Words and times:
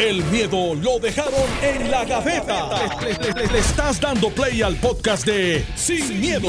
El 0.00 0.24
miedo 0.24 0.74
lo 0.76 0.98
dejaron 0.98 1.34
en 1.62 1.90
la 1.90 2.06
gaveta. 2.06 2.70
Le, 3.02 3.32
le- 3.34 3.52
le 3.52 3.58
estás 3.58 4.00
dando 4.00 4.30
play 4.30 4.62
al 4.62 4.76
podcast 4.76 5.26
de 5.26 5.62
Sin, 5.74 6.18
miedo, 6.18 6.48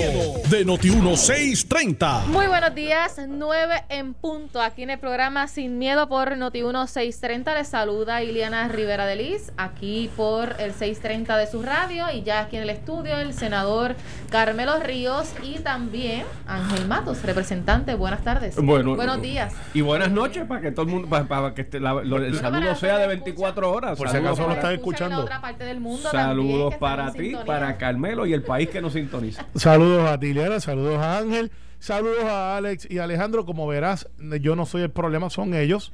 de 0.49 0.65
Noti1630. 0.65 2.27
Muy 2.27 2.47
buenos 2.47 2.73
días, 2.73 3.19
9 3.27 3.83
en 3.89 4.13
punto, 4.13 4.61
aquí 4.61 4.83
en 4.83 4.91
el 4.91 4.99
programa 4.99 5.49
Sin 5.49 5.77
Miedo 5.79 6.07
por 6.07 6.29
Noti1 6.37 6.87
630. 6.87 7.53
Les 7.55 7.67
saluda 7.67 8.23
Iliana 8.23 8.69
Rivera 8.69 9.05
de 9.05 9.17
Liz, 9.17 9.51
aquí 9.57 10.09
por 10.15 10.55
el 10.59 10.71
630 10.73 11.35
de 11.35 11.47
su 11.47 11.61
radio 11.61 12.05
y 12.09 12.23
ya 12.23 12.39
aquí 12.39 12.55
en 12.55 12.63
el 12.63 12.69
estudio 12.69 13.19
el 13.19 13.33
senador 13.33 13.95
Carmelo 14.29 14.79
Ríos 14.79 15.27
y 15.43 15.59
también 15.59 16.23
Ángel 16.47 16.87
Matos, 16.87 17.21
representante. 17.23 17.95
Buenas 17.95 18.23
tardes. 18.23 18.55
Bueno, 18.55 18.95
buenos 18.95 19.21
días. 19.21 19.53
Y 19.73 19.81
buenas 19.81 20.09
noches 20.09 20.45
para 20.47 20.61
que 20.61 20.71
todo 20.71 20.83
el 20.85 20.91
mundo, 20.91 21.09
para, 21.09 21.25
para 21.25 21.53
que 21.53 21.63
este- 21.63 21.81
la- 21.81 21.95
lo- 21.95 22.23
el 22.23 22.39
saludo 22.39 22.75
sea 22.75 22.97
de 22.97 23.07
me 23.09 23.13
24 23.41 23.71
horas. 23.71 23.97
Por 23.97 24.09
si 24.09 24.17
acaso 24.17 24.47
lo 24.47 24.55
la 24.55 24.73
escuchando. 24.73 25.21
otra 25.21 25.41
parte 25.41 25.63
del 25.63 25.79
mundo 25.79 26.09
también, 26.09 26.23
Saludos 26.27 26.75
para 26.75 27.11
ti, 27.11 27.19
sintonía. 27.19 27.45
para 27.45 27.77
Carmelo 27.77 28.25
y 28.25 28.33
el 28.33 28.43
país 28.43 28.69
que 28.69 28.81
nos 28.81 28.93
sintoniza. 28.93 29.45
Saludos 29.55 30.09
a 30.09 30.19
Tiliana, 30.19 30.59
saludos 30.59 30.99
a 30.99 31.17
Ángel, 31.17 31.51
saludos 31.79 32.23
a 32.23 32.57
Alex 32.57 32.87
y 32.89 32.99
Alejandro. 32.99 33.45
Como 33.45 33.67
verás, 33.67 34.07
yo 34.41 34.55
no 34.55 34.65
soy 34.65 34.83
el 34.83 34.91
problema, 34.91 35.29
son 35.29 35.53
ellos. 35.53 35.91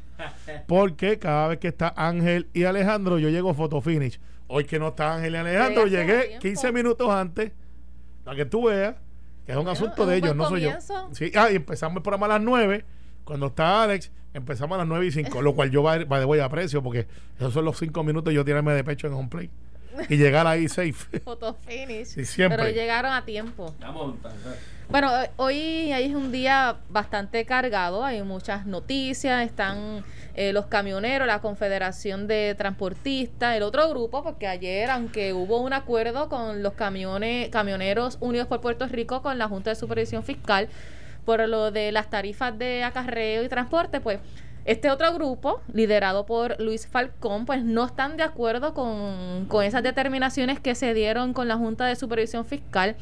Porque 0.67 1.19
cada 1.19 1.47
vez 1.47 1.59
que 1.59 1.67
está 1.67 1.93
Ángel 1.95 2.47
y 2.53 2.63
Alejandro, 2.65 3.19
yo 3.19 3.29
llego 3.29 3.53
photo 3.53 3.81
finish. 3.81 4.19
Hoy 4.47 4.63
que 4.66 4.79
no 4.79 4.89
está 4.89 5.16
Ángel 5.16 5.33
y 5.33 5.38
Alejandro, 5.38 5.88
llegué 5.88 6.21
tiempo. 6.21 6.39
15 6.41 6.71
minutos 6.71 7.09
antes. 7.09 7.52
Para 8.23 8.38
que 8.38 8.45
tú 8.45 8.66
veas 8.67 8.95
que 9.45 9.53
es 9.53 9.57
un 9.57 9.63
Bueno, 9.63 9.71
asunto 9.71 10.03
es 10.03 10.09
de 10.09 10.16
ellos, 10.17 10.35
no 10.35 10.49
soy 10.49 10.61
yo. 10.61 10.71
Sí, 11.13 11.31
ah, 11.35 11.49
y 11.49 11.55
empezamos 11.55 11.97
el 11.97 12.03
programa 12.03 12.25
a 12.25 12.29
las 12.38 12.41
9. 12.41 12.83
Cuando 13.23 13.47
está 13.47 13.83
Alex, 13.83 14.11
empezamos 14.37 14.75
a 14.75 14.79
las 14.79 14.87
9 14.87 15.05
y 15.05 15.11
5. 15.11 15.41
lo 15.41 15.53
cual 15.53 15.71
yo 15.71 15.83
va, 15.83 16.03
va 16.05 16.19
de 16.19 16.25
voy 16.25 16.39
a 16.39 16.45
aprecio 16.45 16.81
porque 16.81 17.07
esos 17.37 17.53
son 17.53 17.66
los 17.66 17.77
5 17.77 18.03
minutos 18.03 18.33
yo 18.33 18.45
tirarme 18.45 18.73
de 18.73 18.83
pecho 18.83 19.07
en 19.07 19.13
home 19.13 19.29
play. 19.29 19.49
Y 20.09 20.17
llegar 20.17 20.47
ahí 20.47 20.67
safe. 20.67 21.19
Photo 21.23 21.55
finish. 21.66 22.23
Siempre. 22.23 22.57
Pero 22.57 22.69
llegaron 22.69 23.11
a 23.13 23.25
tiempo. 23.25 23.73
Bueno, 24.89 25.11
hoy 25.35 25.91
hoy 25.91 26.03
es 26.03 26.16
un 26.16 26.31
día 26.31 26.77
bastante 26.89 27.45
cargado, 27.45 28.05
hay 28.05 28.21
muchas 28.21 28.66
noticias, 28.66 29.45
están 29.45 30.05
eh, 30.33 30.53
los 30.53 30.67
camioneros, 30.67 31.27
la 31.27 31.41
Confederación 31.41 32.27
de 32.27 32.55
Transportistas, 32.57 33.57
el 33.57 33.63
otro 33.63 33.89
grupo, 33.89 34.23
porque 34.23 34.47
ayer, 34.47 34.89
aunque 34.89 35.33
hubo 35.33 35.59
un 35.59 35.73
acuerdo 35.73 36.29
con 36.29 36.63
los 36.63 36.73
camiones, 36.73 37.49
camioneros 37.49 38.17
unidos 38.22 38.47
por 38.47 38.61
Puerto 38.61 38.88
Rico 38.88 39.22
con 39.22 39.38
la 39.38 39.49
Junta 39.49 39.72
de 39.72 39.75
Supervisión 39.75 40.23
Fiscal 40.23 40.69
por 41.28 41.47
lo 41.47 41.72
de 41.72 41.92
las 41.92 42.09
tarifas 42.09 42.58
de 42.58 42.83
acarreo 42.86 43.44
y 43.44 43.50
transporte, 43.50 44.00
pues 44.00 44.20
este 44.64 44.89
otro 44.89 45.14
grupo, 45.14 45.61
liderado 45.73 46.25
por 46.25 46.59
Luis 46.61 46.88
Falcón, 46.88 47.45
pues 47.45 47.64
no 47.64 47.86
están 47.86 48.16
de 48.17 48.23
acuerdo 48.23 48.73
con, 48.73 49.45
con 49.50 49.64
esas 49.66 49.84
determinaciones 49.84 50.59
que 50.61 50.73
se 50.73 50.94
dieron 50.94 51.34
con 51.34 51.47
la 51.50 51.58
Junta 51.58 51.86
de 51.86 51.95
Supervisión 51.97 52.45
Fiscal. 52.45 52.95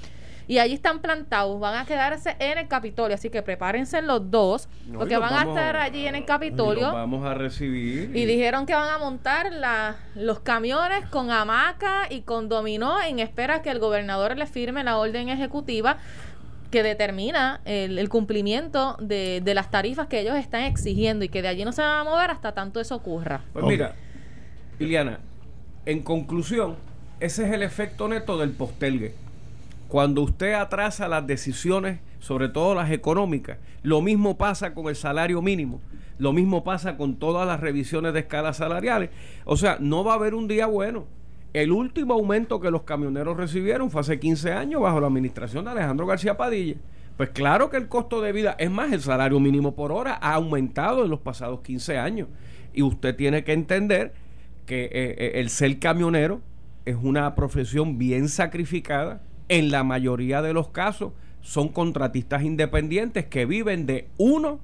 Y 0.48 0.60
allí 0.60 0.76
están 0.76 1.00
plantados, 1.00 1.60
van 1.60 1.76
a 1.76 1.86
quedarse 1.86 2.36
en 2.38 2.60
el 2.60 2.68
Capitolio, 2.68 3.16
así 3.16 3.32
que 3.32 3.42
prepárense 3.42 4.04
los 4.04 4.30
dos, 4.30 4.70
No, 4.86 5.00
porque 5.00 5.18
van 5.18 5.34
a 5.34 5.42
estar 5.50 5.76
allí 5.76 6.06
en 6.06 6.14
el 6.14 6.24
Capitolio. 6.26 6.92
vamos 6.94 7.26
a 7.26 7.34
recibir. 7.34 8.16
Y 8.16 8.26
dijeron 8.26 8.68
que 8.68 8.76
van 8.76 8.90
a 8.90 9.00
montar 9.00 9.52
la- 9.52 9.96
los 10.14 10.42
camiones 10.42 11.04
con 11.08 11.32
hamaca 11.32 12.04
y 12.12 12.22
con 12.22 12.48
dominó 12.48 13.02
en 13.02 13.18
espera 13.18 13.64
que 13.64 13.72
el 13.72 13.80
gobernador 13.80 14.38
le 14.38 14.46
firme 14.46 14.84
la 14.84 14.98
orden 15.00 15.30
ejecutiva 15.30 15.98
que 16.76 16.84
determina 16.84 17.62
el, 17.64 17.98
el 17.98 18.10
cumplimiento 18.10 18.98
de, 19.00 19.40
de 19.42 19.54
las 19.54 19.72
tarifas 19.72 20.08
que 20.08 20.20
ellos 20.20 20.36
están 20.36 20.64
exigiendo 20.64 21.24
y 21.24 21.30
que 21.30 21.42
de 21.42 21.48
allí 21.48 21.64
no 21.64 21.72
se 21.72 21.82
van 21.82 22.02
a 22.02 22.04
mover 22.04 22.32
hasta 22.32 22.52
tanto 22.52 22.82
eso 22.82 22.98
ocurra. 22.98 23.44
Pues 23.54 23.64
mira, 23.64 23.96
Iliana, 24.78 25.22
en 25.86 26.02
conclusión, 26.02 26.76
ese 27.22 27.46
es 27.46 27.54
el 27.54 27.64
efecto 27.64 28.10
neto 28.10 28.38
del 28.38 28.52
postelgue. 28.52 29.14
Cuando 29.88 30.22
usted 30.22 30.52
atrasa 30.52 31.08
las 31.08 31.26
decisiones, 31.26 32.02
sobre 32.20 32.50
todo 32.50 32.76
las 32.76 32.92
económicas, 32.92 33.58
lo 33.82 34.02
mismo 34.02 34.36
pasa 34.36 34.74
con 34.74 34.90
el 34.90 34.98
salario 34.98 35.42
mínimo, 35.42 35.80
lo 36.18 36.34
mismo 36.34 36.66
pasa 36.66 36.98
con 36.98 37.16
todas 37.16 37.48
las 37.48 37.62
revisiones 37.62 38.12
de 38.12 38.20
escalas 38.20 38.58
salariales. 38.58 39.12
O 39.46 39.56
sea, 39.56 39.78
no 39.80 40.04
va 40.04 40.12
a 40.12 40.16
haber 40.16 40.36
un 40.36 40.50
día 40.50 40.66
bueno. 40.66 41.06
El 41.56 41.72
último 41.72 42.16
aumento 42.16 42.60
que 42.60 42.70
los 42.70 42.82
camioneros 42.82 43.38
recibieron 43.38 43.90
fue 43.90 44.02
hace 44.02 44.20
15 44.20 44.52
años 44.52 44.82
bajo 44.82 45.00
la 45.00 45.08
administración 45.08 45.64
de 45.64 45.72
Alejandro 45.72 46.06
García 46.06 46.36
Padilla. 46.36 46.76
Pues 47.16 47.30
claro 47.30 47.70
que 47.70 47.78
el 47.78 47.88
costo 47.88 48.20
de 48.20 48.34
vida, 48.34 48.58
es 48.60 48.70
más, 48.70 48.92
el 48.92 49.00
salario 49.00 49.40
mínimo 49.40 49.74
por 49.74 49.94
hora 49.94 50.20
ha 50.22 50.34
aumentado 50.34 51.06
en 51.06 51.10
los 51.10 51.22
pasados 51.22 51.62
15 51.62 51.98
años. 51.98 52.28
Y 52.74 52.82
usted 52.82 53.16
tiene 53.16 53.46
que 53.46 53.54
entender 53.54 54.12
que 54.66 54.84
eh, 54.84 54.90
eh, 54.92 55.32
el 55.36 55.50
ser 55.50 55.80
camionero 55.80 56.42
es 56.84 56.98
una 57.02 57.34
profesión 57.36 57.98
bien 57.98 58.28
sacrificada. 58.28 59.24
En 59.48 59.72
la 59.72 59.86
mayoría 59.86 60.42
de 60.42 60.52
los 60.52 60.68
casos 60.72 61.14
son 61.40 61.70
contratistas 61.70 62.44
independientes 62.44 63.28
que 63.28 63.46
viven 63.46 63.86
de 63.86 64.10
uno, 64.18 64.60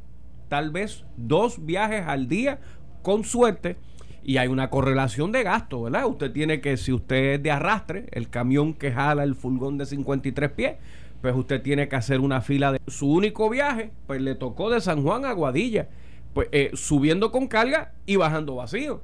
tal 0.50 0.72
vez 0.72 1.06
dos 1.16 1.66
viajes 1.66 2.04
al 2.06 2.28
día, 2.28 2.60
con 3.02 3.24
suerte. 3.24 3.78
Y 4.24 4.38
hay 4.38 4.48
una 4.48 4.70
correlación 4.70 5.32
de 5.32 5.44
gasto, 5.44 5.84
¿verdad? 5.84 6.06
Usted 6.06 6.32
tiene 6.32 6.62
que, 6.62 6.78
si 6.78 6.94
usted 6.94 7.34
es 7.34 7.44
de 7.44 7.52
arrastre, 7.52 8.08
el 8.12 8.30
camión 8.30 8.74
que 8.74 8.92
jala 8.92 9.24
el 9.24 9.36
furgón 9.36 9.78
de 9.78 9.86
53 9.86 10.52
pies, 10.52 10.76
pues 11.22 11.36
usted 11.36 11.62
tiene 11.62 11.88
que 11.88 11.96
hacer 11.96 12.20
una 12.20 12.42
fila 12.42 12.72
de 12.72 12.80
su 12.88 13.12
único 13.12 13.50
viaje, 13.50 13.92
pues 14.08 14.22
le 14.22 14.36
tocó 14.36 14.70
de 14.70 14.82
San 14.82 15.04
Juan 15.04 15.26
a 15.26 15.34
Guadilla, 15.34 15.90
pues 16.34 16.50
eh, 16.52 16.72
subiendo 16.74 17.32
con 17.32 17.48
carga 17.48 17.94
y 18.06 18.16
bajando 18.16 18.56
vacío. 18.56 19.02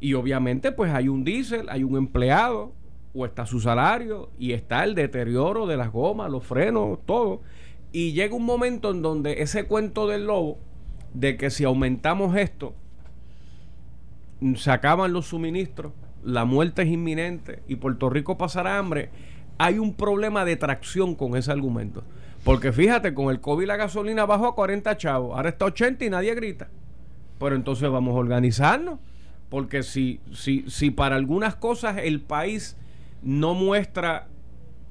Y 0.00 0.14
obviamente 0.14 0.72
pues 0.72 0.92
hay 0.92 1.08
un 1.08 1.24
diésel, 1.24 1.68
hay 1.68 1.84
un 1.84 1.96
empleado, 1.96 2.72
o 3.14 3.26
está 3.26 3.46
su 3.46 3.60
salario, 3.60 4.30
y 4.38 4.52
está 4.52 4.84
el 4.84 4.94
deterioro 4.94 5.66
de 5.66 5.76
las 5.76 5.90
gomas, 5.90 6.30
los 6.30 6.44
frenos, 6.44 6.98
todo. 7.04 7.42
Y 7.92 8.12
llega 8.12 8.34
un 8.34 8.44
momento 8.44 8.92
en 8.92 9.02
donde 9.02 9.42
ese 9.42 9.66
cuento 9.66 10.06
del 10.06 10.26
lobo, 10.26 10.58
de 11.12 11.36
que 11.36 11.50
si 11.50 11.64
aumentamos 11.64 12.36
esto, 12.36 12.74
se 14.56 14.70
acaban 14.70 15.12
los 15.12 15.26
suministros, 15.26 15.92
la 16.24 16.44
muerte 16.44 16.82
es 16.82 16.88
inminente 16.88 17.62
y 17.68 17.76
Puerto 17.76 18.10
Rico 18.10 18.38
pasará 18.38 18.78
hambre, 18.78 19.10
hay 19.58 19.78
un 19.78 19.94
problema 19.94 20.44
de 20.44 20.56
tracción 20.56 21.14
con 21.14 21.36
ese 21.36 21.52
argumento. 21.52 22.02
Porque 22.44 22.72
fíjate, 22.72 23.12
con 23.12 23.30
el 23.30 23.40
COVID 23.40 23.66
la 23.66 23.76
gasolina 23.76 24.24
bajó 24.24 24.46
a 24.46 24.54
40 24.54 24.96
chavos, 24.96 25.36
ahora 25.36 25.50
está 25.50 25.66
a 25.66 25.68
80 25.68 26.04
y 26.04 26.10
nadie 26.10 26.34
grita. 26.34 26.68
Pero 27.38 27.54
entonces 27.54 27.90
vamos 27.90 28.14
a 28.14 28.18
organizarnos. 28.18 28.98
Porque 29.50 29.82
si, 29.82 30.20
si, 30.32 30.64
si 30.68 30.90
para 30.90 31.16
algunas 31.16 31.56
cosas 31.56 31.98
el 32.02 32.20
país 32.20 32.76
no 33.22 33.54
muestra 33.54 34.28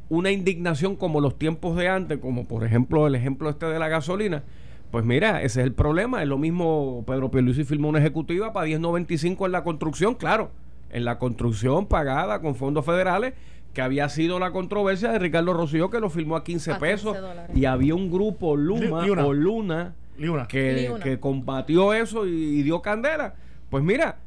una 0.09 0.31
indignación 0.31 0.95
como 0.95 1.21
los 1.21 1.39
tiempos 1.39 1.77
de 1.77 1.87
antes, 1.87 2.17
como 2.17 2.45
por 2.45 2.65
ejemplo 2.65 3.07
el 3.07 3.15
ejemplo 3.15 3.49
este 3.49 3.67
de 3.67 3.79
la 3.79 3.87
gasolina, 3.87 4.43
pues 4.91 5.05
mira, 5.05 5.41
ese 5.43 5.61
es 5.61 5.65
el 5.67 5.73
problema. 5.73 6.21
Es 6.23 6.27
lo 6.27 6.37
mismo, 6.37 7.03
Pedro 7.05 7.29
Pierluisi 7.31 7.63
firmó 7.63 7.89
una 7.89 7.99
ejecutiva 7.99 8.53
para 8.53 8.67
10.95 8.67 9.45
en 9.45 9.51
la 9.51 9.63
construcción, 9.63 10.15
claro, 10.15 10.51
en 10.91 11.05
la 11.05 11.19
construcción 11.19 11.85
pagada 11.85 12.41
con 12.41 12.55
fondos 12.55 12.85
federales, 12.85 13.33
que 13.73 13.81
había 13.83 14.09
sido 14.09 14.39
la 14.39 14.51
controversia 14.51 15.11
de 15.11 15.19
Ricardo 15.19 15.53
Rosselló, 15.53 15.89
que 15.91 15.99
lo 15.99 16.09
firmó 16.09 16.35
a 16.35 16.43
15 16.43 16.71
A 16.71 16.73
15 16.79 16.79
pesos, 16.91 17.15
dólares. 17.21 17.55
y 17.55 17.65
había 17.65 17.93
un 17.93 18.09
grupo 18.11 18.55
Luma 18.57 19.03
Li- 19.05 19.11
o 19.11 19.31
Luna 19.33 19.93
Liuna. 20.17 20.47
que, 20.47 20.73
Liuna. 20.73 21.03
que 21.03 21.19
combatió 21.19 21.93
eso 21.93 22.25
y, 22.25 22.31
y 22.31 22.63
dio 22.63 22.81
candela. 22.81 23.35
Pues 23.69 23.83
mira, 23.83 24.17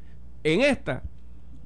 en 0.45 0.61
esta, 0.61 1.03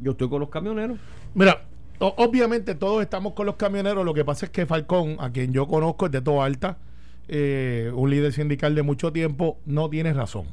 yo 0.01 0.11
estoy 0.13 0.27
con 0.27 0.39
los 0.39 0.49
camioneros. 0.49 0.97
Mira, 1.35 1.61
o- 1.99 2.15
obviamente 2.17 2.73
todos 2.73 3.03
estamos 3.03 3.33
con 3.33 3.45
los 3.45 3.55
camioneros. 3.57 4.03
Lo 4.03 4.13
que 4.15 4.25
pasa 4.25 4.47
es 4.47 4.51
que 4.51 4.65
Falcón, 4.65 5.17
a 5.19 5.29
quien 5.31 5.53
yo 5.53 5.67
conozco, 5.67 6.07
es 6.07 6.11
de 6.11 6.21
Toa 6.21 6.45
Alta, 6.45 6.77
eh, 7.27 7.91
un 7.93 8.09
líder 8.09 8.33
sindical 8.33 8.75
de 8.75 8.81
mucho 8.83 9.11
tiempo, 9.11 9.57
no 9.65 9.89
tiene 9.89 10.13
razón. 10.13 10.45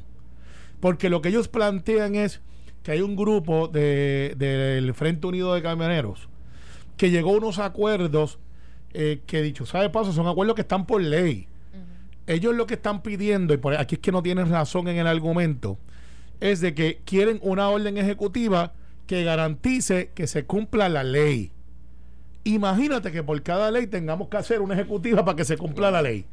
Porque 0.79 1.09
lo 1.09 1.21
que 1.21 1.29
ellos 1.29 1.47
plantean 1.47 2.15
es 2.15 2.41
que 2.83 2.91
hay 2.91 3.01
un 3.01 3.15
grupo 3.15 3.67
de- 3.67 4.35
del 4.37 4.93
Frente 4.93 5.25
Unido 5.27 5.53
de 5.53 5.61
Camioneros 5.61 6.29
que 6.97 7.09
llegó 7.11 7.33
a 7.33 7.37
unos 7.37 7.59
acuerdos 7.59 8.39
eh, 8.93 9.19
que, 9.25 9.41
dicho 9.41 9.65
sea 9.65 9.81
de 9.81 9.89
paso, 9.89 10.13
son 10.13 10.27
acuerdos 10.27 10.55
que 10.55 10.61
están 10.61 10.85
por 10.85 11.01
ley. 11.01 11.47
Ellos 12.27 12.55
lo 12.55 12.65
que 12.65 12.75
están 12.75 13.03
pidiendo, 13.03 13.53
y 13.53 13.57
por 13.57 13.75
aquí 13.75 13.95
es 13.95 14.01
que 14.01 14.11
no 14.11 14.23
tienen 14.23 14.49
razón 14.49 14.87
en 14.87 14.97
el 14.97 15.05
argumento, 15.07 15.77
es 16.39 16.61
de 16.61 16.73
que 16.73 17.01
quieren 17.05 17.39
una 17.41 17.67
orden 17.69 17.97
ejecutiva 17.97 18.73
que 19.05 19.23
garantice 19.23 20.11
que 20.15 20.27
se 20.27 20.45
cumpla 20.45 20.87
la 20.89 21.03
ley. 21.03 21.51
Imagínate 22.43 23.11
que 23.11 23.23
por 23.23 23.41
cada 23.43 23.71
ley 23.71 23.87
tengamos 23.87 24.27
que 24.29 24.37
hacer 24.37 24.61
una 24.61 24.75
ejecutiva 24.75 25.25
para 25.25 25.35
que 25.35 25.45
se 25.45 25.57
cumpla 25.57 25.91
la 25.91 26.01
ley. 26.01 26.25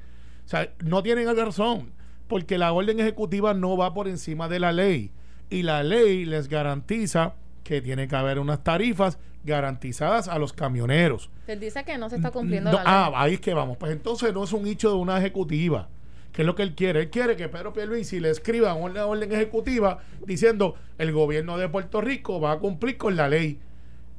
O 0.52 0.54
sea, 0.54 0.70
no 0.84 1.02
tienen 1.02 1.34
razón, 1.34 1.92
porque 2.28 2.58
la 2.58 2.74
orden 2.74 3.00
ejecutiva 3.00 3.54
no 3.54 3.74
va 3.78 3.94
por 3.94 4.06
encima 4.06 4.50
de 4.50 4.60
la 4.60 4.70
ley. 4.70 5.10
Y 5.48 5.62
la 5.62 5.82
ley 5.82 6.26
les 6.26 6.48
garantiza 6.48 7.36
que 7.64 7.80
tiene 7.80 8.06
que 8.06 8.16
haber 8.16 8.38
unas 8.38 8.62
tarifas 8.62 9.18
garantizadas 9.44 10.28
a 10.28 10.38
los 10.38 10.52
camioneros. 10.52 11.30
Él 11.46 11.58
dice 11.58 11.84
que 11.84 11.96
no 11.96 12.10
se 12.10 12.16
está 12.16 12.30
cumpliendo 12.30 12.70
No, 12.70 12.76
la 12.76 12.82
ley. 12.84 12.92
ah, 12.94 13.12
ahí 13.14 13.34
es 13.34 13.40
que 13.40 13.54
vamos. 13.54 13.78
Pues 13.78 13.92
entonces 13.92 14.34
no 14.34 14.44
es 14.44 14.52
un 14.52 14.66
hecho 14.66 14.90
de 14.90 14.96
una 14.96 15.16
ejecutiva. 15.16 15.88
¿Qué 16.32 16.42
es 16.42 16.46
lo 16.46 16.54
que 16.54 16.64
él 16.64 16.74
quiere? 16.74 17.00
Él 17.00 17.08
quiere 17.08 17.34
que 17.34 17.48
Pedro 17.48 17.72
Pierluisi 17.72 18.20
le 18.20 18.28
escriba 18.28 18.74
una 18.74 19.06
orden 19.06 19.32
ejecutiva 19.32 20.00
diciendo 20.26 20.74
el 20.98 21.12
gobierno 21.12 21.56
de 21.56 21.70
Puerto 21.70 22.02
Rico 22.02 22.42
va 22.42 22.52
a 22.52 22.58
cumplir 22.58 22.98
con 22.98 23.16
la 23.16 23.26
ley. 23.26 23.58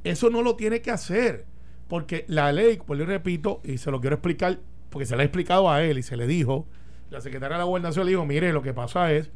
Eso 0.02 0.30
no 0.30 0.42
lo 0.42 0.56
tiene 0.56 0.80
que 0.82 0.90
hacer, 0.90 1.44
porque 1.86 2.24
la 2.26 2.50
ley, 2.50 2.80
pues 2.84 2.98
le 2.98 3.06
repito, 3.06 3.60
y 3.62 3.78
se 3.78 3.92
lo 3.92 4.00
quiero 4.00 4.16
explicar, 4.16 4.58
porque 4.94 5.06
se 5.06 5.16
le 5.16 5.22
ha 5.22 5.24
explicado 5.24 5.68
a 5.68 5.82
él 5.82 5.98
y 5.98 6.04
se 6.04 6.16
le 6.16 6.24
dijo, 6.28 6.68
la 7.10 7.20
secretaria 7.20 7.56
de 7.56 7.58
la 7.58 7.64
gobernación 7.64 8.06
le 8.06 8.12
dijo, 8.12 8.24
mire, 8.24 8.52
lo 8.52 8.62
que 8.62 8.72
pasa 8.72 9.10
es 9.10 9.28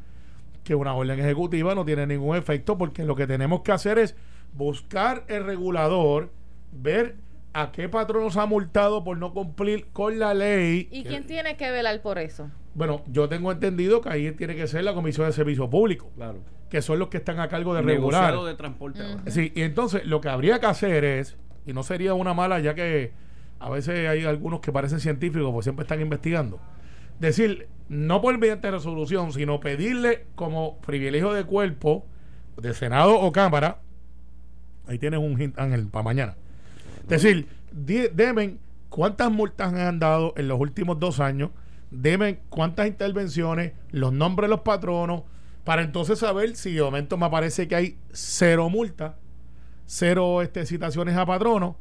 que 0.63 0.73
una 0.73 0.93
orden 0.93 1.19
ejecutiva 1.19 1.75
no 1.75 1.83
tiene 1.83 2.07
ningún 2.07 2.37
efecto 2.37 2.77
porque 2.77 3.03
lo 3.03 3.13
que 3.13 3.27
tenemos 3.27 3.59
que 3.59 3.73
hacer 3.73 3.99
es 3.99 4.15
buscar 4.53 5.25
el 5.27 5.43
regulador, 5.43 6.31
ver 6.71 7.17
a 7.51 7.73
qué 7.73 7.89
patrón 7.89 8.23
nos 8.23 8.37
ha 8.37 8.45
multado 8.45 9.03
por 9.03 9.17
no 9.17 9.33
cumplir 9.33 9.87
con 9.91 10.17
la 10.17 10.33
ley. 10.33 10.87
¿Y 10.91 11.03
quién 11.03 11.25
tiene 11.25 11.57
que 11.57 11.69
velar 11.71 12.01
por 12.01 12.19
eso? 12.19 12.49
Bueno, 12.73 13.03
yo 13.07 13.27
tengo 13.27 13.51
entendido 13.51 13.99
que 13.99 14.07
ahí 14.07 14.31
tiene 14.31 14.55
que 14.55 14.65
ser 14.65 14.85
la 14.85 14.93
Comisión 14.93 15.27
de 15.27 15.33
Servicio 15.33 15.69
Público. 15.69 16.09
Claro. 16.15 16.39
Que 16.69 16.81
son 16.81 16.99
los 16.99 17.09
que 17.09 17.17
están 17.17 17.41
a 17.41 17.49
cargo 17.49 17.73
de 17.73 17.81
regular. 17.81 18.33
de 18.45 18.55
transporte. 18.55 19.01
Sí, 19.27 19.51
y 19.53 19.63
entonces 19.63 20.05
lo 20.05 20.21
que 20.21 20.29
habría 20.29 20.61
que 20.61 20.67
hacer 20.67 21.03
es, 21.03 21.35
y 21.65 21.73
no 21.73 21.83
sería 21.83 22.13
una 22.13 22.33
mala, 22.33 22.61
ya 22.61 22.75
que 22.75 23.11
a 23.59 23.69
veces 23.69 24.07
hay 24.07 24.25
algunos 24.25 24.61
que 24.61 24.71
parecen 24.71 24.99
científicos, 24.99 25.51
pues 25.51 25.65
siempre 25.65 25.83
están 25.83 26.01
investigando. 26.01 26.59
Decir, 27.19 27.67
no 27.89 28.21
por 28.21 28.37
mediante 28.37 28.71
resolución, 28.71 29.33
sino 29.33 29.59
pedirle 29.59 30.25
como 30.35 30.79
privilegio 30.79 31.33
de 31.33 31.43
cuerpo, 31.43 32.05
de 32.57 32.73
Senado 32.73 33.19
o 33.19 33.31
Cámara, 33.31 33.79
ahí 34.87 34.97
tienes 34.97 35.19
un 35.19 35.39
hint, 35.39 35.55
para 35.91 36.03
mañana 36.03 36.35
decir, 37.09 37.47
deben 37.71 38.59
cuántas 38.89 39.31
multas 39.31 39.73
han 39.73 39.99
dado 39.99 40.33
en 40.37 40.47
los 40.47 40.59
últimos 40.59 40.99
dos 40.99 41.19
años, 41.19 41.49
deben 41.91 42.39
cuántas 42.49 42.87
intervenciones, 42.87 43.73
los 43.91 44.13
nombres 44.13 44.47
de 44.47 44.55
los 44.55 44.61
patronos, 44.61 45.23
para 45.63 45.81
entonces 45.81 46.19
saber 46.19 46.55
si 46.55 46.73
de 46.73 46.81
momento 46.81 47.17
me 47.17 47.29
parece 47.29 47.67
que 47.67 47.75
hay 47.75 47.97
cero 48.11 48.69
multas, 48.69 49.15
cero 49.85 50.41
este, 50.41 50.65
citaciones 50.65 51.17
a 51.17 51.25
patronos. 51.25 51.75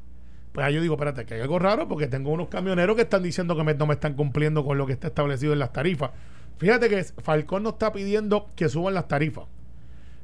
Pues 0.53 0.67
ahí 0.67 0.75
yo 0.75 0.81
digo, 0.81 0.95
espérate, 0.95 1.25
que 1.25 1.35
hay 1.35 1.41
algo 1.41 1.59
raro 1.59 1.89
porque 1.89 2.06
tengo 2.06 2.31
unos 2.31 2.49
camioneros 2.49 2.97
que 2.97 3.03
están 3.03 3.23
diciendo 3.23 3.56
que 3.56 3.75
no 3.75 3.87
me 3.87 3.95
están 3.95 4.15
cumpliendo 4.15 4.65
con 4.65 4.79
lo 4.79 4.87
que 4.87 4.93
está 4.93 5.09
establecido 5.09 5.53
en 5.53 5.59
las 5.59 5.73
tarifas. 5.73 6.11
Fíjate 6.59 6.89
que 6.89 7.05
Falcón 7.05 7.62
no 7.62 7.71
está 7.71 7.93
pidiendo 7.93 8.50
que 8.56 8.69
suban 8.69 8.95
las 8.95 9.09
tarifas. 9.09 9.45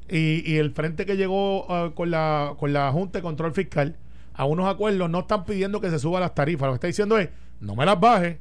Y, 0.08 0.56
el 0.56 0.72
frente 0.72 1.06
que 1.06 1.16
llegó 1.16 1.70
ah, 1.72 1.92
con, 1.94 2.10
la, 2.10 2.54
con 2.58 2.72
la 2.72 2.92
Junta 2.92 3.18
de 3.18 3.22
Control 3.22 3.52
Fiscal 3.52 3.96
a 4.34 4.44
unos 4.44 4.66
acuerdos, 4.66 5.08
no 5.08 5.20
están 5.20 5.44
pidiendo 5.44 5.80
que 5.80 5.90
se 5.90 5.98
suban 5.98 6.20
las 6.20 6.34
tarifas. 6.34 6.66
Lo 6.66 6.72
que 6.72 6.76
está 6.76 6.86
diciendo 6.88 7.18
es, 7.18 7.30
no 7.60 7.76
me 7.76 7.86
las 7.86 7.98
bajes. 7.98 8.38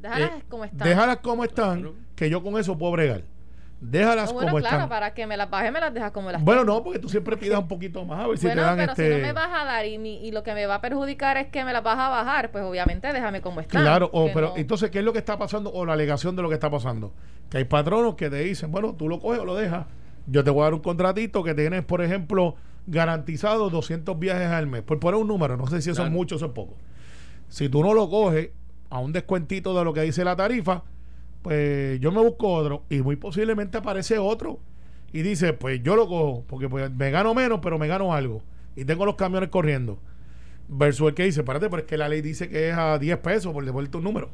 Déjalas 0.00 0.30
eh, 0.30 0.44
como 0.48 0.64
están. 0.64 0.88
Déjalas 0.88 1.16
como 1.18 1.44
están, 1.44 1.90
que 2.14 2.30
yo 2.30 2.42
con 2.42 2.58
eso 2.58 2.78
puedo 2.78 2.92
bregar. 2.92 3.22
Déjalas 3.90 4.32
bueno, 4.32 4.48
como 4.48 4.60
claro, 4.60 4.76
están. 4.76 4.88
para 4.88 5.12
que 5.12 5.26
me 5.26 5.36
las 5.36 5.50
baje, 5.50 5.70
me 5.70 5.78
las 5.78 5.92
dejas 5.92 6.10
como 6.10 6.32
las 6.32 6.42
Bueno, 6.42 6.64
no, 6.64 6.82
porque 6.82 6.98
tú 6.98 7.10
siempre 7.10 7.36
pidas 7.36 7.58
un 7.58 7.68
poquito 7.68 8.02
más 8.04 8.24
a 8.24 8.28
ver 8.28 8.38
si 8.38 8.48
te 8.48 8.54
dan 8.54 8.78
pero 8.78 8.92
este... 8.92 9.14
si 9.14 9.20
no 9.20 9.26
me 9.26 9.32
vas 9.34 9.50
a 9.52 9.64
dar 9.66 9.84
y, 9.84 9.96
y, 9.96 10.30
lo 10.30 10.42
que 10.42 10.54
me 10.54 10.64
va 10.64 10.76
a 10.76 10.80
perjudicar 10.80 11.36
es 11.36 11.48
que 11.48 11.64
me 11.64 11.72
las 11.72 11.82
vas 11.82 11.98
a 11.98 12.08
bajar, 12.08 12.50
pues 12.50 12.64
obviamente 12.64 13.12
déjame 13.12 13.42
como 13.42 13.60
están. 13.60 13.82
Claro, 13.82 14.08
o, 14.12 14.30
pero 14.32 14.54
entonces, 14.56 14.90
¿qué 14.90 15.00
es 15.00 15.04
lo 15.04 15.12
que 15.12 15.18
está 15.18 15.36
pasando? 15.36 15.70
O 15.70 15.84
la 15.84 15.92
alegación 15.92 16.34
de 16.34 16.40
lo 16.40 16.48
que 16.48 16.54
está 16.54 16.70
pasando. 16.70 17.12
Que 17.50 17.58
hay 17.58 17.64
patronos 17.64 18.14
que 18.14 18.30
te 18.30 18.38
dicen, 18.38 18.72
bueno, 18.72 18.94
tú 18.94 19.06
lo 19.06 19.20
coges 19.20 19.40
o 19.40 19.44
lo 19.44 19.54
dejas. 19.54 19.86
Yo 20.26 20.42
te 20.42 20.50
voy 20.50 20.62
a 20.62 20.64
dar 20.64 20.74
un 20.74 20.80
contratito 20.80 21.44
que 21.44 21.52
tienes, 21.52 21.84
por 21.84 22.02
ejemplo, 22.02 22.56
garantizado 22.86 23.68
200 23.68 24.18
viajes 24.18 24.48
al 24.48 24.66
mes. 24.66 24.82
Por 24.82 24.98
poner 24.98 25.20
un 25.20 25.28
número, 25.28 25.58
no 25.58 25.66
sé 25.66 25.82
si 25.82 25.90
eso 25.90 26.04
es 26.04 26.10
mucho 26.10 26.36
o 26.36 26.38
eso 26.38 26.46
es 26.46 26.52
poco. 26.52 26.74
Si 27.48 27.68
tú 27.68 27.82
no 27.82 27.92
lo 27.92 28.08
coges 28.08 28.50
a 28.88 28.98
un 28.98 29.12
descuentito 29.12 29.76
de 29.76 29.84
lo 29.84 29.92
que 29.92 30.00
dice 30.00 30.24
la 30.24 30.36
tarifa, 30.36 30.84
pues 31.44 32.00
yo 32.00 32.10
me 32.10 32.22
busco 32.22 32.50
otro 32.50 32.84
y 32.88 33.02
muy 33.02 33.16
posiblemente 33.16 33.76
aparece 33.76 34.16
otro 34.16 34.58
y 35.12 35.20
dice, 35.20 35.52
pues 35.52 35.82
yo 35.82 35.94
lo 35.94 36.08
cojo 36.08 36.42
porque 36.48 36.70
pues, 36.70 36.90
me 36.90 37.10
gano 37.10 37.34
menos, 37.34 37.60
pero 37.62 37.78
me 37.78 37.86
gano 37.86 38.14
algo 38.14 38.42
y 38.74 38.86
tengo 38.86 39.04
los 39.04 39.16
camiones 39.16 39.50
corriendo. 39.50 39.98
Versus 40.68 41.08
el 41.08 41.14
que 41.14 41.24
dice, 41.24 41.40
espérate, 41.40 41.68
pero 41.68 41.82
es 41.82 41.86
que 41.86 41.98
la 41.98 42.08
ley 42.08 42.22
dice 42.22 42.48
que 42.48 42.70
es 42.70 42.74
a 42.74 42.98
10 42.98 43.18
pesos 43.18 43.52
por 43.52 43.62
devuelto 43.62 43.98
un 43.98 44.04
número. 44.04 44.30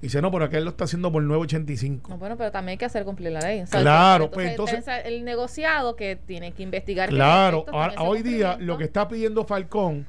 Dice, 0.00 0.22
no, 0.22 0.30
pero 0.30 0.44
aquel 0.44 0.62
lo 0.62 0.70
está 0.70 0.84
haciendo 0.84 1.10
por 1.10 1.24
9.85. 1.24 2.08
No, 2.08 2.18
bueno, 2.18 2.36
pero 2.36 2.52
también 2.52 2.74
hay 2.74 2.78
que 2.78 2.84
hacer 2.84 3.04
cumplir 3.04 3.32
la 3.32 3.40
ley. 3.40 3.64
claro, 3.68 4.30
pues 4.30 4.50
entonces... 4.50 4.84
El 5.04 5.24
negociado 5.24 5.96
que 5.96 6.14
tiene 6.14 6.52
que 6.52 6.62
investigar. 6.62 7.08
Claro, 7.08 7.66
hoy 7.98 8.22
día 8.22 8.56
lo 8.60 8.78
que 8.78 8.84
está 8.84 9.08
pidiendo 9.08 9.44
Falcón 9.44 10.06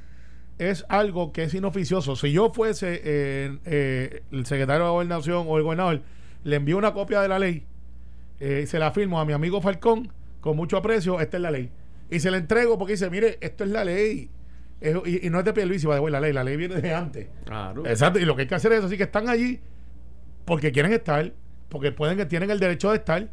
es 0.58 0.84
algo 0.88 1.32
que 1.32 1.42
es 1.42 1.54
inoficioso. 1.54 2.14
Si 2.14 2.30
yo 2.30 2.52
fuese 2.52 3.00
eh, 3.02 3.58
eh, 3.64 4.22
el 4.30 4.46
secretario 4.46 4.84
de 4.84 4.90
Gobernación 4.90 5.46
o 5.48 5.56
el 5.56 5.64
gobernador, 5.64 6.02
le 6.46 6.56
envío 6.56 6.78
una 6.78 6.92
copia 6.92 7.20
de 7.20 7.28
la 7.28 7.40
ley, 7.40 7.66
eh, 8.38 8.66
se 8.68 8.78
la 8.78 8.92
firmo 8.92 9.18
a 9.18 9.24
mi 9.24 9.32
amigo 9.32 9.60
Falcón 9.60 10.12
con 10.40 10.56
mucho 10.56 10.76
aprecio, 10.76 11.20
esta 11.20 11.38
es 11.38 11.42
la 11.42 11.50
ley. 11.50 11.72
Y 12.08 12.20
se 12.20 12.30
la 12.30 12.36
entrego 12.36 12.78
porque 12.78 12.92
dice, 12.92 13.10
mire, 13.10 13.36
esto 13.40 13.64
es 13.64 13.70
la 13.70 13.84
ley. 13.84 14.30
y, 14.80 15.28
no 15.28 15.40
es 15.40 15.44
de 15.44 15.52
Pierluisi, 15.52 15.88
va 15.88 15.98
de 15.98 16.10
la 16.10 16.20
ley, 16.20 16.32
la 16.32 16.44
ley 16.44 16.56
viene 16.56 16.76
de 16.76 16.94
antes. 16.94 17.26
Claro. 17.44 17.84
Exacto, 17.84 18.20
y 18.20 18.24
lo 18.24 18.36
que 18.36 18.42
hay 18.42 18.48
que 18.48 18.54
hacer 18.54 18.72
es 18.72 18.84
así 18.84 18.96
que 18.96 19.02
están 19.02 19.28
allí 19.28 19.58
porque 20.44 20.70
quieren 20.70 20.92
estar, 20.92 21.32
porque 21.68 21.90
pueden 21.90 22.16
que 22.16 22.26
tienen 22.26 22.52
el 22.52 22.60
derecho 22.60 22.90
de 22.90 22.98
estar, 22.98 23.28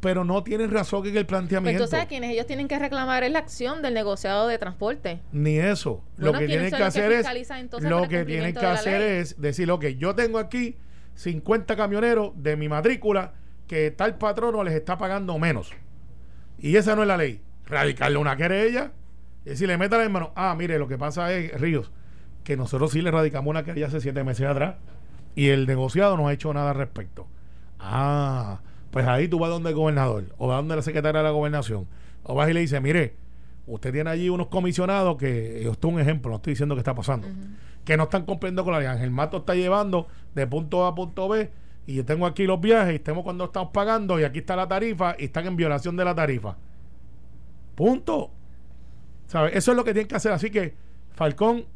pero 0.00 0.22
no 0.22 0.44
tienen 0.44 0.70
razón 0.70 1.06
en 1.06 1.16
el 1.16 1.24
planteamiento. 1.24 1.78
Pues 1.78 1.90
entonces, 1.90 2.08
quienes 2.10 2.30
ellos 2.30 2.44
tienen 2.44 2.68
que 2.68 2.78
reclamar 2.78 3.24
es 3.24 3.32
la 3.32 3.38
acción 3.38 3.80
del 3.80 3.94
negociado 3.94 4.48
de 4.48 4.58
transporte. 4.58 5.22
Ni 5.32 5.56
eso. 5.56 6.04
lo 6.18 6.34
que 6.34 6.46
tienen 6.46 6.70
que 6.70 6.82
hacer 6.82 7.10
es 7.10 7.26
lo 7.80 8.06
que 8.06 8.26
tienen 8.26 8.52
que 8.52 8.66
hacer 8.66 9.00
es 9.00 9.40
decir, 9.40 9.70
ok, 9.70 9.86
yo 9.96 10.14
tengo 10.14 10.38
aquí 10.38 10.76
50 11.14 11.76
camioneros 11.76 12.32
de 12.36 12.56
mi 12.56 12.68
matrícula 12.68 13.34
que 13.66 13.90
tal 13.90 14.18
patrono 14.18 14.62
les 14.64 14.74
está 14.74 14.98
pagando 14.98 15.38
menos. 15.38 15.72
Y 16.58 16.76
esa 16.76 16.96
no 16.96 17.02
es 17.02 17.08
la 17.08 17.16
ley. 17.16 17.40
Radicarle 17.66 18.18
una 18.18 18.36
querella, 18.36 18.92
y 19.44 19.50
decirle, 19.50 19.78
métale 19.78 20.04
en 20.04 20.12
mano. 20.12 20.32
Ah, 20.34 20.54
mire, 20.56 20.78
lo 20.78 20.88
que 20.88 20.98
pasa 20.98 21.32
es, 21.32 21.58
Ríos, 21.60 21.90
que 22.42 22.56
nosotros 22.56 22.92
sí 22.92 23.02
le 23.02 23.10
radicamos 23.10 23.50
una 23.50 23.64
querella 23.64 23.86
hace 23.86 24.00
siete 24.00 24.24
meses 24.24 24.46
atrás 24.46 24.76
y 25.34 25.48
el 25.48 25.66
negociado 25.66 26.16
no 26.16 26.28
ha 26.28 26.32
hecho 26.32 26.52
nada 26.52 26.70
al 26.70 26.76
respecto. 26.76 27.26
Ah, 27.78 28.60
pues 28.90 29.06
ahí 29.06 29.28
tú 29.28 29.38
vas 29.38 29.50
donde 29.50 29.70
el 29.70 29.74
gobernador 29.74 30.24
o 30.38 30.48
vas 30.48 30.58
donde 30.58 30.76
la 30.76 30.82
secretaria 30.82 31.20
de 31.20 31.24
la 31.24 31.30
gobernación 31.30 31.86
o 32.22 32.34
vas 32.34 32.48
y 32.48 32.52
le 32.52 32.60
dices, 32.60 32.80
mire, 32.80 33.16
usted 33.66 33.92
tiene 33.92 34.10
allí 34.10 34.28
unos 34.28 34.48
comisionados 34.48 35.16
que, 35.16 35.68
esto 35.68 35.88
es 35.88 35.94
un 35.94 36.00
ejemplo, 36.00 36.30
no 36.30 36.36
estoy 36.36 36.52
diciendo 36.52 36.74
que 36.74 36.80
está 36.80 36.94
pasando, 36.94 37.26
que 37.84 37.96
no 37.96 38.04
están 38.04 38.24
cumpliendo 38.24 38.64
con 38.64 38.72
la 38.72 38.78
ley. 38.78 38.88
Ángel 38.88 39.10
Mato 39.10 39.38
está 39.38 39.54
llevando 39.54 40.08
de 40.34 40.46
punto 40.46 40.84
A 40.84 40.88
a 40.88 40.94
punto 40.94 41.28
B 41.28 41.50
y 41.86 41.94
yo 41.96 42.04
tengo 42.04 42.26
aquí 42.26 42.46
los 42.46 42.60
viajes 42.60 42.96
y 42.96 42.98
tenemos 42.98 43.24
cuando 43.24 43.44
estamos 43.44 43.70
pagando 43.72 44.18
y 44.18 44.24
aquí 44.24 44.38
está 44.38 44.56
la 44.56 44.68
tarifa 44.68 45.16
y 45.18 45.24
están 45.24 45.46
en 45.46 45.56
violación 45.56 45.96
de 45.96 46.04
la 46.04 46.14
tarifa. 46.14 46.56
Punto. 47.74 48.30
¿Sabes? 49.26 49.54
Eso 49.56 49.72
es 49.72 49.76
lo 49.76 49.84
que 49.84 49.92
tienen 49.92 50.08
que 50.08 50.16
hacer. 50.16 50.32
Así 50.32 50.50
que 50.50 50.74
Falcón 51.12 51.66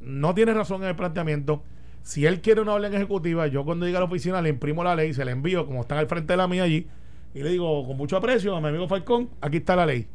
no 0.00 0.34
tiene 0.34 0.52
razón 0.52 0.82
en 0.82 0.88
el 0.88 0.96
planteamiento. 0.96 1.62
Si 2.02 2.26
él 2.26 2.40
quiere 2.40 2.60
una 2.60 2.74
orden 2.74 2.94
ejecutiva, 2.94 3.46
yo 3.46 3.64
cuando 3.64 3.86
llegue 3.86 3.98
a 3.98 4.00
la 4.00 4.06
oficina 4.06 4.40
le 4.40 4.48
imprimo 4.48 4.82
la 4.82 4.94
ley, 4.94 5.12
se 5.12 5.24
la 5.24 5.30
envío, 5.32 5.66
como 5.66 5.82
están 5.82 5.98
al 5.98 6.06
frente 6.06 6.32
de 6.32 6.36
la 6.38 6.48
mía 6.48 6.62
allí, 6.62 6.88
y 7.34 7.42
le 7.42 7.50
digo 7.50 7.86
con 7.86 7.96
mucho 7.96 8.16
aprecio 8.16 8.56
a 8.56 8.60
mi 8.60 8.68
amigo 8.68 8.88
Falcón, 8.88 9.30
aquí 9.40 9.58
está 9.58 9.76
la 9.76 9.86
ley. 9.86 10.08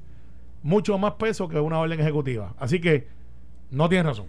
Mucho 0.64 0.98
más 0.98 1.14
peso 1.14 1.48
que 1.48 1.60
una 1.60 1.80
orden 1.80 2.00
ejecutiva. 2.00 2.56
Así 2.58 2.82
que 2.82 3.08
no 3.70 3.88
tiene 3.88 4.04
razón. 4.04 4.26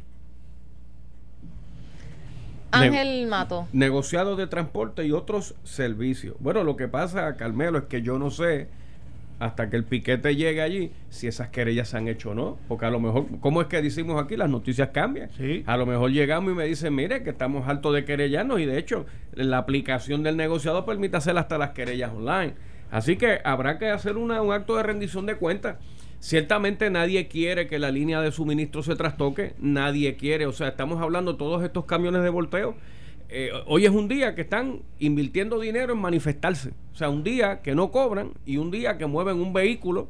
Ángel 2.82 3.26
Mato. 3.26 3.68
Negociados 3.72 4.38
de 4.38 4.46
transporte 4.46 5.06
y 5.06 5.12
otros 5.12 5.54
servicios. 5.64 6.36
Bueno, 6.40 6.64
lo 6.64 6.76
que 6.76 6.88
pasa, 6.88 7.36
Carmelo, 7.36 7.78
es 7.78 7.84
que 7.84 8.02
yo 8.02 8.18
no 8.18 8.30
sé 8.30 8.68
hasta 9.38 9.68
que 9.68 9.76
el 9.76 9.84
piquete 9.84 10.34
llegue 10.34 10.62
allí, 10.62 10.92
si 11.10 11.26
esas 11.26 11.48
querellas 11.48 11.88
se 11.88 11.98
han 11.98 12.08
hecho 12.08 12.30
o 12.30 12.34
no. 12.34 12.58
Porque 12.68 12.86
a 12.86 12.90
lo 12.90 13.00
mejor, 13.00 13.26
¿cómo 13.40 13.60
es 13.60 13.66
que 13.66 13.82
decimos 13.82 14.22
aquí? 14.22 14.36
Las 14.36 14.48
noticias 14.48 14.90
cambian. 14.92 15.30
A 15.66 15.76
lo 15.76 15.86
mejor 15.86 16.10
llegamos 16.10 16.52
y 16.52 16.54
me 16.54 16.64
dicen, 16.64 16.94
mire, 16.94 17.22
que 17.22 17.30
estamos 17.30 17.68
hartos 17.68 17.94
de 17.94 18.04
querellarnos 18.04 18.60
y 18.60 18.66
de 18.66 18.78
hecho 18.78 19.06
la 19.34 19.58
aplicación 19.58 20.22
del 20.22 20.36
negociado 20.36 20.86
permite 20.86 21.16
hacer 21.18 21.36
hasta 21.36 21.58
las 21.58 21.70
querellas 21.70 22.12
online. 22.12 22.54
Así 22.90 23.16
que 23.16 23.40
habrá 23.44 23.78
que 23.78 23.90
hacer 23.90 24.16
una, 24.16 24.40
un 24.40 24.52
acto 24.52 24.76
de 24.76 24.82
rendición 24.82 25.26
de 25.26 25.36
cuentas. 25.36 25.76
Ciertamente 26.18 26.90
nadie 26.90 27.28
quiere 27.28 27.66
que 27.66 27.78
la 27.78 27.90
línea 27.90 28.20
de 28.20 28.32
suministro 28.32 28.82
se 28.82 28.96
trastoque, 28.96 29.54
nadie 29.58 30.16
quiere, 30.16 30.46
o 30.46 30.52
sea, 30.52 30.68
estamos 30.68 31.00
hablando 31.00 31.32
de 31.32 31.38
todos 31.38 31.62
estos 31.62 31.84
camiones 31.84 32.22
de 32.22 32.30
volteo 32.30 32.76
eh, 33.28 33.50
hoy 33.66 33.84
es 33.84 33.90
un 33.90 34.06
día 34.06 34.34
que 34.34 34.42
están 34.42 34.82
invirtiendo 34.98 35.58
dinero 35.58 35.92
en 35.92 35.98
manifestarse. 35.98 36.70
O 36.92 36.96
sea, 36.96 37.10
un 37.10 37.24
día 37.24 37.60
que 37.60 37.74
no 37.74 37.90
cobran 37.90 38.32
y 38.44 38.56
un 38.58 38.70
día 38.70 38.98
que 38.98 39.06
mueven 39.06 39.40
un 39.40 39.52
vehículo 39.52 40.08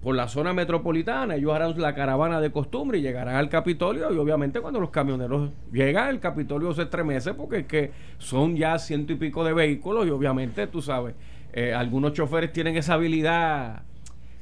por 0.00 0.14
la 0.14 0.28
zona 0.28 0.52
metropolitana. 0.52 1.34
Ellos 1.34 1.52
harán 1.52 1.78
la 1.80 1.94
caravana 1.94 2.40
de 2.40 2.52
costumbre 2.52 2.98
y 2.98 3.02
llegarán 3.02 3.34
al 3.34 3.48
Capitolio. 3.48 4.12
Y 4.12 4.18
obviamente 4.18 4.60
cuando 4.60 4.78
los 4.78 4.90
camioneros 4.90 5.50
llegan, 5.72 6.08
el 6.10 6.20
Capitolio 6.20 6.72
se 6.72 6.82
estremece 6.82 7.34
porque 7.34 7.66
que 7.66 7.90
son 8.18 8.56
ya 8.56 8.78
ciento 8.78 9.12
y 9.12 9.16
pico 9.16 9.44
de 9.44 9.52
vehículos 9.52 10.06
y 10.06 10.10
obviamente, 10.10 10.68
tú 10.68 10.80
sabes, 10.80 11.14
eh, 11.52 11.74
algunos 11.74 12.12
choferes 12.12 12.52
tienen 12.52 12.76
esa 12.76 12.94
habilidad 12.94 13.82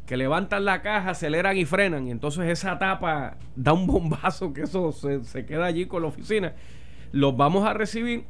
que 0.06 0.16
levantan 0.16 0.64
la 0.64 0.82
caja, 0.82 1.10
aceleran 1.10 1.56
y 1.56 1.64
frenan. 1.64 2.06
Y 2.06 2.10
entonces 2.10 2.46
esa 2.48 2.78
tapa 2.78 3.36
da 3.56 3.72
un 3.72 3.86
bombazo 3.86 4.52
que 4.52 4.62
eso 4.62 4.92
se, 4.92 5.24
se 5.24 5.46
queda 5.46 5.66
allí 5.66 5.86
con 5.86 6.02
la 6.02 6.08
oficina 6.08 6.54
los 7.14 7.36
vamos 7.36 7.64
a 7.64 7.72
recibir 7.72 8.24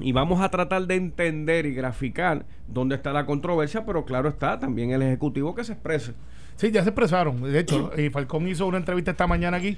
y 0.00 0.12
vamos 0.12 0.40
a 0.40 0.48
tratar 0.48 0.86
de 0.86 0.94
entender 0.94 1.66
y 1.66 1.74
graficar 1.74 2.46
dónde 2.66 2.96
está 2.96 3.12
la 3.12 3.26
controversia, 3.26 3.84
pero 3.84 4.06
claro 4.06 4.30
está 4.30 4.58
también 4.58 4.90
el 4.90 5.02
Ejecutivo 5.02 5.54
que 5.54 5.64
se 5.64 5.74
exprese. 5.74 6.14
Sí, 6.56 6.70
ya 6.70 6.82
se 6.82 6.88
expresaron. 6.88 7.42
De 7.42 7.58
hecho, 7.58 7.92
y 7.96 8.08
Falcón 8.08 8.48
hizo 8.48 8.66
una 8.66 8.78
entrevista 8.78 9.10
esta 9.10 9.26
mañana 9.26 9.58
aquí, 9.58 9.76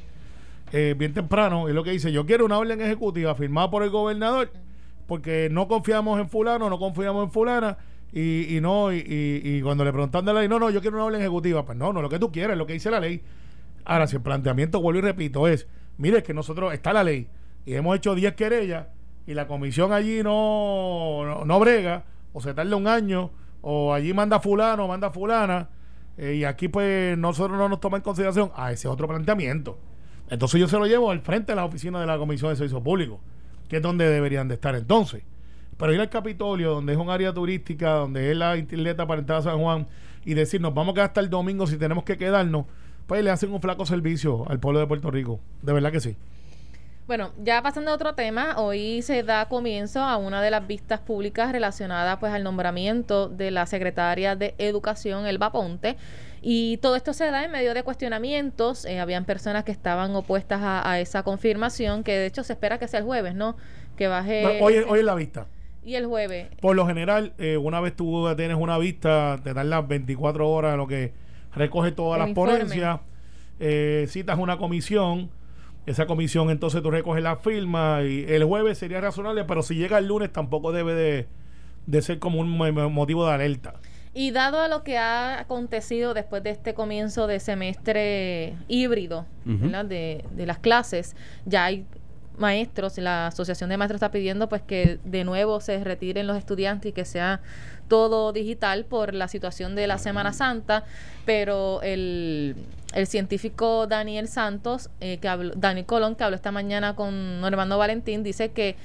eh, 0.73 0.95
bien 0.97 1.15
temprano, 1.15 1.69
y 1.69 1.73
lo 1.73 1.83
que 1.83 1.91
dice, 1.91 2.13
yo 2.13 2.27
quiero 2.27 2.45
una 2.45 2.59
orden 2.59 2.81
ejecutiva 2.81 3.35
firmada 3.35 3.71
por 3.71 3.83
el 3.83 3.91
gobernador, 3.91 4.53
porque 5.09 5.49
no 5.51 5.67
confiamos 5.67 6.21
en 6.21 6.29
fulano, 6.29 6.71
no 6.71 6.79
confiamos 6.79 7.25
en 7.25 7.33
fulana, 7.33 7.77
y, 8.13 8.57
y 8.57 8.61
no, 8.61 8.93
y, 8.93 9.03
y, 9.07 9.61
cuando 9.63 9.85
le 9.85 9.93
preguntan 9.93 10.25
de 10.25 10.33
la 10.33 10.41
ley, 10.41 10.49
no, 10.49 10.59
no, 10.59 10.71
yo 10.71 10.81
quiero 10.81 10.97
una 10.97 11.05
orden 11.05 11.21
ejecutiva. 11.21 11.65
Pues 11.65 11.77
no, 11.77 11.93
no, 11.93 12.01
lo 12.01 12.09
que 12.09 12.19
tú 12.19 12.33
quieres, 12.33 12.57
lo 12.57 12.67
que 12.67 12.73
dice 12.73 12.91
la 12.91 13.01
ley. 13.01 13.23
Ahora, 13.85 14.07
si 14.07 14.17
el 14.17 14.23
planteamiento, 14.23 14.81
vuelvo 14.81 14.99
y 14.99 15.03
repito, 15.03 15.47
es, 15.47 15.67
mire, 15.99 16.23
que 16.23 16.35
nosotros, 16.35 16.73
está 16.73 16.93
la 16.93 17.05
ley, 17.05 17.29
y 17.67 17.75
hemos 17.75 17.97
hecho 17.97 18.15
10 18.15 18.35
querellas, 18.35 18.87
y 19.27 19.35
la 19.35 19.47
comisión 19.47 19.93
allí 19.93 20.23
no, 20.23 21.45
no, 21.45 21.61
brega, 21.61 22.05
o 22.33 22.41
se 22.41 22.55
tarda 22.55 22.77
un 22.77 22.87
año, 22.87 23.31
o 23.61 23.93
allí 23.93 24.15
manda 24.15 24.41
fulano, 24.41 24.89
manda 24.89 25.11
fulana, 25.11 25.69
eh, 26.17 26.35
y 26.35 26.45
aquí 26.45 26.69
pues 26.69 27.17
nosotros 27.17 27.59
no 27.59 27.69
nos 27.69 27.81
toma 27.81 27.99
en 27.99 28.03
consideración 28.03 28.51
a 28.57 28.73
ese 28.73 28.89
otro 28.89 29.07
planteamiento. 29.07 29.79
Entonces 30.31 30.61
yo 30.61 30.69
se 30.69 30.79
lo 30.79 30.87
llevo 30.87 31.11
al 31.11 31.21
frente 31.21 31.53
de 31.53 31.57
la 31.57 31.65
oficina 31.65 32.01
de 32.01 32.07
la 32.07 32.19
Comisión 32.19 32.51
de 32.51 32.57
Servicios 32.57 32.83
Públicos, 32.83 33.21
que 33.69 33.77
es 33.77 33.83
donde 33.83 34.09
deberían 34.09 34.49
de 34.49 34.55
estar 34.55 34.75
entonces. 34.75 35.23
Pero 35.79 35.95
ir 35.95 36.01
al 36.01 36.11
Capitolio, 36.11 36.75
donde 36.75 36.93
es 36.93 36.99
un 36.99 37.09
área 37.09 37.33
turística, 37.33 37.93
donde 37.93 38.31
es 38.31 38.37
la 38.37 38.57
isleta 38.57 39.07
para 39.07 39.21
entrar 39.21 39.39
a 39.39 39.43
San 39.43 39.59
Juan, 39.59 39.87
y 40.25 40.35
decir, 40.35 40.61
nos 40.61 40.75
vamos 40.75 40.93
a 40.93 40.95
quedar 40.95 41.07
hasta 41.07 41.21
el 41.21 41.31
domingo 41.31 41.67
si 41.67 41.79
tenemos 41.79 42.05
que 42.05 42.19
quedarnos, 42.19 42.67
pues 43.07 43.25
le 43.25 43.31
hacen 43.31 43.53
un 43.53 43.61
flaco 43.63 43.87
servicio 43.87 44.45
al 44.51 44.61
pueblo 44.61 44.81
de 44.81 44.87
Puerto 44.87 45.11
Rico. 45.11 45.41
De 45.63 45.73
verdad 45.73 45.93
que 45.93 46.01
sí. 46.01 46.17
Bueno, 47.07 47.33
ya 47.43 47.63
pasando 47.63 47.91
a 47.91 47.95
otro 47.95 48.15
tema, 48.15 48.59
hoy 48.59 49.01
se 49.01 49.23
da 49.23 49.49
comienzo 49.49 50.01
a 50.01 50.19
una 50.19 50.43
de 50.43 50.51
las 50.51 50.67
vistas 50.67 51.01
públicas 51.01 51.51
relacionadas 51.53 52.19
pues 52.19 52.35
al 52.35 52.45
nombramiento 52.45 53.31
de 53.31 53.51
la 53.51 53.65
secretaria 53.65 54.37
de 54.37 54.55
Educación, 54.59 55.27
Elba 55.27 55.51
Ponte. 55.51 55.97
Y 56.43 56.77
todo 56.79 56.97
esto 56.97 57.15
se 57.15 57.31
da 57.31 57.45
en 57.45 57.51
medio 57.51 57.73
de 57.73 57.83
cuestionamientos. 57.83 58.85
Eh, 58.85 59.01
habían 59.01 59.25
personas 59.25 59.65
que 59.65 59.73
estaban 59.73 60.15
opuestas 60.15 60.61
a, 60.63 61.01
esa 61.01 61.23
confirmación, 61.23 62.05
que 62.05 62.13
de 62.13 62.27
hecho 62.27 62.45
se 62.45 62.53
espera 62.53 62.79
que 62.79 62.89
sea 62.89 63.01
el 63.01 63.07
jueves, 63.07 63.35
¿no? 63.35 63.57
Que 63.97 64.07
baje. 64.07 64.61
hoy, 64.61 64.85
hoy 64.87 64.99
es 64.99 65.05
la 65.07 65.15
vista. 65.15 65.47
Y 65.85 65.95
el 65.95 66.07
jueves. 66.07 66.49
Por 66.61 66.77
lo 66.77 66.87
general, 66.87 67.33
eh, 67.39 67.57
una 67.57 67.81
vez 67.81 67.97
tú 67.97 68.27
tienes 68.37 68.57
una 68.57 68.79
vista, 68.79 69.41
te 69.43 69.55
dan 69.55 69.71
las 69.71 69.87
24 69.87 70.49
horas 70.49 70.77
lo 70.77 70.87
que 70.87 71.13
recoge 71.55 71.93
todas 71.93 72.19
las 72.19 72.31
ponencias, 72.31 73.01
eh, 73.59 74.07
citas 74.09 74.39
una 74.39 74.59
comisión 74.59 75.31
esa 75.89 76.07
comisión 76.07 76.51
entonces 76.51 76.83
tú 76.83 76.91
recoges 76.91 77.23
la 77.23 77.37
firma 77.37 78.03
y 78.03 78.27
el 78.29 78.45
jueves 78.45 78.77
sería 78.77 79.01
razonable, 79.01 79.45
pero 79.45 79.63
si 79.63 79.75
llega 79.75 79.97
el 79.99 80.07
lunes 80.07 80.31
tampoco 80.31 80.71
debe 80.71 81.27
de, 81.87 82.03
ser 82.03 82.19
como 82.19 82.41
un 82.41 82.59
motivo 82.93 83.27
de 83.27 83.33
alerta. 83.33 83.75
Y 84.13 84.31
dado 84.31 84.61
a 84.61 84.69
lo 84.69 84.83
que 84.85 84.99
ha 84.99 85.41
acontecido 85.41 86.13
después 86.13 86.43
de 86.43 86.51
este 86.51 86.75
comienzo 86.75 87.27
de 87.27 87.41
semestre 87.41 88.55
híbrido 88.69 89.27
de, 89.45 90.25
de, 90.31 90.47
las 90.47 90.59
clases, 90.59 91.17
ya 91.47 91.65
hay 91.65 91.87
maestros, 92.39 92.99
la 92.99 93.29
Asociación 93.29 93.71
de 93.71 93.77
Maestros 93.77 93.97
está 93.97 94.11
pidiendo 94.11 94.49
pues 94.49 94.63
que 94.63 94.99
de 95.05 95.25
nuevo 95.25 95.61
se 95.61 95.83
retiren 95.83 96.27
los 96.27 96.37
estudiantes 96.37 96.91
y 96.91 96.93
que 96.93 97.05
sea 97.05 97.41
todo 97.89 98.33
digital 98.33 98.85
por 98.85 99.15
la 99.15 99.29
situación 99.29 99.75
de 99.75 99.87
la 99.87 99.99
Semana 99.99 100.33
Santa, 100.33 100.85
pero 101.25 101.81
el, 101.83 102.55
el 102.95 103.07
científico 103.07 103.87
Daniel 103.87 104.29
Santos, 104.29 104.91
eh, 105.01 105.19
que 105.19 105.29
habló, 105.29 105.55
Daniel 105.57 105.87
Colón, 105.87 106.15
que 106.15 106.25
habló 106.25 106.37
esta 106.37 106.53
mañana 106.53 106.95
con 106.95 107.41
Normando 107.41 107.79
Valentín, 107.79 108.23
dice 108.23 108.51
que 108.51 108.77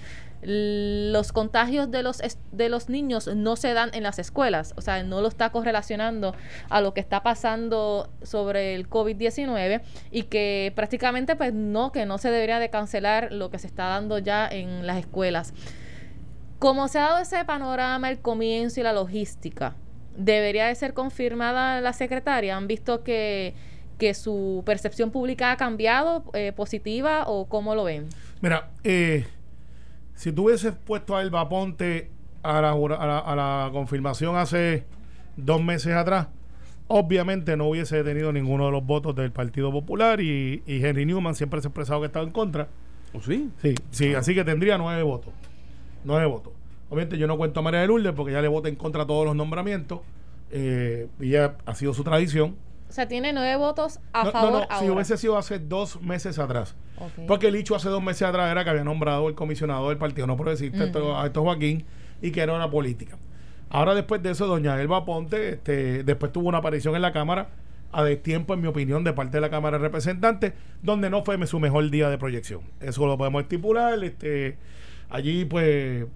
los 0.45 1.31
contagios 1.31 1.89
de 1.91 2.03
los 2.03 2.21
de 2.51 2.69
los 2.69 2.89
niños 2.89 3.27
no 3.27 3.55
se 3.55 3.73
dan 3.73 3.89
en 3.93 4.03
las 4.03 4.19
escuelas, 4.19 4.73
o 4.77 4.81
sea, 4.81 5.03
no 5.03 5.21
lo 5.21 5.27
está 5.27 5.51
correlacionando 5.51 6.35
a 6.69 6.81
lo 6.81 6.93
que 6.93 6.99
está 6.99 7.23
pasando 7.23 8.09
sobre 8.21 8.75
el 8.75 8.89
COVID-19 8.89 9.81
y 10.11 10.23
que 10.23 10.71
prácticamente 10.75 11.35
pues 11.35 11.53
no, 11.53 11.91
que 11.91 12.05
no 12.05 12.17
se 12.17 12.31
debería 12.31 12.59
de 12.59 12.69
cancelar 12.69 13.31
lo 13.31 13.49
que 13.49 13.59
se 13.59 13.67
está 13.67 13.85
dando 13.85 14.19
ya 14.19 14.47
en 14.47 14.85
las 14.85 14.97
escuelas. 14.97 15.53
Como 16.59 16.87
se 16.87 16.99
ha 16.99 17.03
dado 17.03 17.19
ese 17.19 17.43
panorama, 17.45 18.09
el 18.09 18.19
comienzo 18.19 18.79
y 18.79 18.83
la 18.83 18.93
logística, 18.93 19.75
debería 20.15 20.67
de 20.67 20.75
ser 20.75 20.93
confirmada 20.93 21.81
la 21.81 21.93
secretaria. 21.93 22.55
¿Han 22.55 22.67
visto 22.67 23.03
que, 23.03 23.53
que 23.97 24.13
su 24.13 24.63
percepción 24.65 25.11
pública 25.11 25.51
ha 25.51 25.57
cambiado, 25.57 26.23
eh, 26.33 26.53
positiva 26.55 27.25
o 27.27 27.45
cómo 27.45 27.75
lo 27.75 27.83
ven? 27.83 28.07
Mira, 28.41 28.69
eh, 28.83 29.25
si 30.15 30.31
tú 30.31 30.45
hubieses 30.45 30.73
puesto 30.73 31.15
a 31.15 31.21
Elba 31.21 31.47
Ponte 31.49 32.09
a 32.41 32.61
la, 32.61 32.71
a, 32.71 33.35
la, 33.35 33.69
confirmación 33.71 34.35
hace 34.35 34.85
dos 35.37 35.63
meses 35.63 35.93
atrás, 35.93 36.27
obviamente 36.87 37.55
no 37.57 37.69
hubiese 37.69 38.03
tenido 38.03 38.31
ninguno 38.33 38.65
de 38.65 38.71
los 38.71 38.85
votos 38.85 39.15
del 39.15 39.31
Partido 39.31 39.71
Popular 39.71 40.19
y, 40.21 40.61
Henry 40.67 41.05
Newman 41.05 41.35
siempre 41.35 41.61
se 41.61 41.67
ha 41.67 41.69
expresado 41.69 42.01
que 42.01 42.07
estaba 42.07 42.25
en 42.25 42.31
contra. 42.31 42.67
¿O 43.13 43.21
sí? 43.21 43.49
Sí, 43.61 43.75
sí, 43.91 44.13
así 44.13 44.33
que 44.33 44.43
tendría 44.43 44.77
nueve 44.77 45.03
votos 45.03 45.33
nueve 46.03 46.25
votos. 46.25 46.53
Obviamente 46.89 47.17
yo 47.17 47.27
no 47.27 47.37
cuento 47.37 47.59
a 47.59 47.63
María 47.63 47.81
de 47.81 47.87
Lourdes 47.87 48.13
porque 48.13 48.33
ya 48.33 48.41
le 48.41 48.47
vota 48.47 48.69
en 48.69 48.75
contra 48.75 49.05
todos 49.05 49.25
los 49.25 49.35
nombramientos 49.35 50.01
eh, 50.51 51.07
y 51.19 51.29
ya 51.29 51.57
ha 51.65 51.75
sido 51.75 51.93
su 51.93 52.03
tradición. 52.03 52.55
O 52.89 52.93
sea, 52.93 53.07
tiene 53.07 53.33
nueve 53.33 53.55
votos 53.55 53.99
a 54.11 54.29
favor. 54.29 54.67
No, 54.69 54.79
si 54.79 54.89
hubiese 54.89 55.17
sido 55.17 55.37
hace 55.37 55.57
dos 55.57 56.01
meses 56.01 56.37
atrás. 56.37 56.75
Porque 57.27 57.47
el 57.47 57.55
hecho 57.55 57.75
hace 57.75 57.89
dos 57.89 58.01
meses 58.01 58.23
atrás 58.23 58.51
era 58.51 58.63
que 58.63 58.69
había 58.69 58.83
nombrado 58.83 59.27
el 59.27 59.35
comisionado 59.35 59.89
del 59.89 59.97
Partido 59.97 60.27
No 60.27 60.37
Progresista, 60.37 60.85
uh 60.99 61.15
a 61.15 61.25
esto 61.25 61.41
Joaquín, 61.43 61.85
y 62.21 62.31
que 62.31 62.41
era 62.41 62.53
una 62.53 62.69
política. 62.69 63.17
Ahora, 63.69 63.95
después 63.95 64.21
de 64.21 64.31
eso, 64.31 64.47
doña 64.47 64.79
Elba 64.79 65.03
Ponte, 65.03 65.49
este, 65.49 66.03
después 66.03 66.31
tuvo 66.31 66.47
una 66.47 66.59
aparición 66.59 66.95
en 66.95 67.01
la 67.01 67.11
Cámara 67.11 67.49
a 67.91 68.05
tiempo, 68.15 68.53
en 68.53 68.61
mi 68.61 68.67
opinión, 68.67 69.03
de 69.03 69.13
parte 69.13 69.37
de 69.37 69.41
la 69.41 69.49
Cámara 69.49 69.77
de 69.77 69.83
Representantes, 69.83 70.53
donde 70.81 71.09
no 71.09 71.23
fue 71.23 71.45
su 71.47 71.59
mejor 71.59 71.89
día 71.89 72.09
de 72.09 72.17
proyección. 72.17 72.61
Eso 72.79 73.05
lo 73.05 73.17
podemos 73.17 73.43
estipular. 73.43 74.03
Este, 74.03 74.57
Allí, 75.13 75.45
pues, 75.45 76.07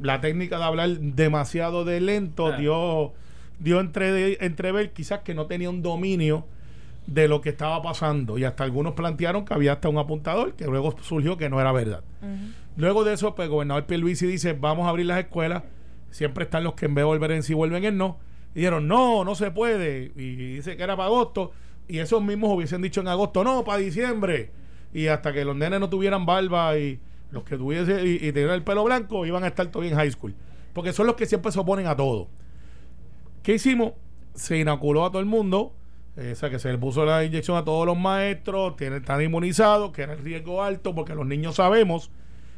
la 0.00 0.20
técnica 0.20 0.58
de 0.58 0.64
hablar 0.64 0.88
demasiado 0.98 1.84
de 1.84 2.00
lento 2.00 2.48
ah. 2.48 2.56
dio, 2.56 3.12
dio 3.60 3.78
entre, 3.78 4.44
entrever 4.44 4.92
quizás 4.92 5.20
que 5.20 5.34
no 5.34 5.46
tenía 5.46 5.70
un 5.70 5.82
dominio 5.82 6.46
de 7.10 7.26
lo 7.26 7.40
que 7.40 7.48
estaba 7.48 7.82
pasando. 7.82 8.38
Y 8.38 8.44
hasta 8.44 8.62
algunos 8.62 8.94
plantearon 8.94 9.44
que 9.44 9.52
había 9.52 9.72
hasta 9.72 9.88
un 9.88 9.98
apuntador, 9.98 10.54
que 10.54 10.64
luego 10.66 10.94
surgió 11.02 11.36
que 11.36 11.50
no 11.50 11.60
era 11.60 11.72
verdad. 11.72 12.04
Luego 12.76 13.02
de 13.02 13.14
eso, 13.14 13.34
pues, 13.34 13.46
el 13.46 13.50
gobernador 13.50 13.84
Pierluisi 13.86 14.26
dice, 14.26 14.52
vamos 14.52 14.86
a 14.86 14.90
abrir 14.90 15.06
las 15.06 15.18
escuelas. 15.18 15.64
Siempre 16.10 16.44
están 16.44 16.62
los 16.62 16.74
que 16.74 16.86
en 16.86 16.94
vez 16.94 17.02
de 17.02 17.06
volver 17.06 17.32
en 17.32 17.42
sí 17.42 17.52
vuelven 17.52 17.84
en 17.84 17.98
no. 17.98 18.18
Y 18.54 18.60
dijeron, 18.60 18.86
no, 18.86 19.24
no 19.24 19.34
se 19.34 19.50
puede. 19.50 20.12
Y 20.14 20.54
dice 20.54 20.76
que 20.76 20.82
era 20.84 20.96
para 20.96 21.08
agosto. 21.08 21.50
Y 21.88 21.98
esos 21.98 22.22
mismos 22.22 22.54
hubiesen 22.54 22.80
dicho 22.80 23.00
en 23.00 23.08
agosto, 23.08 23.42
no, 23.42 23.64
para 23.64 23.78
diciembre. 23.78 24.52
Y 24.94 25.08
hasta 25.08 25.32
que 25.32 25.44
los 25.44 25.56
nenes 25.56 25.80
no 25.80 25.90
tuvieran 25.90 26.26
barba 26.26 26.78
y 26.78 27.00
los 27.32 27.42
que 27.42 27.56
tuviese 27.56 28.04
y, 28.06 28.24
y 28.24 28.28
el 28.28 28.62
pelo 28.62 28.84
blanco 28.84 29.26
iban 29.26 29.42
a 29.42 29.48
estar 29.48 29.66
todavía 29.66 29.92
en 29.92 29.98
high 29.98 30.10
school. 30.12 30.34
Porque 30.72 30.92
son 30.92 31.08
los 31.08 31.16
que 31.16 31.26
siempre 31.26 31.50
se 31.50 31.58
oponen 31.58 31.88
a 31.88 31.96
todo. 31.96 32.28
¿Qué 33.42 33.54
hicimos? 33.54 33.94
Se 34.34 34.58
inoculó 34.58 35.04
a 35.04 35.10
todo 35.10 35.18
el 35.18 35.26
mundo. 35.26 35.74
O 36.20 36.34
sea, 36.34 36.50
que 36.50 36.58
se 36.58 36.70
le 36.70 36.78
puso 36.78 37.04
la 37.04 37.24
inyección 37.24 37.56
a 37.56 37.64
todos 37.64 37.86
los 37.86 37.96
maestros, 37.96 38.76
tienen, 38.76 38.98
están 39.00 39.22
inmunizados, 39.22 39.92
que 39.92 40.02
era 40.02 40.12
el 40.12 40.18
riesgo 40.18 40.62
alto, 40.62 40.94
porque 40.94 41.14
los 41.14 41.26
niños 41.26 41.56
sabemos 41.56 42.10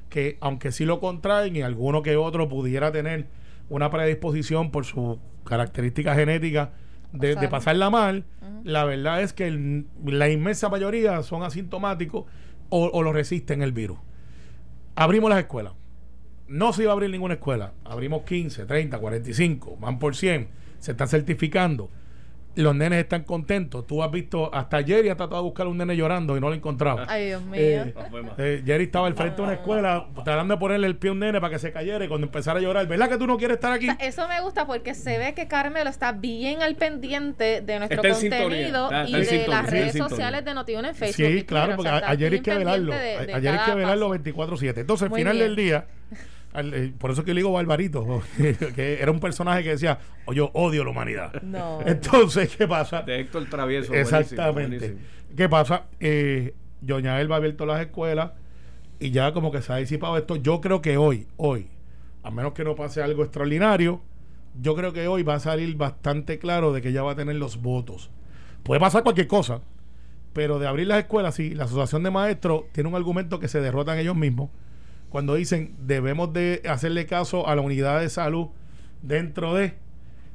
que, 0.08 0.36
aunque 0.40 0.72
sí 0.72 0.84
lo 0.84 0.98
contraen 0.98 1.54
y 1.54 1.62
alguno 1.62 2.02
que 2.02 2.16
otro 2.16 2.48
pudiera 2.48 2.90
tener 2.90 3.28
una 3.68 3.90
predisposición 3.90 4.70
por 4.70 4.84
su 4.84 5.20
característica 5.44 6.14
genética 6.14 6.72
de, 7.12 7.36
pasarla 7.48 7.88
mal, 7.88 8.24
la 8.64 8.84
verdad 8.84 9.22
es 9.22 9.32
que 9.32 9.84
la 10.04 10.28
inmensa 10.28 10.68
mayoría 10.68 11.22
son 11.22 11.42
asintomáticos 11.42 12.24
o, 12.68 12.86
o 12.92 13.02
lo 13.02 13.12
resisten 13.12 13.62
el 13.62 13.72
virus 13.72 13.98
abrimos 14.94 15.30
las 15.30 15.40
escuelas. 15.40 15.72
No 16.48 16.72
se 16.72 16.82
iba 16.82 16.92
a 16.92 16.94
abrir 16.94 17.10
ninguna 17.10 17.34
escuela. 17.34 17.72
Abrimos 17.84 18.22
15, 18.22 18.66
30, 18.66 18.98
45, 18.98 19.76
van 19.80 19.98
por 19.98 20.16
100. 20.16 20.48
Se 20.78 20.92
está 20.92 21.06
certificando 21.06 21.90
los 22.54 22.74
nenes 22.74 22.98
están 22.98 23.24
contentos. 23.24 23.86
Tú 23.86 24.02
has 24.02 24.10
visto, 24.10 24.54
hasta 24.54 24.82
Jerry 24.82 25.08
ha 25.08 25.16
tratado 25.16 25.42
de 25.42 25.44
buscar 25.44 25.66
a 25.66 25.70
un 25.70 25.78
nene 25.78 25.96
llorando 25.96 26.36
y 26.36 26.40
no 26.40 26.48
lo 26.48 26.54
encontraba. 26.54 27.06
Ay, 27.08 27.26
Dios 27.26 27.42
mío. 27.42 27.60
Eh, 27.60 27.94
eh, 28.38 28.62
Jerry 28.64 28.84
estaba 28.84 29.06
al 29.06 29.14
frente 29.14 29.36
de 29.36 29.42
una 29.42 29.54
escuela 29.54 30.06
tratando 30.24 30.54
de 30.54 30.60
ponerle 30.60 30.86
el 30.86 30.96
pie 30.96 31.10
a 31.10 31.12
un 31.12 31.20
nene 31.20 31.40
para 31.40 31.52
que 31.52 31.58
se 31.58 31.72
cayera 31.72 32.04
y 32.04 32.08
cuando 32.08 32.26
empezara 32.26 32.58
a 32.58 32.62
llorar, 32.62 32.86
¿verdad 32.86 33.08
que 33.08 33.18
tú 33.18 33.26
no 33.26 33.36
quieres 33.36 33.56
estar 33.56 33.72
aquí? 33.72 33.88
eso 34.00 34.26
me 34.28 34.40
gusta 34.40 34.66
porque 34.66 34.94
se 34.94 35.18
ve 35.18 35.34
que 35.34 35.48
Carmelo 35.48 35.90
está 35.90 36.12
bien 36.12 36.62
al 36.62 36.76
pendiente 36.76 37.60
de 37.60 37.78
nuestro 37.78 38.02
contenido 38.02 38.90
y 39.06 39.12
de 39.12 39.48
las 39.48 39.70
redes 39.70 39.96
sociales 39.96 40.44
de 40.44 40.54
Notiuno 40.54 40.88
en 40.88 40.94
Facebook. 40.94 41.26
Sí, 41.26 41.44
claro, 41.44 41.76
porque 41.76 41.90
ayer 41.90 42.32
hay 42.32 42.40
que 42.40 42.54
velarlo. 42.54 42.92
ayer 42.92 43.58
hay 43.58 43.70
que 43.70 43.74
velarlo 43.74 44.14
24-7. 44.14 44.78
Entonces, 44.78 45.10
al 45.10 45.16
final 45.16 45.38
del 45.38 45.56
día 45.56 45.86
eh, 46.54 46.92
por 46.98 47.10
eso 47.10 47.24
que 47.24 47.32
le 47.32 47.40
digo 47.40 47.52
Barbarito, 47.52 48.22
que 48.74 48.98
era 49.00 49.10
un 49.10 49.20
personaje 49.20 49.62
que 49.62 49.70
decía, 49.70 49.98
oh, 50.26 50.32
yo 50.32 50.50
odio 50.54 50.84
la 50.84 50.90
humanidad. 50.90 51.32
Entonces, 51.86 52.56
¿qué 52.56 52.68
pasa? 52.68 53.02
De 53.02 53.20
Héctor 53.20 53.46
Travieso. 53.48 53.94
Exactamente. 53.94 54.96
¿Qué 55.36 55.48
pasa? 55.48 55.86
Eh, 55.98 56.54
Doña 56.80 57.20
Elba 57.20 57.36
ha 57.36 57.38
abierto 57.38 57.64
las 57.64 57.80
escuelas 57.80 58.32
y 59.00 59.10
ya 59.10 59.32
como 59.32 59.50
que 59.50 59.62
se 59.62 59.72
ha 59.72 59.76
disipado 59.76 60.16
esto. 60.18 60.36
Yo 60.36 60.60
creo 60.60 60.82
que 60.82 60.96
hoy, 60.96 61.26
hoy, 61.36 61.68
a 62.22 62.30
menos 62.30 62.52
que 62.52 62.64
no 62.64 62.76
pase 62.76 63.02
algo 63.02 63.22
extraordinario, 63.22 64.02
yo 64.60 64.74
creo 64.74 64.92
que 64.92 65.08
hoy 65.08 65.22
va 65.22 65.34
a 65.34 65.40
salir 65.40 65.74
bastante 65.76 66.38
claro 66.38 66.72
de 66.72 66.82
que 66.82 66.90
ella 66.90 67.02
va 67.02 67.12
a 67.12 67.16
tener 67.16 67.36
los 67.36 67.62
votos. 67.62 68.10
Puede 68.62 68.80
pasar 68.80 69.02
cualquier 69.02 69.26
cosa, 69.26 69.60
pero 70.34 70.58
de 70.58 70.66
abrir 70.66 70.86
las 70.86 70.98
escuelas, 70.98 71.34
sí, 71.34 71.54
la 71.54 71.64
asociación 71.64 72.02
de 72.02 72.10
maestros 72.10 72.64
tiene 72.72 72.90
un 72.90 72.94
argumento 72.94 73.40
que 73.40 73.48
se 73.48 73.60
derrotan 73.60 73.98
ellos 73.98 74.16
mismos 74.16 74.50
cuando 75.12 75.34
dicen 75.34 75.76
debemos 75.78 76.32
de 76.32 76.62
hacerle 76.66 77.06
caso 77.06 77.46
a 77.46 77.54
la 77.54 77.60
unidad 77.60 78.00
de 78.00 78.08
salud 78.08 78.48
dentro 79.02 79.54
de 79.54 79.74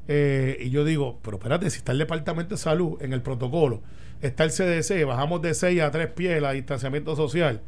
eh, 0.08 0.58
y 0.62 0.70
yo 0.70 0.86
digo, 0.86 1.20
pero 1.22 1.38
espérate, 1.38 1.70
si 1.70 1.80
está 1.80 1.92
el 1.92 1.98
Departamento 1.98 2.56
de 2.56 2.62
Salud 2.62 3.02
en 3.02 3.12
el 3.12 3.22
protocolo, 3.22 3.82
está 4.22 4.46
el 4.46 4.52
CDC, 4.52 5.06
bajamos 5.06 5.42
de 5.42 5.54
6 5.54 5.82
a 5.82 5.92
3 5.92 6.08
pies 6.12 6.42
la 6.42 6.52
distanciamiento 6.52 7.16
social, 7.16 7.62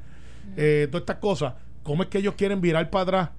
eh, 0.56 0.88
todas 0.89 1.01
estas 1.01 1.18
cosas, 1.18 1.56
¿cómo 1.84 2.04
es 2.04 2.10
que 2.10 2.20
ellos 2.20 2.36
quieren 2.36 2.62
virar 2.62 2.89
para 2.89 3.04
atrás 3.04 3.30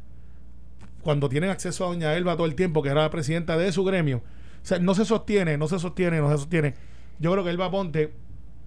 cuando 1.01 1.31
tienen 1.31 1.49
acceso 1.49 1.85
a 1.87 1.89
Doña 1.89 2.15
Elba 2.15 2.37
todo 2.37 2.47
el 2.47 2.55
tiempo, 2.55 2.83
que 2.83 2.91
era 2.91 3.03
la 3.03 3.11
presidenta 3.11 3.57
de 3.57 3.73
su 3.73 3.85
gremio? 3.85 4.19
O 4.19 4.67
sea, 4.67 4.79
no 4.79 4.95
se 4.95 5.07
sostiene, 5.07 5.57
no 5.57 5.67
se 5.67 5.79
sostiene, 5.79 6.21
no 6.21 6.31
se 6.31 6.37
sostiene. 6.37 6.75
Yo 7.19 7.33
creo 7.33 7.43
que 7.43 7.51
Elba 7.51 7.71
Ponte, 7.71 8.13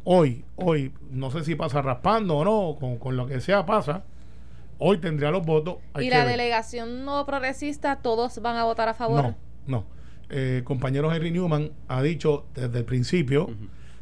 hoy, 0.04 0.44
hoy, 0.56 0.92
no 1.12 1.30
sé 1.30 1.44
si 1.44 1.54
pasa 1.54 1.82
raspando 1.84 2.38
o 2.38 2.44
no, 2.44 3.00
con, 3.00 3.16
lo 3.16 3.28
que 3.28 3.40
sea 3.40 3.66
pasa, 3.68 4.04
hoy 4.84 4.98
tendría 4.98 5.32
los 5.32 5.46
votos. 5.46 5.78
¿Y 6.00 6.10
la 6.10 6.26
delegación 6.26 7.06
no 7.06 7.26
progresista, 7.26 7.96
todos 7.98 8.40
van 8.42 8.58
a 8.58 8.66
votar 8.66 8.90
a 8.90 8.94
favor? 8.94 9.24
No, 9.24 9.36
no. 9.66 9.86
Eh, 10.30 10.62
compañero 10.64 11.14
Henry 11.14 11.32
Newman 11.32 11.72
ha 11.88 12.02
dicho 12.02 12.46
desde 12.54 12.80
el 12.80 12.86
principio 12.86 13.50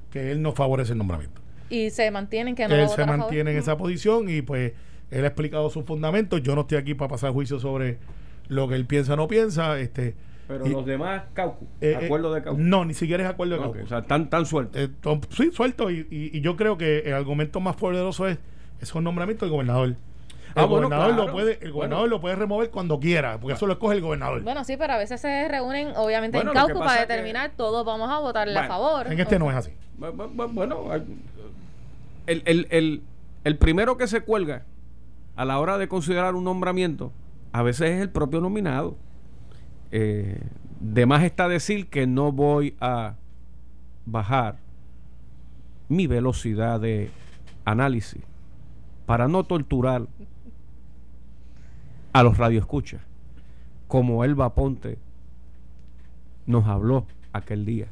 que 0.09 0.31
él 0.31 0.41
no 0.41 0.53
favorece 0.53 0.93
el 0.93 0.97
nombramiento. 0.97 1.39
Y 1.69 1.91
se 1.91 2.09
mantienen 2.09 2.55
que 2.55 2.67
no 2.67 2.75
Él 2.75 2.89
se 2.89 3.05
mantiene 3.05 3.51
en 3.51 3.57
esa 3.57 3.77
posición 3.77 4.27
y 4.27 4.41
pues 4.41 4.73
él 5.11 5.23
ha 5.23 5.27
explicado 5.27 5.69
sus 5.69 5.85
fundamentos. 5.85 6.41
Yo 6.41 6.55
no 6.55 6.61
estoy 6.61 6.77
aquí 6.77 6.95
para 6.95 7.09
pasar 7.09 7.31
juicio 7.31 7.59
sobre 7.59 7.99
lo 8.47 8.67
que 8.67 8.75
él 8.75 8.85
piensa 8.85 9.13
o 9.13 9.17
no 9.17 9.27
piensa. 9.27 9.79
Este, 9.79 10.15
pero 10.47 10.65
los 10.67 10.85
demás, 10.85 11.23
Caucu, 11.33 11.65
eh, 11.79 11.97
eh, 11.99 12.05
acuerdo 12.05 12.33
de 12.33 12.41
Caucu. 12.41 12.59
No, 12.59 12.85
ni 12.85 12.93
siquiera 12.93 13.23
es 13.23 13.29
acuerdo 13.29 13.55
de 13.55 13.61
Caucu. 13.61 13.79
O 13.83 13.87
sea, 13.87 14.01
tan, 14.01 14.29
tan 14.29 14.45
suelto. 14.45 14.79
Eh, 14.79 14.89
sí, 15.29 15.51
suelto. 15.51 15.91
Y, 15.91 16.07
y, 16.09 16.41
yo 16.41 16.57
creo 16.57 16.77
que 16.77 16.99
el 16.99 17.13
argumento 17.13 17.59
más 17.59 17.75
poderoso 17.75 18.27
es 18.27 18.39
esos 18.81 19.01
nombramientos 19.01 19.47
del 19.47 19.51
gobernador. 19.51 19.95
Ah, 20.55 20.63
el 20.63 20.67
gobernador, 20.67 21.13
lo 21.15 21.31
puede, 21.31 21.59
el 21.61 21.71
gobernador 21.71 22.09
lo 22.09 22.19
puede 22.19 22.35
remover 22.35 22.69
cuando 22.69 22.99
quiera, 22.99 23.39
porque 23.39 23.53
eso 23.53 23.67
lo 23.67 23.73
escoge 23.73 23.95
el 23.95 24.01
gobernador. 24.01 24.41
Bueno, 24.41 24.63
sí, 24.63 24.75
pero 24.77 24.93
a 24.93 24.97
veces 24.97 25.21
se 25.21 25.47
reúnen, 25.47 25.93
obviamente, 25.95 26.37
en 26.37 26.49
Caucu 26.49 26.79
para 26.79 27.01
determinar, 27.01 27.51
todos 27.55 27.85
vamos 27.85 28.09
a 28.09 28.19
votarle 28.19 28.57
a 28.57 28.67
favor. 28.67 29.11
En 29.11 29.19
este 29.19 29.39
no 29.39 29.49
es 29.49 29.57
así. 29.57 29.71
Bueno, 29.97 30.93
el, 32.27 32.43
el, 32.45 32.67
el, 32.69 33.01
el 33.43 33.57
primero 33.57 33.97
que 33.97 34.07
se 34.07 34.21
cuelga 34.21 34.63
a 35.35 35.45
la 35.45 35.59
hora 35.59 35.77
de 35.77 35.87
considerar 35.87 36.35
un 36.35 36.43
nombramiento, 36.43 37.11
a 37.53 37.63
veces 37.63 37.91
es 37.91 38.01
el 38.01 38.09
propio 38.09 38.41
nominado. 38.41 38.95
Eh, 39.91 40.39
de 40.79 41.05
más 41.05 41.23
está 41.23 41.47
decir 41.47 41.87
que 41.89 42.07
no 42.07 42.31
voy 42.31 42.75
a 42.79 43.15
bajar 44.05 44.55
mi 45.89 46.07
velocidad 46.07 46.79
de 46.79 47.11
análisis 47.65 48.21
para 49.05 49.27
no 49.27 49.43
torturar 49.43 50.03
a 52.13 52.23
los 52.23 52.37
radioescuchas, 52.37 53.01
como 53.87 54.23
Elba 54.23 54.53
Ponte 54.53 54.97
nos 56.45 56.65
habló 56.67 57.05
aquel 57.33 57.65
día. 57.65 57.87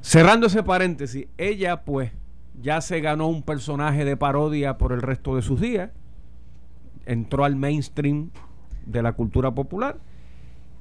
Cerrando 0.00 0.46
ese 0.46 0.62
paréntesis, 0.62 1.26
ella 1.36 1.82
pues 1.84 2.12
ya 2.60 2.80
se 2.80 3.00
ganó 3.00 3.28
un 3.28 3.42
personaje 3.42 4.04
de 4.04 4.16
parodia 4.16 4.78
por 4.78 4.92
el 4.92 5.02
resto 5.02 5.36
de 5.36 5.42
sus 5.42 5.60
días, 5.60 5.90
entró 7.06 7.44
al 7.44 7.56
mainstream 7.56 8.30
de 8.86 9.02
la 9.02 9.12
cultura 9.12 9.52
popular 9.52 9.98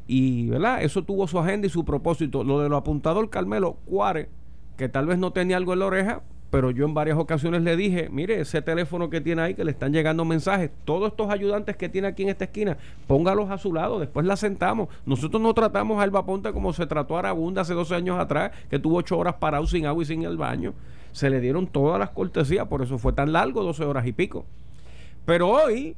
y, 0.08 0.48
¿verdad? 0.50 0.84
Eso 0.84 1.04
tuvo 1.04 1.28
su 1.28 1.40
agenda 1.40 1.68
y 1.68 1.70
su 1.70 1.84
propósito. 1.86 2.44
Lo 2.44 2.60
de 2.60 2.70
lo 2.70 2.78
apuntador 2.78 3.30
Carmelo 3.30 3.78
Cuare, 3.86 4.30
que 4.78 4.90
tal 4.90 5.08
vez 5.08 5.18
no 5.18 5.32
tenía 5.32 5.58
algo 5.58 5.74
en 5.74 5.80
la 5.80 5.86
oreja, 5.86 6.22
pero 6.56 6.72
yo 6.72 6.86
en 6.86 6.94
varias 6.94 7.18
ocasiones 7.18 7.64
le 7.64 7.76
dije, 7.76 8.08
mire, 8.10 8.40
ese 8.40 8.62
teléfono 8.62 9.10
que 9.10 9.20
tiene 9.20 9.42
ahí, 9.42 9.56
que 9.56 9.66
le 9.66 9.72
están 9.72 9.92
llegando 9.92 10.24
mensajes, 10.24 10.72
todos 10.86 11.10
estos 11.10 11.30
ayudantes 11.30 11.76
que 11.76 11.90
tiene 11.90 12.08
aquí 12.08 12.24
en 12.24 12.30
esta 12.30 12.46
esquina, 12.46 12.78
póngalos 13.08 13.52
a 13.52 13.58
su 13.58 13.74
lado, 13.74 14.00
después 14.00 14.26
la 14.26 14.38
sentamos. 14.38 14.88
Nosotros 15.06 15.42
no 15.42 15.54
tratamos 15.54 16.00
a 16.00 16.04
Alba 16.04 16.26
Ponte 16.26 16.54
como 16.54 16.72
se 16.72 16.88
trató 16.88 17.18
a 17.18 17.20
Aragunda 17.20 17.64
hace 17.64 17.74
12 17.74 17.96
años 17.96 18.18
atrás, 18.18 18.54
que 18.70 18.80
tuvo 18.80 19.00
8 19.00 19.18
horas 19.18 19.34
parado 19.34 19.68
sin 19.68 19.86
agua 19.86 20.02
y 20.02 20.06
sin 20.06 20.24
el 20.24 20.38
baño. 20.38 20.74
Se 21.12 21.30
le 21.30 21.42
dieron 21.42 21.68
todas 21.68 22.00
las 22.00 22.12
cortesías, 22.12 22.66
por 22.70 22.82
eso 22.82 22.98
fue 23.00 23.12
tan 23.12 23.34
largo, 23.34 23.62
12 23.62 23.84
horas 23.84 24.08
y 24.08 24.14
pico. 24.14 24.46
Pero 25.26 25.50
hoy 25.50 25.98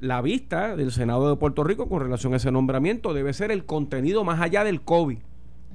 la 0.00 0.20
vista 0.20 0.76
del 0.76 0.92
Senado 0.92 1.30
de 1.30 1.36
Puerto 1.36 1.64
Rico 1.64 1.88
con 1.88 2.02
relación 2.02 2.34
a 2.34 2.36
ese 2.36 2.52
nombramiento 2.52 3.14
debe 3.14 3.32
ser 3.32 3.50
el 3.50 3.64
contenido 3.64 4.22
más 4.22 4.42
allá 4.42 4.64
del 4.64 4.82
COVID, 4.82 5.16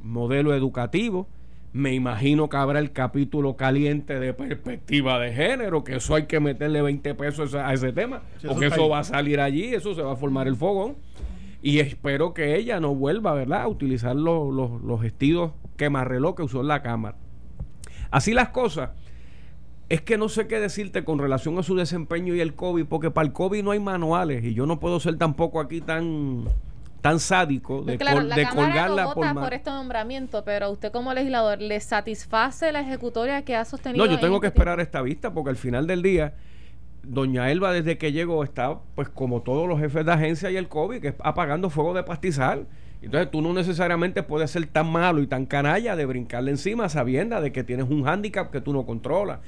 modelo 0.03 0.53
educativo. 0.53 1.25
Me 1.71 1.93
imagino 1.93 2.49
que 2.49 2.57
habrá 2.57 2.79
el 2.79 2.91
capítulo 2.91 3.55
caliente 3.55 4.19
de 4.19 4.33
perspectiva 4.33 5.19
de 5.19 5.33
género, 5.33 5.83
que 5.83 5.97
eso 5.97 6.15
hay 6.15 6.25
que 6.25 6.39
meterle 6.39 6.81
20 6.81 7.13
pesos 7.13 7.53
a 7.53 7.71
ese 7.73 7.93
tema, 7.93 8.23
porque 8.45 8.67
eso, 8.67 8.89
va 8.89 8.99
a 8.99 9.03
salir 9.03 9.39
allí, 9.39 9.75
eso 9.75 9.93
se 9.93 10.01
va 10.01 10.13
a 10.13 10.15
formar 10.15 10.47
el 10.47 10.55
fogón. 10.55 10.95
Y 11.61 11.79
espero 11.79 12.33
que 12.33 12.55
ella 12.55 12.79
no 12.79 12.95
vuelva, 12.95 13.33
¿verdad?, 13.33 13.63
a 13.63 13.67
utilizar 13.67 14.15
los, 14.15 14.53
los, 14.53 14.81
los 14.81 15.01
vestidos 15.01 15.51
quemarreloj 15.77 16.35
que 16.35 16.43
usó 16.43 16.61
en 16.61 16.67
la 16.69 16.81
Cámara. 16.81 17.17
Así 18.09 18.33
las 18.33 18.49
cosas 18.49 18.91
es 19.89 20.01
que 20.01 20.17
no 20.17 20.29
sé 20.29 20.47
qué 20.47 20.59
decirte 20.59 21.03
con 21.03 21.17
relación 21.19 21.57
a 21.57 21.63
su 21.63 21.75
desempeño 21.75 22.35
y 22.35 22.41
el 22.41 22.53
COVID, 22.53 22.85
porque 22.85 23.11
para 23.11 23.27
el 23.27 23.33
COVID 23.33 23.63
no 23.63 23.71
hay 23.71 23.79
manuales 23.79 24.43
y 24.43 24.53
yo 24.53 24.67
no 24.67 24.79
puedo 24.79 24.99
ser 24.99 25.17
tampoco 25.17 25.59
aquí 25.59 25.81
tan 25.81 26.45
tan 27.01 27.19
sádico 27.19 27.81
de, 27.83 27.97
claro, 27.97 28.21
la 28.21 28.35
de 28.35 28.47
colgarla 28.47 29.03
no 29.03 29.15
vota 29.15 29.33
por, 29.33 29.53
este 29.53 29.69
nombramiento, 29.69 30.43
pero 30.43 30.69
usted 30.71 30.91
como 30.91 31.13
legislador 31.13 31.61
le 31.61 31.79
satisface 31.79 32.71
la 32.71 32.81
ejecutoria 32.81 33.43
que 33.43 33.55
ha 33.55 33.65
sostenido. 33.65 34.05
No, 34.05 34.11
yo 34.11 34.19
tengo 34.19 34.39
que 34.39 34.47
este 34.47 34.59
esperar 34.59 34.79
esta 34.79 35.01
vista 35.01 35.33
porque 35.33 35.49
al 35.49 35.55
final 35.55 35.87
del 35.87 36.01
día 36.01 36.33
doña 37.03 37.49
Elba 37.51 37.71
desde 37.71 37.97
que 37.97 38.11
llegó 38.11 38.43
está 38.43 38.79
pues 38.95 39.09
como 39.09 39.41
todos 39.41 39.67
los 39.67 39.79
jefes 39.79 40.05
de 40.05 40.11
agencia 40.11 40.51
y 40.51 40.57
el 40.57 40.67
COVID 40.67 41.01
que 41.01 41.15
apagando 41.23 41.69
fuego 41.69 41.93
de 41.93 42.03
pastizal. 42.03 42.67
Entonces 43.01 43.31
tú 43.31 43.41
no 43.41 43.53
necesariamente 43.53 44.23
puedes 44.23 44.51
ser 44.51 44.67
tan 44.67 44.91
malo 44.91 45.21
y 45.21 45.27
tan 45.27 45.45
canalla 45.45 45.95
de 45.95 46.05
brincarle 46.05 46.51
encima 46.51 46.89
sabiendo 46.89 47.39
de 47.39 47.53
que 47.53 47.63
tienes 47.63 47.89
un 47.89 48.03
hándicap 48.03 48.51
que 48.51 48.59
tú 48.59 48.73
no 48.73 48.85
controlas. 48.85 49.39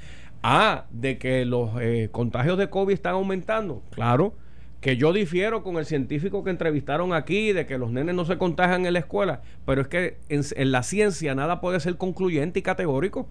Ah, 0.42 0.86
de 0.90 1.18
que 1.18 1.44
los 1.44 1.70
eh, 1.80 2.08
contagios 2.10 2.58
de 2.58 2.68
COVID 2.68 2.92
están 2.92 3.12
aumentando. 3.14 3.82
Claro, 3.90 4.34
que 4.82 4.96
yo 4.96 5.12
difiero 5.12 5.62
con 5.62 5.76
el 5.76 5.86
científico 5.86 6.42
que 6.42 6.50
entrevistaron 6.50 7.14
aquí 7.14 7.52
de 7.52 7.66
que 7.66 7.78
los 7.78 7.92
nenes 7.92 8.16
no 8.16 8.24
se 8.24 8.36
contagian 8.36 8.84
en 8.84 8.94
la 8.94 8.98
escuela, 8.98 9.40
pero 9.64 9.80
es 9.80 9.86
que 9.86 10.18
en, 10.28 10.72
la 10.72 10.82
ciencia 10.82 11.36
nada 11.36 11.60
puede 11.60 11.78
ser 11.78 11.96
concluyente 11.96 12.58
y 12.58 12.62
categórico. 12.62 13.28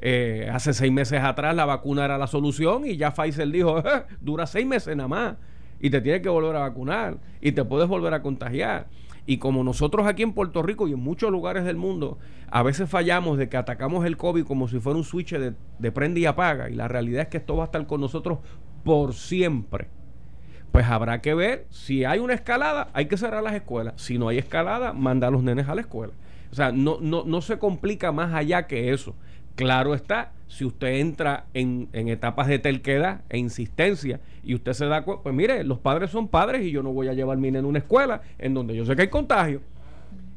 Eh, 0.00 0.50
hace 0.52 0.74
seis 0.74 0.90
meses 0.90 1.22
atrás 1.22 1.54
la 1.54 1.64
vacuna 1.64 2.04
era 2.06 2.18
la 2.18 2.26
solución 2.26 2.84
y 2.86 2.96
ya 2.96 3.12
Pfizer 3.12 3.48
dijo, 3.50 3.78
eh, 3.78 4.02
dura 4.20 4.48
seis 4.48 4.66
meses 4.66 4.96
nada 4.96 5.08
más 5.08 5.36
y 5.78 5.90
te 5.90 6.00
tienes 6.00 6.22
que 6.22 6.28
volver 6.28 6.56
a 6.56 6.60
vacunar 6.60 7.18
y 7.40 7.52
te 7.52 7.64
puedes 7.64 7.88
volver 7.88 8.12
a 8.12 8.20
contagiar. 8.20 8.88
Y 9.26 9.38
como 9.38 9.62
nosotros 9.62 10.08
aquí 10.08 10.24
en 10.24 10.32
Puerto 10.32 10.60
Rico 10.60 10.88
y 10.88 10.92
en 10.92 10.98
muchos 10.98 11.30
lugares 11.30 11.64
del 11.64 11.76
mundo, 11.76 12.18
a 12.50 12.64
veces 12.64 12.90
fallamos 12.90 13.38
de 13.38 13.48
que 13.48 13.56
atacamos 13.56 14.04
el 14.06 14.16
COVID 14.16 14.42
como 14.42 14.66
si 14.66 14.80
fuera 14.80 14.98
un 14.98 15.04
switch 15.04 15.34
de, 15.34 15.54
de 15.78 15.92
prende 15.92 16.18
y 16.18 16.26
apaga. 16.26 16.68
Y 16.68 16.74
la 16.74 16.88
realidad 16.88 17.22
es 17.22 17.28
que 17.28 17.36
esto 17.36 17.54
va 17.54 17.62
a 17.62 17.66
estar 17.66 17.86
con 17.86 18.00
nosotros 18.00 18.40
por 18.82 19.14
siempre. 19.14 19.99
Pues 20.72 20.86
habrá 20.86 21.20
que 21.20 21.34
ver 21.34 21.66
si 21.70 22.04
hay 22.04 22.20
una 22.20 22.34
escalada, 22.34 22.90
hay 22.92 23.06
que 23.06 23.16
cerrar 23.16 23.42
las 23.42 23.54
escuelas. 23.54 23.94
Si 23.96 24.18
no 24.18 24.28
hay 24.28 24.38
escalada, 24.38 24.92
manda 24.92 25.28
a 25.28 25.30
los 25.30 25.42
nenes 25.42 25.68
a 25.68 25.74
la 25.74 25.80
escuela. 25.80 26.12
O 26.52 26.54
sea, 26.54 26.72
no, 26.72 26.98
no, 27.00 27.24
no 27.24 27.40
se 27.40 27.58
complica 27.58 28.12
más 28.12 28.34
allá 28.34 28.66
que 28.66 28.92
eso. 28.92 29.14
Claro 29.56 29.94
está, 29.94 30.32
si 30.46 30.64
usted 30.64 31.00
entra 31.00 31.44
en, 31.54 31.88
etapas 31.92 32.48
de 32.48 32.58
terquedad 32.58 33.20
e 33.28 33.38
insistencia 33.38 34.20
y 34.42 34.54
usted 34.54 34.72
se 34.72 34.86
da 34.86 35.02
cuenta, 35.02 35.22
pues 35.22 35.34
mire, 35.34 35.64
los 35.64 35.78
padres 35.78 36.10
son 36.10 36.28
padres 36.28 36.62
y 36.64 36.70
yo 36.70 36.82
no 36.82 36.92
voy 36.92 37.08
a 37.08 37.12
llevar 37.12 37.38
mi 37.38 37.50
nene 37.50 37.66
a 37.66 37.68
una 37.68 37.78
escuela 37.78 38.22
en 38.38 38.54
donde 38.54 38.74
yo 38.74 38.84
sé 38.84 38.96
que 38.96 39.02
hay 39.02 39.08
contagio. 39.08 39.60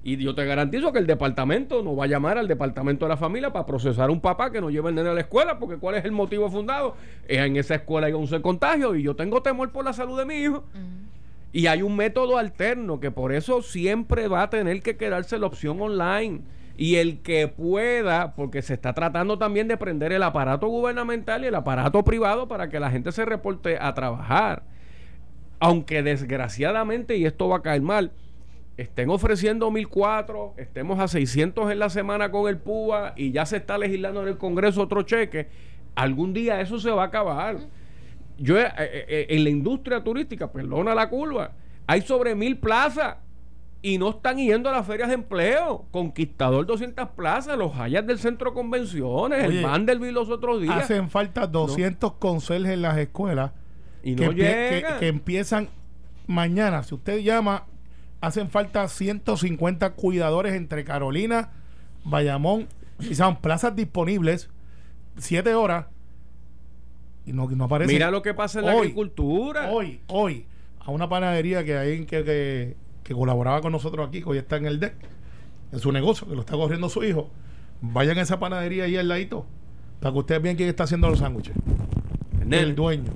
Y 0.06 0.18
yo 0.18 0.36
te 0.36 0.44
garantizo 0.46 0.92
que 0.92 1.00
el 1.00 1.08
departamento 1.08 1.82
no 1.82 1.96
va 1.96 2.04
a 2.04 2.08
llamar 2.08 2.38
al 2.38 2.48
departamento 2.48 3.06
de 3.06 3.10
la 3.10 3.18
familia 3.18 3.54
para 3.54 3.66
procesar 3.66 4.10
a 4.10 4.12
un 4.12 4.20
papá 4.20 4.52
que 4.52 4.60
no 4.60 4.70
lleve 4.70 4.90
el 4.90 4.96
nene 4.96 5.10
a 5.10 5.14
la 5.14 5.22
escuela, 5.22 5.58
porque 5.60 5.78
¿cuál 5.78 5.96
es 5.96 6.04
el 6.04 6.12
motivo 6.12 6.50
fundado? 6.50 6.98
En 7.30 7.56
esa 7.56 7.76
escuela 7.76 8.08
hay 8.08 8.14
11 8.14 8.42
contagios 8.42 8.98
y 8.98 9.04
yo 9.04 9.16
tengo 9.16 9.42
temor 9.42 9.72
por 9.72 9.86
la 9.86 9.94
salud 9.94 10.18
de 10.20 10.26
mi 10.26 10.36
hijo. 10.36 10.66
Y 11.54 11.68
hay 11.68 11.84
un 11.84 11.96
método 11.96 12.38
alterno 12.38 13.00
que 13.00 13.12
por 13.12 13.32
eso 13.32 13.62
siempre 13.62 14.28
va 14.28 14.44
a 14.44 14.50
tener 14.50 14.82
que 14.82 14.98
quedarse 14.98 15.38
la 15.38 15.46
opción 15.46 15.80
online 15.80 16.42
y 16.76 16.96
el 16.96 17.22
que 17.22 17.48
pueda, 17.48 18.34
porque 18.34 18.62
se 18.62 18.74
está 18.74 18.94
tratando 18.94 19.38
también 19.38 19.70
de 19.70 19.78
prender 19.78 20.12
el 20.12 20.24
aparato 20.24 20.68
gubernamental 20.68 21.44
y 21.44 21.48
el 21.48 21.56
aparato 21.56 22.04
privado 22.04 22.48
para 22.50 22.70
que 22.70 22.80
la 22.80 22.92
gente 22.92 23.14
se 23.14 23.24
reporte 23.24 23.78
a 23.80 23.94
trabajar. 23.94 24.64
Aunque 25.60 26.04
desgraciadamente, 26.04 27.16
y 27.16 27.26
esto 27.26 27.48
va 27.48 27.58
a 27.58 27.62
caer 27.62 27.84
mal, 27.84 28.12
estén 28.78 29.10
ofreciendo 29.10 29.70
1004, 29.70 30.56
estemos 30.58 31.00
a 31.00 31.08
600 31.08 31.72
en 31.72 31.80
la 31.80 31.90
semana 31.90 32.32
con 32.32 32.48
el 32.50 32.58
PUA 32.58 33.14
y 33.16 33.32
ya 33.32 33.46
se 33.46 33.58
está 33.58 33.78
legislando 33.78 34.22
en 34.24 34.30
el 34.30 34.38
Congreso 34.38 34.82
otro 34.82 35.04
cheque, 35.04 35.48
algún 35.96 36.34
día 36.34 36.60
eso 36.62 36.80
se 36.80 36.90
va 36.90 37.04
a 37.04 37.08
acabar. 37.08 37.58
yo 38.38 38.58
eh, 38.60 38.66
eh, 38.66 39.06
eh, 39.08 39.26
en 39.30 39.44
la 39.44 39.50
industria 39.50 40.04
turística, 40.04 40.52
perdona 40.52 40.96
la 40.96 41.08
curva, 41.10 41.52
hay 41.86 42.02
sobre 42.02 42.34
mil 42.34 42.58
plazas 42.58 43.18
y 43.84 43.98
no 43.98 44.10
están 44.10 44.38
yendo 44.38 44.70
a 44.70 44.72
las 44.72 44.88
ferias 44.88 45.10
de 45.10 45.16
empleo. 45.16 45.86
Conquistador 45.92 46.66
200 46.66 47.10
plazas, 47.10 47.58
los 47.58 47.76
hayas 47.76 48.08
del 48.08 48.18
centro 48.18 48.52
de 48.52 48.56
convenciones, 48.56 49.44
el 49.44 49.62
Vanderbilt 49.62 50.14
los 50.14 50.30
otros 50.30 50.62
días. 50.62 50.84
Hacen 50.84 51.10
falta 51.10 51.46
200 51.46 52.14
conserjes 52.14 52.72
en 52.72 52.82
las 52.82 52.98
escuelas 52.98 53.52
y 54.02 54.16
no 54.16 54.34
que, 54.34 54.86
que, 55.00 55.08
empiezan 55.08 55.68
mañana. 56.28 56.82
Si 56.84 56.96
usted 56.96 57.20
llama, 57.20 57.66
hacen 58.26 58.50
falta 58.50 58.88
150 58.88 59.94
cuidadores 59.94 60.54
entre 60.54 60.84
Carolina, 60.84 61.52
Bayamón, 62.04 62.68
y 63.00 63.16
son 63.16 63.38
plazas 63.38 63.76
disponibles, 63.76 64.50
7 65.18 65.54
horas. 65.56 65.88
Y 67.26 67.34
no, 67.34 67.50
no 67.50 67.66
aparece. 67.66 67.92
Mira 67.92 68.12
lo 68.12 68.22
que 68.22 68.34
pasa 68.34 68.60
en 68.60 68.66
la 68.66 68.74
agricultura. 68.74 69.72
Hoy, 69.72 70.02
hoy, 70.08 70.46
a 70.80 70.92
una 70.92 71.08
panadería 71.08 71.64
que 71.64 71.78
hay 71.78 72.06
que, 72.06 72.24
que 72.24 72.78
que 73.04 73.14
colaboraba 73.14 73.62
con 73.62 73.72
nosotros 73.72 74.08
aquí, 74.08 74.22
que 74.22 74.30
hoy 74.30 74.38
está 74.38 74.58
en 74.58 74.66
el 74.66 74.80
DEC, 74.80 74.94
en 75.72 75.80
su 75.80 75.92
negocio, 75.92 76.28
que 76.28 76.36
lo 76.36 76.42
está 76.42 76.54
corriendo 76.54 76.90
su 76.90 77.04
hijo, 77.04 77.30
vayan 77.82 78.18
a 78.18 78.22
esa 78.22 78.40
panadería 78.40 78.86
ahí 78.86 78.96
al 78.98 79.08
ladito, 79.08 79.46
para 80.00 80.14
que 80.14 80.20
ustedes 80.20 80.42
vean 80.42 80.56
quién 80.56 80.70
está 80.70 80.86
haciendo 80.86 81.10
los 81.10 81.20
sándwiches. 81.20 81.54
El 82.50 82.76
dueño. 82.76 83.12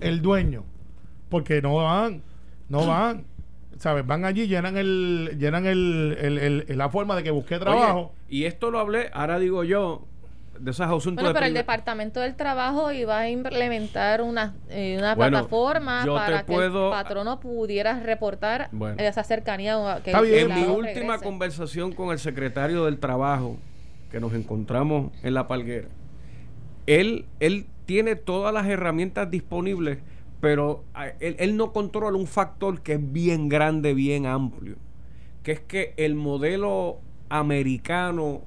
El 0.00 0.22
dueño. 0.22 0.64
Porque 1.28 1.62
no 1.62 1.76
van, 1.76 2.22
no 2.68 2.86
van. 2.86 3.24
¿Sabes? 3.78 4.06
Van 4.06 4.24
allí, 4.24 4.46
llenan 4.46 4.76
el, 4.76 5.36
llenan 5.38 5.66
el, 5.66 6.64
la 6.68 6.88
forma 6.88 7.16
de 7.16 7.22
que 7.22 7.30
busque 7.30 7.58
trabajo. 7.58 8.12
y 8.28 8.44
esto 8.44 8.70
lo 8.70 8.78
hablé, 8.78 9.10
ahora 9.12 9.38
digo 9.38 9.64
yo, 9.64 10.06
de 10.58 10.70
esas 10.70 10.90
asuntos 10.90 11.22
bueno, 11.22 11.34
pero 11.34 11.46
el 11.46 11.54
Departamento 11.54 12.20
del 12.20 12.34
Trabajo 12.34 12.92
iba 12.92 13.18
a 13.18 13.28
implementar 13.28 14.22
una, 14.22 14.54
eh, 14.70 14.96
una 14.98 15.14
plataforma 15.14 16.04
para 16.06 16.44
que 16.44 16.54
el 16.54 16.72
patrono 16.72 17.40
pudiera 17.40 18.00
reportar 18.00 18.70
esa 18.98 19.24
cercanía. 19.24 20.00
Que 20.02 20.12
en 20.12 20.54
mi 20.54 20.64
última 20.64 21.18
conversación 21.18 21.92
con 21.92 22.10
el 22.10 22.18
secretario 22.18 22.84
del 22.84 22.98
Trabajo, 22.98 23.56
que 24.10 24.20
nos 24.20 24.32
encontramos 24.34 25.12
en 25.22 25.34
La 25.34 25.48
Palguera, 25.48 25.88
él, 26.86 27.26
él 27.40 27.66
tiene 27.84 28.16
todas 28.16 28.52
las 28.52 28.66
herramientas 28.66 29.30
disponibles, 29.30 29.98
pero 30.46 30.84
él, 31.18 31.34
él 31.40 31.56
no 31.56 31.72
controla 31.72 32.16
un 32.16 32.28
factor 32.28 32.80
que 32.80 32.92
es 32.92 33.12
bien 33.12 33.48
grande, 33.48 33.94
bien 33.94 34.26
amplio, 34.26 34.76
que 35.42 35.50
es 35.50 35.58
que 35.58 35.92
el 35.96 36.14
modelo 36.14 37.00
americano 37.28 38.42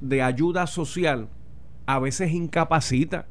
de 0.00 0.20
ayuda 0.20 0.66
social 0.66 1.28
a 1.86 2.00
veces 2.00 2.32
incapacita, 2.32 3.26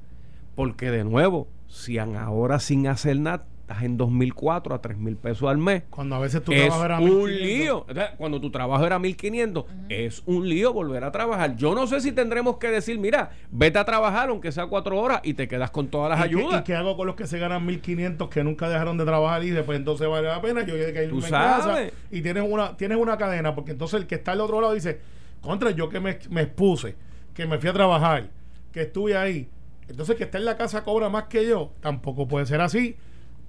porque 0.56 0.90
de 0.90 1.04
nuevo, 1.04 1.50
si 1.68 1.98
ahora 1.98 2.62
sin 2.62 2.88
hacer 2.88 3.20
nada, 3.20 3.46
estás 3.68 3.84
en 3.84 3.98
2004 3.98 4.76
a 4.76 4.82
3 4.82 4.98
mil 4.98 5.18
pesos 5.18 5.50
al 5.50 5.58
mes. 5.58 5.84
Cuando 5.90 6.16
a 6.16 6.20
veces 6.20 6.42
tu 6.42 6.54
trabajo 6.54 6.86
era 6.86 7.00
un 7.02 7.30
lío. 7.30 7.86
Cuando 8.18 8.40
tu 8.40 8.50
trabajo 8.50 8.86
era 8.86 8.98
1500, 8.98 9.66
es 9.90 10.24
un 10.26 10.48
lío 10.48 10.72
volver 10.72 11.04
a 11.04 11.12
trabajar. 11.12 11.58
Yo 11.58 11.76
no 11.76 11.86
sé 11.86 12.00
si 12.00 12.14
tendremos 12.14 12.58
que 12.60 12.70
decir, 12.70 12.98
mira, 12.98 13.32
vete 13.52 13.78
a 13.78 13.84
trabajar 13.84 14.30
aunque 14.30 14.54
sea 14.54 14.68
cuatro 14.68 14.98
horas 15.02 15.20
y 15.24 15.34
te 15.34 15.50
quedas 15.50 15.70
con 15.70 15.90
todas 15.90 16.10
las 16.10 16.22
ayudas. 16.22 16.62
¿Y 16.62 16.64
qué 16.64 16.76
hago 16.76 16.96
con 16.96 17.08
los 17.08 17.18
que 17.18 17.28
se 17.28 17.40
ganan 17.40 17.66
1500 17.66 18.30
que 18.30 18.42
nunca 18.42 18.70
dejaron 18.70 18.98
de 18.98 19.04
trabajar 19.04 19.44
y 19.44 19.50
después 19.50 19.78
entonces 19.78 20.08
vale 20.08 20.30
la 20.30 20.42
pena? 20.42 20.62
Yo 20.66 20.78
llegué 20.78 20.94
que 20.94 21.04
irme 21.04 21.30
Casa 21.30 21.88
y 22.10 22.22
tienes 22.22 22.50
una, 22.50 22.78
tienes 22.78 22.98
una 22.98 23.18
cadena, 23.18 23.54
porque 23.54 23.72
entonces 23.72 24.00
el 24.00 24.08
que 24.08 24.16
está 24.16 24.32
al 24.32 24.40
otro 24.40 24.62
lado 24.62 24.74
dice, 24.74 25.02
contra 25.42 25.72
yo 25.72 25.90
que 25.90 26.00
me, 26.00 26.18
me 26.30 26.44
expuse, 26.44 26.96
que 27.34 27.46
me 27.46 27.58
fui 27.60 27.70
a 27.70 27.74
trabajar 27.74 28.30
que 28.72 28.84
estuve 28.84 29.18
ahí. 29.18 29.50
Entonces, 29.90 30.16
que 30.16 30.24
está 30.24 30.38
en 30.38 30.46
la 30.46 30.56
casa 30.56 30.84
cobra 30.86 31.10
más 31.10 31.26
que 31.26 31.46
yo, 31.46 31.72
tampoco 31.82 32.28
puede 32.28 32.46
ser 32.46 32.62
así, 32.62 32.96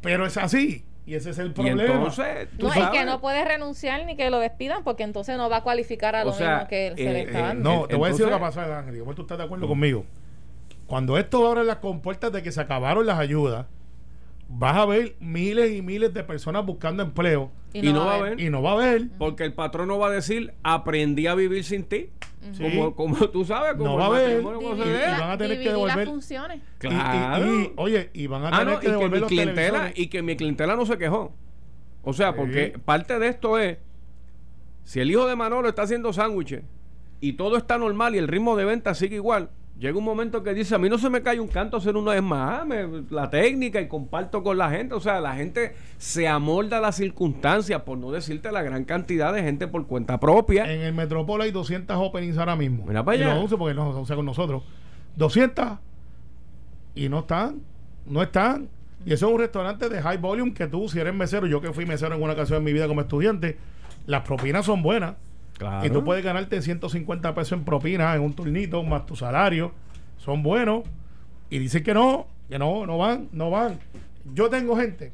pero 0.01 0.27
es 0.27 0.37
así. 0.37 0.85
Y 1.07 1.15
ese 1.15 1.31
es 1.31 1.39
el 1.39 1.53
problema. 1.55 1.83
entonces, 1.83 2.49
no, 2.59 2.73
es 2.73 2.91
que 2.91 3.05
no 3.07 3.21
puede 3.21 3.43
renunciar 3.43 4.05
ni 4.05 4.15
que 4.15 4.29
lo 4.29 4.41
despidan 4.41 4.85
porque 4.85 5.05
entonces 5.05 5.39
no 5.39 5.49
va 5.49 5.59
a 5.59 5.63
cualificar 5.63 6.15
a 6.15 6.25
lo 6.25 6.33
mismo 6.33 6.69
que 6.69 6.93
se 6.97 7.03
le 7.03 7.21
está 7.23 7.39
eh, 7.39 7.43
dando. 7.43 7.71
no, 7.71 7.87
te 7.87 7.97
voy 7.97 8.09
a 8.09 8.13
decir 8.13 8.27
lo 8.27 8.39
que 8.39 8.45
Ángel. 8.45 9.03
¿Tú 9.15 9.23
estás 9.23 9.39
de 9.39 9.45
acuerdo 9.45 9.67
conmigo? 9.67 10.05
Cuando 10.87 11.17
esto 11.17 11.47
abre 11.47 11.65
las 11.65 11.77
compuertas 11.77 12.31
de 12.31 12.43
que 12.43 12.53
se 12.53 12.61
acabaron 12.61 13.07
las 13.07 13.19
ayudas, 13.19 13.67
vas 14.49 14.77
a 14.77 14.85
ver 14.85 15.17
miles 15.19 15.73
y 15.73 15.81
miles 15.81 16.13
de 16.13 16.25
personas 16.25 16.65
buscando 16.67 17.03
empleo. 17.03 17.51
Y 17.73 17.93
no, 17.93 18.05
va 18.05 18.13
a 18.13 18.17
haber. 18.17 18.41
Y 18.41 18.51
no 18.51 18.63
va 18.63 18.71
a 18.71 18.75
haber. 18.75 19.09
Porque 19.19 19.45
el 19.45 19.55
patrón 19.55 19.89
no 19.89 19.99
va 19.99 20.09
a 20.09 20.11
decir, 20.11 20.55
aprendí 20.63 21.27
a 21.27 21.35
vivir 21.35 21.65
sin 21.65 21.85
ti. 21.85 22.11
Como, 22.57 22.95
como, 22.95 23.17
tú 23.31 23.45
sabes, 23.45 23.73
como 23.73 23.91
no 23.91 23.97
va 23.97 24.05
a 24.05 24.07
haber. 24.09 24.41
Y, 24.41 24.45
van 24.45 25.31
a 25.31 25.39
tener 25.39 25.59
que 25.63 25.69
devolver. 25.71 26.07
funciones. 26.07 26.61
Claro. 26.79 27.63
Y, 27.63 27.73
oye, 27.77 28.11
y 28.15 28.27
van 28.27 28.45
a 28.45 28.49
ah, 28.49 28.59
tener 28.61 28.79
que 28.79 28.91
devolver 28.91 29.21
los 29.21 29.29
clientela, 29.29 29.93
Y 29.95 30.07
que 30.07 30.23
mi 30.23 30.37
clientela 30.37 30.77
no 30.77 30.87
se 30.87 30.97
quejó. 30.99 31.33
O 32.03 32.13
sea, 32.13 32.35
porque 32.35 32.79
parte 32.85 33.19
de 33.19 33.29
esto 33.29 33.59
es, 33.59 33.79
si 34.85 35.01
el 35.01 35.11
hijo 35.11 35.27
de 35.27 35.37
Manolo 35.37 35.69
está 35.69 35.83
haciendo 35.83 36.13
sándwiches 36.13 36.63
y 37.21 37.35
todo 37.35 37.57
está 37.57 37.77
normal 37.77 38.15
y 38.15 38.19
el 38.19 38.29
ritmo 38.29 38.57
de 38.57 38.65
venta 38.65 38.95
sigue 38.95 39.17
igual, 39.17 39.51
Llega 39.79 39.97
un 39.97 40.05
momento 40.05 40.43
que 40.43 40.55
dice, 40.55 40.75
a 40.75 40.79
mí 40.79 40.89
no 40.89 40.99
se 40.99 41.09
me 41.09 41.23
cae 41.23 41.39
un 41.39 41.47
canto 41.47 41.77
hacer 41.77 41.97
una 41.97 42.11
vez 42.11 42.23
más, 42.23 42.67
la 43.11 43.31
técnica 43.31 43.81
y 43.81 43.87
comparto 43.87 44.43
con 44.43 44.59
la 44.59 44.71
gente. 44.71 44.95
O 44.95 45.01
sea, 45.01 45.21
la 45.21 45.37
gente 45.37 45.77
se 45.99 46.27
amolda 46.27 46.79
a 46.79 46.81
las 46.81 46.97
circunstancias, 46.97 47.83
por 47.83 47.97
no 47.97 48.11
decirte 48.11 48.51
la 48.51 48.63
gran 48.63 48.85
cantidad 48.85 49.33
de 49.33 49.41
gente 49.41 49.69
por 49.69 49.87
cuenta 49.87 50.19
propia. 50.19 50.73
En 50.73 50.81
el 50.81 50.95
Metropol 50.95 51.43
hay 51.43 51.53
200 51.53 51.97
openings 51.97 52.37
ahora 52.39 52.57
mismo. 52.57 52.87
Mira 52.89 53.05
para 53.05 53.17
allá. 53.17 53.41
Y 53.41 53.49
porque 53.57 53.75
no 53.75 53.89
usa 54.01 54.17
con 54.17 54.27
nosotros. 54.27 54.65
200 55.15 55.79
y 56.97 57.09
no 57.09 57.21
están, 57.21 57.61
no 58.05 58.21
están. 58.21 58.69
Y 59.07 59.13
eso 59.13 59.29
es 59.29 59.33
un 59.33 59.39
restaurante 59.39 59.89
de 59.89 60.03
high 60.03 60.19
volume 60.19 60.55
que 60.55 60.67
tú, 60.67 60.89
si 60.89 60.99
eres 60.99 61.15
mesero, 61.15 61.47
yo 61.47 61.61
que 61.61 61.73
fui 61.73 61.87
mesero 61.87 62.17
en 62.17 62.23
una 62.23 62.33
ocasión 62.33 62.59
en 62.59 62.65
mi 62.65 62.73
vida 62.73 62.89
como 62.89 63.01
estudiante, 63.01 63.57
las 64.07 64.23
propinas 64.23 64.67
son 64.67 64.83
buenas 64.83 65.15
y 65.83 65.91
tú 65.91 66.05
puedes 66.05 66.25
ganarte 66.25 66.61
150 66.63 67.35
pesos 67.35 67.53
en 67.53 67.65
propina 67.65 68.15
en 68.15 68.23
un 68.23 68.33
turnito 68.33 68.83
más 68.83 69.07
tu 69.07 69.17
salario. 69.17 69.73
Son 70.19 70.43
buenos. 70.43 70.85
Y 71.51 71.59
dicen 71.59 71.83
que 71.83 71.95
no, 71.95 72.27
que 72.49 72.59
no, 72.59 72.87
no 72.87 72.99
van, 72.99 73.29
no 73.33 73.51
van. 73.51 73.79
Yo 74.35 74.51
tengo 74.51 74.77
gente 74.77 75.13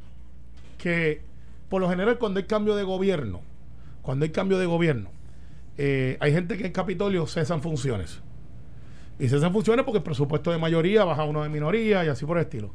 que, 0.78 1.22
por 1.68 1.80
lo 1.80 1.88
general, 1.88 2.18
cuando 2.18 2.38
hay 2.38 2.46
cambio 2.46 2.74
de 2.74 2.83
gobierno, 2.83 3.40
cuando 4.02 4.24
hay 4.24 4.30
cambio 4.30 4.59
de 4.59 4.66
gobierno, 4.66 5.11
eh, 5.78 6.16
hay 6.20 6.33
gente 6.33 6.57
que 6.57 6.66
en 6.66 6.72
Capitolio 6.72 7.26
cesan 7.26 7.62
funciones. 7.62 8.20
Y 9.18 9.28
cesan 9.28 9.52
funciones 9.52 9.85
porque 9.85 9.98
el 9.98 10.04
presupuesto 10.04 10.50
de 10.50 10.59
mayoría 10.59 11.04
baja 11.04 11.24
uno 11.24 11.42
de 11.42 11.48
minoría 11.48 12.04
y 12.04 12.09
así 12.09 12.26
por 12.26 12.37
el 12.38 12.44
estilo. 12.44 12.72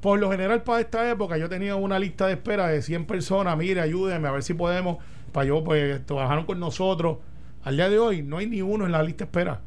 Por 0.00 0.18
lo 0.18 0.30
general, 0.30 0.62
para 0.62 0.80
esta 0.80 1.10
época, 1.10 1.36
yo 1.36 1.48
tenía 1.48 1.76
una 1.76 1.98
lista 1.98 2.26
de 2.26 2.34
espera 2.34 2.68
de 2.68 2.82
100 2.82 3.06
personas. 3.06 3.56
Mire, 3.56 3.80
ayúdenme 3.80 4.28
a 4.28 4.30
ver 4.30 4.42
si 4.42 4.54
podemos 4.54 4.98
para 5.36 5.48
yo, 5.48 5.62
pues 5.62 6.06
trabajaron 6.06 6.46
con 6.46 6.58
nosotros. 6.58 7.18
Al 7.62 7.76
día 7.76 7.90
de 7.90 7.98
hoy 7.98 8.22
no 8.22 8.38
hay 8.38 8.46
ni 8.46 8.62
uno 8.62 8.86
en 8.86 8.92
la 8.92 9.02
lista 9.02 9.24
de 9.24 9.28
espera. 9.28 9.60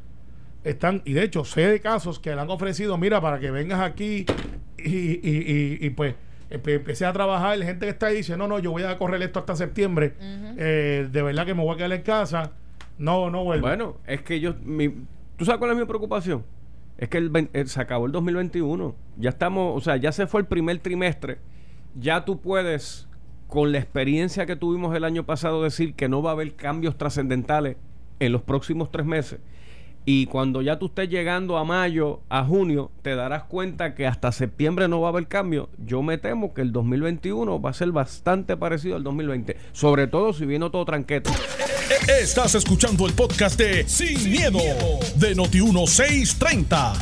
Están, 0.64 1.00
y 1.04 1.12
de 1.12 1.22
hecho, 1.22 1.44
sé 1.44 1.60
de 1.68 1.78
casos 1.78 2.18
que 2.18 2.34
le 2.34 2.40
han 2.40 2.50
ofrecido, 2.50 2.98
mira, 2.98 3.20
para 3.20 3.38
que 3.38 3.52
vengas 3.52 3.80
aquí 3.80 4.26
y, 4.76 4.90
y, 4.90 5.78
y, 5.80 5.90
pues 5.90 6.16
empecé 6.50 7.06
a 7.06 7.12
trabajar. 7.12 7.56
La 7.56 7.66
gente 7.66 7.86
que 7.86 7.90
está 7.90 8.06
ahí 8.06 8.16
dice, 8.16 8.36
no, 8.36 8.48
no, 8.48 8.58
yo 8.58 8.72
voy 8.72 8.82
a 8.82 8.98
correr 8.98 9.22
esto 9.22 9.38
hasta 9.38 9.54
septiembre. 9.54 10.14
Eh, 10.58 11.08
de 11.08 11.22
verdad 11.22 11.46
que 11.46 11.54
me 11.54 11.62
voy 11.62 11.74
a 11.74 11.76
quedar 11.76 11.92
en 11.92 12.02
casa. 12.02 12.50
No, 12.98 13.30
no 13.30 13.44
vuelvo. 13.44 13.68
Bueno, 13.68 13.98
es 14.08 14.22
que 14.22 14.40
yo, 14.40 14.54
mi, 14.64 14.88
¿tú 15.36 15.44
sabes 15.44 15.60
cuál 15.60 15.70
es 15.70 15.76
mi 15.76 15.84
preocupación? 15.84 16.44
Es 16.98 17.08
que 17.08 17.18
el, 17.18 17.48
se 17.68 17.80
acabó 17.80 18.06
el 18.06 18.12
2021. 18.12 18.92
Ya 19.18 19.30
estamos, 19.30 19.76
o 19.76 19.80
sea, 19.80 19.96
ya 19.98 20.10
se 20.10 20.26
fue 20.26 20.40
el 20.40 20.48
primer 20.48 20.80
trimestre. 20.80 21.38
Ya 21.94 22.24
tú 22.24 22.40
puedes 22.40 23.08
con 23.50 23.72
la 23.72 23.78
experiencia 23.78 24.46
que 24.46 24.56
tuvimos 24.56 24.96
el 24.96 25.04
año 25.04 25.26
pasado, 25.26 25.62
decir 25.62 25.94
que 25.94 26.08
no 26.08 26.22
va 26.22 26.30
a 26.30 26.34
haber 26.34 26.54
cambios 26.54 26.96
trascendentales 26.96 27.76
en 28.20 28.32
los 28.32 28.42
próximos 28.42 28.90
tres 28.90 29.04
meses. 29.04 29.40
Y 30.06 30.26
cuando 30.26 30.62
ya 30.62 30.78
tú 30.78 30.86
estés 30.86 31.10
llegando 31.10 31.58
a 31.58 31.64
mayo, 31.64 32.20
a 32.30 32.44
junio, 32.44 32.90
te 33.02 33.14
darás 33.14 33.44
cuenta 33.44 33.94
que 33.94 34.06
hasta 34.06 34.32
septiembre 34.32 34.88
no 34.88 35.00
va 35.00 35.08
a 35.08 35.10
haber 35.10 35.26
cambio. 35.26 35.68
Yo 35.84 36.00
me 36.02 36.16
temo 36.16 36.54
que 36.54 36.62
el 36.62 36.72
2021 36.72 37.60
va 37.60 37.70
a 37.70 37.74
ser 37.74 37.92
bastante 37.92 38.56
parecido 38.56 38.96
al 38.96 39.02
2020. 39.02 39.56
Sobre 39.72 40.06
todo 40.06 40.32
si 40.32 40.46
viene 40.46 40.70
todo 40.70 40.84
tranqueto. 40.84 41.30
Estás 42.20 42.54
escuchando 42.54 43.06
el 43.06 43.12
podcast 43.12 43.58
de 43.58 43.86
Sin, 43.86 44.30
miedo, 44.30 44.60
de 45.16 45.34
Noti 45.34 45.60
1630 45.60 46.92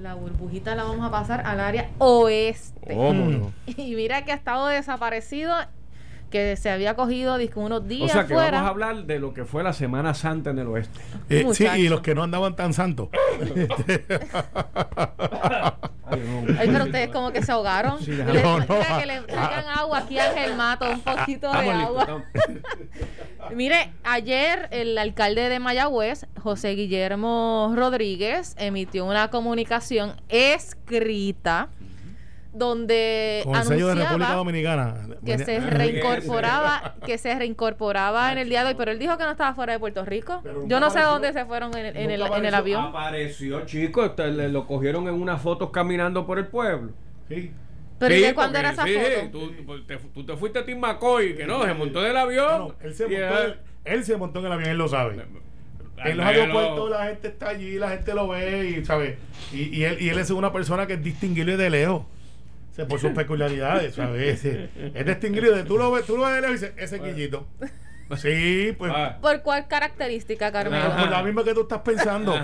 la 0.00 0.14
burbujita 0.14 0.74
la 0.74 0.84
vamos 0.84 1.06
a 1.06 1.10
pasar 1.10 1.42
al 1.46 1.60
área 1.60 1.90
oeste. 1.98 2.96
Y 3.66 3.94
mira 3.94 4.24
que 4.24 4.32
ha 4.32 4.34
estado 4.34 4.66
desaparecido, 4.66 5.54
que 6.30 6.56
se 6.56 6.70
había 6.70 6.94
cogido 6.94 7.36
unos 7.56 7.86
días. 7.86 8.10
O 8.10 8.12
sea 8.12 8.26
que 8.26 8.34
vamos 8.34 8.52
a 8.52 8.68
hablar 8.68 9.04
de 9.04 9.18
lo 9.18 9.34
que 9.34 9.44
fue 9.44 9.62
la 9.62 9.72
Semana 9.72 10.14
Santa 10.14 10.50
en 10.50 10.58
el 10.58 10.68
oeste. 10.68 11.00
Eh, 11.28 11.46
sí, 11.52 11.66
y 11.66 11.88
los 11.88 12.00
que 12.00 12.14
no 12.14 12.22
andaban 12.22 12.56
tan 12.56 12.72
santos. 12.72 13.08
Ay, 16.10 16.68
pero 16.72 16.84
ustedes 16.84 17.08
como 17.10 17.32
que 17.32 17.42
se 17.42 17.52
ahogaron. 17.52 18.00
Sí, 18.00 18.10
no, 18.10 18.58
no, 18.58 18.66
que 18.66 19.06
le 19.06 19.20
traigan 19.22 19.64
agua 19.68 19.98
aquí 19.98 20.18
a 20.18 20.30
Ángel 20.30 20.56
Mato, 20.56 20.90
un 20.90 21.00
poquito 21.00 21.52
de 21.52 21.70
agua. 21.70 22.06
Mire, 23.54 23.92
ayer 24.04 24.68
el 24.70 24.96
alcalde 24.98 25.48
de 25.48 25.58
Mayagüez, 25.58 26.26
José 26.42 26.70
Guillermo 26.70 27.72
Rodríguez, 27.76 28.54
emitió 28.58 29.04
una 29.04 29.28
comunicación 29.30 30.14
escrita 30.28 31.68
donde 32.52 33.42
Con 33.44 33.54
el 33.54 33.62
sello 33.62 33.86
de 33.88 33.94
República 33.94 34.34
Dominicana. 34.34 34.94
que 35.24 35.38
se 35.38 35.60
reincorporaba 35.70 36.96
que 37.06 37.16
se 37.16 37.32
reincorporaba 37.38 38.32
en 38.32 38.38
el 38.38 38.48
día 38.48 38.62
de 38.64 38.70
hoy 38.70 38.74
pero 38.76 38.90
él 38.90 38.98
dijo 38.98 39.16
que 39.16 39.22
no 39.24 39.30
estaba 39.30 39.54
fuera 39.54 39.72
de 39.72 39.78
Puerto 39.78 40.04
Rico 40.04 40.42
yo 40.66 40.80
no 40.80 40.90
sé 40.90 40.98
apareció. 40.98 41.08
dónde 41.12 41.32
se 41.32 41.44
fueron 41.44 41.76
en, 41.76 41.86
el- 41.86 41.96
en 41.96 42.10
el, 42.10 42.20
Nunca 42.20 42.36
en 42.38 42.44
el 42.46 42.54
apareció. 42.54 42.78
avión 42.80 42.84
Apareció, 42.96 43.66
chico, 43.66 44.04
este, 44.04 44.26
le- 44.32 44.48
lo 44.48 44.66
cogieron 44.66 45.06
en 45.06 45.14
unas 45.14 45.40
fotos 45.40 45.70
caminando 45.70 46.26
por 46.26 46.38
el 46.40 46.48
pueblo. 46.48 46.90
Sí. 47.28 47.52
Pero 48.00 48.14
¿y 48.14 48.18
Sí, 48.18 48.24
de 48.24 48.34
cuándo 48.34 48.58
era 48.58 48.70
esa 48.70 48.84
sí, 48.84 48.94
foto? 48.94 49.30
Tú, 49.30 49.52
tú 49.64 49.84
te, 49.84 49.96
tú 49.98 50.26
te 50.26 50.36
fuiste 50.36 50.58
a 50.58 50.64
Tim 50.66 50.80
McCoy, 50.80 51.36
que 51.36 51.46
no, 51.46 51.64
se 51.64 51.72
montó 51.74 52.00
del 52.02 52.16
avión. 52.16 52.48
No, 52.48 52.58
no, 52.68 52.74
él, 52.80 52.94
se 52.94 53.04
montó, 53.06 53.42
él- 53.44 53.56
en- 53.84 53.92
él 53.92 54.04
se 54.04 54.16
montó 54.16 54.40
en 54.40 54.46
el 54.46 54.52
avión, 54.52 54.70
él 54.70 54.78
lo 54.78 54.88
sabe. 54.88 55.22
En 56.02 56.16
los 56.16 56.26
aeropuertos 56.26 56.90
la 56.90 57.04
gente 57.06 57.28
está 57.28 57.50
allí, 57.50 57.74
la 57.78 57.90
gente 57.90 58.12
lo 58.14 58.26
ve 58.28 58.70
y 58.80 58.84
sabe. 58.84 59.18
Y, 59.52 59.76
y 59.78 59.84
él, 59.84 59.98
y 60.00 60.08
él 60.08 60.18
es 60.18 60.30
una 60.30 60.50
persona 60.52 60.86
que 60.88 60.94
es 60.94 61.02
distinguible 61.04 61.56
de 61.56 61.70
lejos. 61.70 62.06
Por 62.88 62.98
sus 62.98 63.10
peculiaridades, 63.14 63.94
¿sabes? 63.94 64.42
Es, 64.44 65.06
distinguible. 65.06 65.50
de- 65.52 65.64
Tú 65.64 65.76
lo 65.76 65.92
ves, 65.92 66.06
tú 66.06 66.16
lo 66.16 66.24
ves 66.24 66.34
de 66.36 66.40
lejos 66.40 66.56
y 66.56 66.60
dices, 66.60 66.72
ese 66.78 66.96
es 66.96 67.02
Guillito. 67.02 67.46
Sí, 68.16 68.74
pues 68.76 68.90
Ah. 68.92 69.18
¿Por 69.22 69.40
cuál 69.42 69.68
característica, 69.68 70.50
Carmelo? 70.50 70.82
Ajá. 70.84 71.00
por 71.02 71.10
la 71.10 71.22
misma 71.22 71.44
que 71.44 71.54
tú 71.54 71.60
estás 71.60 71.78
pensando. 71.82 72.34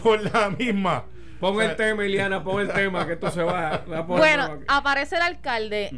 Por 0.00 0.22
la 0.32 0.50
misma. 0.50 1.04
Pon 1.40 1.54
O 1.54 1.60
sea, 1.60 1.70
el 1.70 1.76
tema, 1.76 2.04
Iliana, 2.04 2.42
pon 2.42 2.60
el 2.60 2.72
tema, 2.72 3.06
que 3.06 3.14
esto 3.14 3.30
se 3.30 3.42
va. 3.42 3.82
va 3.90 3.98
a 3.98 4.06
poner 4.06 4.18
Bueno, 4.18 4.58
aparece 4.68 5.16
el 5.16 5.22
alcalde. 5.22 5.90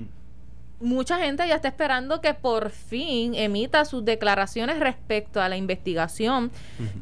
Mucha 0.81 1.19
gente 1.19 1.47
ya 1.49 1.57
está 1.57 1.67
esperando 1.67 2.21
que 2.21 2.35
por 2.35 2.71
fin 2.71 3.35
emita 3.35 3.85
sus 3.85 4.05
declaraciones 4.05 4.79
respecto 4.79 5.41
a 5.41 5.49
la 5.49 5.57
investigación 5.57 6.53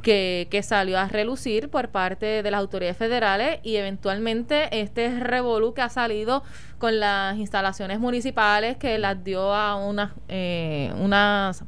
que, 0.03 0.49
que 0.51 0.63
salió 0.63 0.99
a 0.99 1.09
relucir 1.09 1.69
por 1.69 1.91
parte 1.91 2.43
de 2.43 2.51
las 2.51 2.59
autoridades 2.59 2.97
federales 2.97 3.61
y 3.63 3.77
eventualmente 3.77 4.81
este 4.81 5.21
revolú 5.21 5.75
que 5.75 5.83
ha 5.83 5.91
salido 5.91 6.43
con 6.79 7.01
las 7.01 7.37
instalaciones 7.37 7.99
municipales 7.99 8.79
que 8.79 8.97
las 8.97 9.23
dio 9.23 9.53
a 9.53 9.77
unas 9.77 10.13
eh, 10.29 10.91
unas 10.99 11.63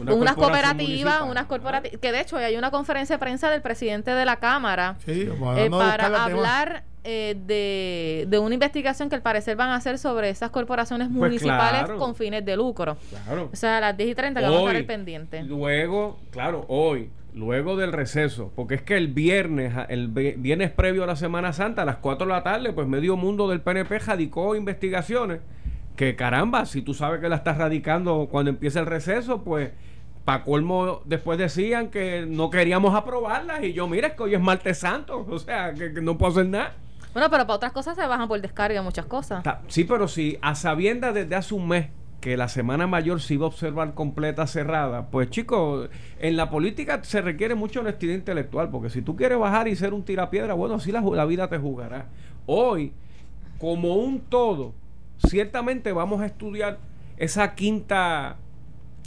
Una 0.00 0.14
unas 0.14 0.34
cooperativas, 0.34 0.74
municipal. 0.74 1.30
unas 1.30 1.46
corporativas, 1.46 2.00
que 2.00 2.12
de 2.12 2.20
hecho 2.20 2.36
hoy 2.36 2.44
hay 2.44 2.56
una 2.56 2.70
conferencia 2.70 3.16
de 3.16 3.20
prensa 3.20 3.50
del 3.50 3.60
presidente 3.60 4.10
de 4.12 4.24
la 4.24 4.36
Cámara 4.36 4.96
Sí, 5.04 5.28
eh, 5.56 5.68
para 5.70 6.24
hablar 6.24 6.84
eh, 7.04 7.36
de, 7.46 8.26
de 8.28 8.38
una 8.38 8.54
investigación 8.54 9.08
que 9.10 9.16
al 9.16 9.22
parecer 9.22 9.56
van 9.56 9.68
a 9.70 9.74
hacer 9.76 9.98
sobre 9.98 10.30
esas 10.30 10.50
corporaciones 10.50 11.08
Pues 11.08 11.16
municipales 11.30 11.82
claro. 11.84 11.98
con 11.98 12.14
fines 12.14 12.44
de 12.44 12.56
lucro. 12.56 12.96
Claro. 13.24 13.50
O 13.52 13.56
sea, 13.56 13.78
a 13.78 13.80
las 13.80 13.96
10 13.96 14.10
y 14.10 14.14
30 14.14 14.40
que 14.40 14.46
vamos 14.46 14.60
a 14.60 14.62
estar 14.62 14.76
Hoy, 14.76 14.82
pendiente. 14.86 15.42
Luego, 15.42 16.18
claro, 16.30 16.64
hoy, 16.68 17.10
luego 17.34 17.76
del 17.76 17.92
receso, 17.92 18.50
porque 18.56 18.76
es 18.76 18.82
que 18.82 18.96
el 18.96 19.08
viernes, 19.08 19.74
el 19.88 20.08
vi- 20.08 20.34
viernes 20.38 20.70
previo 20.70 21.02
a 21.04 21.06
la 21.06 21.16
Semana 21.16 21.52
Santa, 21.52 21.82
a 21.82 21.84
las 21.84 21.96
4 21.96 22.26
de 22.26 22.32
la 22.32 22.42
tarde, 22.42 22.72
pues 22.72 22.86
medio 22.86 23.16
mundo 23.16 23.48
del 23.48 23.60
PNP 23.60 23.98
radicó 23.98 24.54
investigaciones. 24.56 25.40
Que 25.96 26.16
caramba, 26.16 26.66
si 26.66 26.82
tú 26.82 26.94
sabes 26.94 27.20
que 27.20 27.28
la 27.28 27.36
estás 27.36 27.58
radicando 27.58 28.28
cuando 28.30 28.50
empieza 28.50 28.80
el 28.80 28.86
receso, 28.86 29.42
pues 29.42 29.70
para 30.24 30.44
colmo 30.44 31.02
después 31.04 31.38
decían 31.38 31.88
que 31.88 32.26
no 32.26 32.50
queríamos 32.50 32.94
aprobarlas 32.94 33.62
y 33.64 33.72
yo 33.72 33.88
mira 33.88 34.08
es 34.08 34.14
que 34.14 34.22
hoy 34.22 34.34
es 34.34 34.40
martes 34.40 34.78
santo, 34.78 35.26
o 35.30 35.38
sea 35.38 35.74
que, 35.74 35.92
que 35.92 36.00
no 36.00 36.16
puedo 36.16 36.32
hacer 36.32 36.46
nada. 36.46 36.74
Bueno, 37.12 37.28
pero 37.30 37.46
para 37.46 37.56
otras 37.56 37.72
cosas 37.72 37.96
se 37.96 38.06
bajan 38.06 38.26
por 38.26 38.40
descarga 38.40 38.80
muchas 38.80 39.04
cosas. 39.04 39.44
Sí, 39.68 39.84
pero 39.84 40.08
si 40.08 40.38
a 40.40 40.54
sabiendas 40.54 41.12
desde 41.12 41.34
hace 41.34 41.54
un 41.54 41.68
mes 41.68 41.88
que 42.22 42.36
la 42.36 42.48
semana 42.48 42.86
mayor 42.86 43.20
se 43.20 43.34
iba 43.34 43.44
a 43.44 43.48
observar 43.48 43.92
completa 43.94 44.46
cerrada, 44.46 45.08
pues 45.10 45.28
chicos, 45.28 45.90
en 46.20 46.36
la 46.36 46.48
política 46.48 47.02
se 47.02 47.20
requiere 47.20 47.54
mucha 47.54 47.80
honestidad 47.80 48.14
intelectual, 48.14 48.70
porque 48.70 48.88
si 48.88 49.02
tú 49.02 49.16
quieres 49.16 49.38
bajar 49.38 49.68
y 49.68 49.76
ser 49.76 49.92
un 49.92 50.04
tirapiedra, 50.04 50.54
bueno, 50.54 50.76
así 50.76 50.90
la 50.90 51.24
vida 51.26 51.48
te 51.48 51.58
jugará. 51.58 52.06
Hoy, 52.46 52.94
como 53.58 53.96
un 53.96 54.20
todo, 54.20 54.72
ciertamente 55.28 55.92
vamos 55.92 56.20
a 56.20 56.26
estudiar 56.26 56.78
esa 57.16 57.54
quinta 57.54 58.36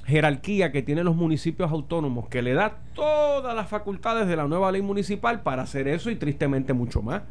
jerarquía 0.05 0.71
que 0.71 0.81
tienen 0.81 1.05
los 1.05 1.15
municipios 1.15 1.71
autónomos, 1.71 2.27
que 2.29 2.41
le 2.41 2.53
da 2.53 2.77
todas 2.93 3.55
las 3.55 3.67
facultades 3.67 4.27
de 4.27 4.35
la 4.35 4.47
nueva 4.47 4.71
ley 4.71 4.81
municipal 4.81 5.41
para 5.41 5.63
hacer 5.63 5.87
eso 5.87 6.11
y 6.11 6.15
tristemente 6.15 6.73
mucho 6.73 7.01
más. 7.01 7.23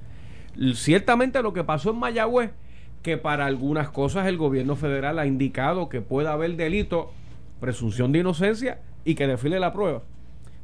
Ciertamente 0.74 1.42
lo 1.42 1.52
que 1.52 1.64
pasó 1.64 1.90
en 1.90 1.98
Mayagüez, 1.98 2.50
que 3.02 3.16
para 3.16 3.46
algunas 3.46 3.90
cosas 3.90 4.26
el 4.26 4.38
gobierno 4.38 4.76
federal 4.76 5.18
ha 5.18 5.26
indicado 5.26 5.88
que 5.88 6.00
puede 6.00 6.28
haber 6.28 6.56
delito, 6.56 7.12
presunción 7.60 8.12
de 8.12 8.20
inocencia 8.20 8.80
y 9.04 9.14
que 9.14 9.26
desfile 9.26 9.60
la 9.60 9.72
prueba. 9.72 10.02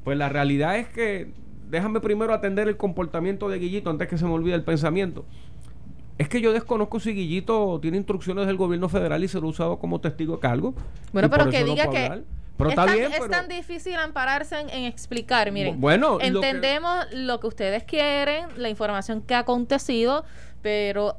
Pues 0.05 0.17
la 0.17 0.29
realidad 0.29 0.77
es 0.79 0.89
que, 0.89 1.31
déjame 1.69 2.01
primero 2.01 2.33
atender 2.33 2.67
el 2.67 2.77
comportamiento 2.77 3.49
de 3.49 3.59
Guillito 3.59 3.91
antes 3.91 4.09
que 4.09 4.19
se 4.19 4.25
me 4.25 4.33
olvide 4.33 4.55
el 4.55 4.65
pensamiento. 4.65 5.25
Es 6.21 6.29
que 6.29 6.41
yo 6.43 6.53
desconozco 6.53 7.01
si 7.01 7.15
Guillito 7.15 7.79
tiene 7.81 7.97
instrucciones 7.97 8.47
del 8.47 8.57
gobierno 8.59 8.91
federal 8.91 9.25
y 9.25 9.29
se 9.29 9.41
lo 9.41 9.47
ha 9.47 9.51
usado 9.51 9.79
como 9.79 10.01
testigo 10.03 10.35
de 10.35 10.41
cargo. 10.41 10.75
Bueno, 11.13 11.31
pero 11.31 11.49
que 11.49 11.61
no 11.61 11.67
diga 11.67 11.89
que 11.91 12.05
hablar. 12.05 12.21
Pero 12.59 12.71
es, 12.71 12.77
tan, 12.77 12.93
bien, 12.93 13.11
es 13.11 13.29
tan 13.31 13.49
difícil 13.49 13.95
ampararse 13.97 14.61
en, 14.61 14.69
en 14.69 14.85
explicar. 14.85 15.51
Miren, 15.51 15.77
Bu- 15.77 15.81
bueno, 15.81 16.11
lo 16.13 16.19
que- 16.19 16.27
entendemos 16.27 17.07
lo 17.15 17.41
que 17.41 17.47
ustedes 17.47 17.85
quieren, 17.85 18.49
la 18.59 18.69
información 18.69 19.23
que 19.23 19.35
ha 19.35 19.39
acontecido, 19.39 20.25
pero 20.61 21.17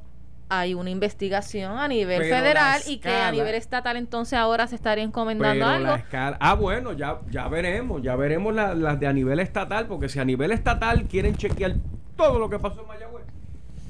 hay 0.50 0.76
una 0.76 0.92
investigación 0.92 1.80
a 1.80 1.88
nivel 1.88 2.22
federal 2.22 2.82
y 2.86 2.98
que 2.98 3.10
a 3.10 3.32
nivel 3.32 3.56
estatal 3.56 3.98
entonces 3.98 4.38
ahora 4.38 4.68
se 4.68 4.76
estaría 4.76 5.04
encomendando 5.04 5.66
algo. 5.66 5.96
escala. 5.96 6.38
Ah, 6.40 6.54
bueno, 6.54 6.94
ya, 6.94 7.22
ya 7.32 7.48
veremos, 7.48 8.04
ya 8.04 8.16
veremos 8.16 8.54
la- 8.54 8.76
las 8.76 9.00
de 9.00 9.08
a 9.08 9.14
nivel 9.14 9.40
estatal, 9.40 9.88
porque 9.88 10.10
si 10.10 10.20
a 10.20 10.26
nivel 10.26 10.52
estatal 10.52 11.06
quieren 11.06 11.36
chequear 11.36 11.74
todo 12.16 12.38
lo 12.38 12.52
que 12.52 12.60
pasó 12.60 12.82
en 12.82 12.88
Mayagüez. 12.88 13.21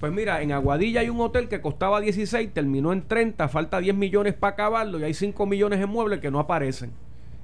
Pues 0.01 0.11
mira, 0.11 0.41
en 0.41 0.51
Aguadilla 0.51 1.01
hay 1.01 1.09
un 1.09 1.21
hotel 1.21 1.47
que 1.47 1.61
costaba 1.61 2.01
16, 2.01 2.55
terminó 2.55 2.91
en 2.91 3.03
30, 3.03 3.47
falta 3.49 3.79
10 3.79 3.95
millones 3.95 4.33
para 4.33 4.53
acabarlo 4.53 4.97
y 4.97 5.03
hay 5.03 5.13
5 5.13 5.45
millones 5.45 5.79
en 5.79 5.89
muebles 5.89 6.19
que 6.19 6.31
no 6.31 6.39
aparecen. 6.39 6.91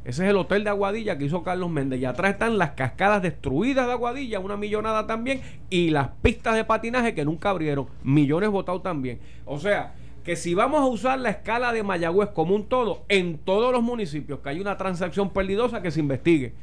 Ese 0.03 0.23
es 0.23 0.31
el 0.31 0.37
hotel 0.37 0.63
de 0.63 0.71
Aguadilla 0.71 1.19
que 1.19 1.25
hizo 1.25 1.43
Carlos 1.43 1.69
Méndez. 1.69 2.01
Y 2.01 2.05
atrás 2.05 2.31
están 2.31 2.57
las 2.57 2.71
cascadas 2.71 3.21
destruidas 3.21 3.85
de 3.85 3.91
Aguadilla, 3.91 4.39
una 4.39 4.57
millonada 4.57 5.05
también, 5.05 5.41
y 5.69 5.91
las 5.91 6.07
pistas 6.23 6.55
de 6.55 6.63
patinaje 6.65 7.13
que 7.13 7.25
nunca 7.25 7.51
abrieron, 7.51 7.89
millones 8.01 8.49
votados 8.49 8.81
también. 8.81 9.19
O 9.45 9.59
sea, 9.59 9.93
que 10.23 10.35
si 10.35 10.55
vamos 10.55 10.81
a 10.81 10.87
usar 10.87 11.19
la 11.19 11.29
escala 11.29 11.71
de 11.71 11.83
Mayagüez 11.83 12.29
como 12.29 12.55
un 12.55 12.67
todo, 12.67 13.05
en 13.07 13.37
todos 13.37 13.71
los 13.71 13.83
municipios 13.83 14.39
que 14.39 14.49
hay 14.49 14.59
una 14.59 14.77
transacción 14.77 15.29
perdidosa 15.29 15.83
que 15.83 15.91
se 15.91 15.99
investigue. 15.99 16.53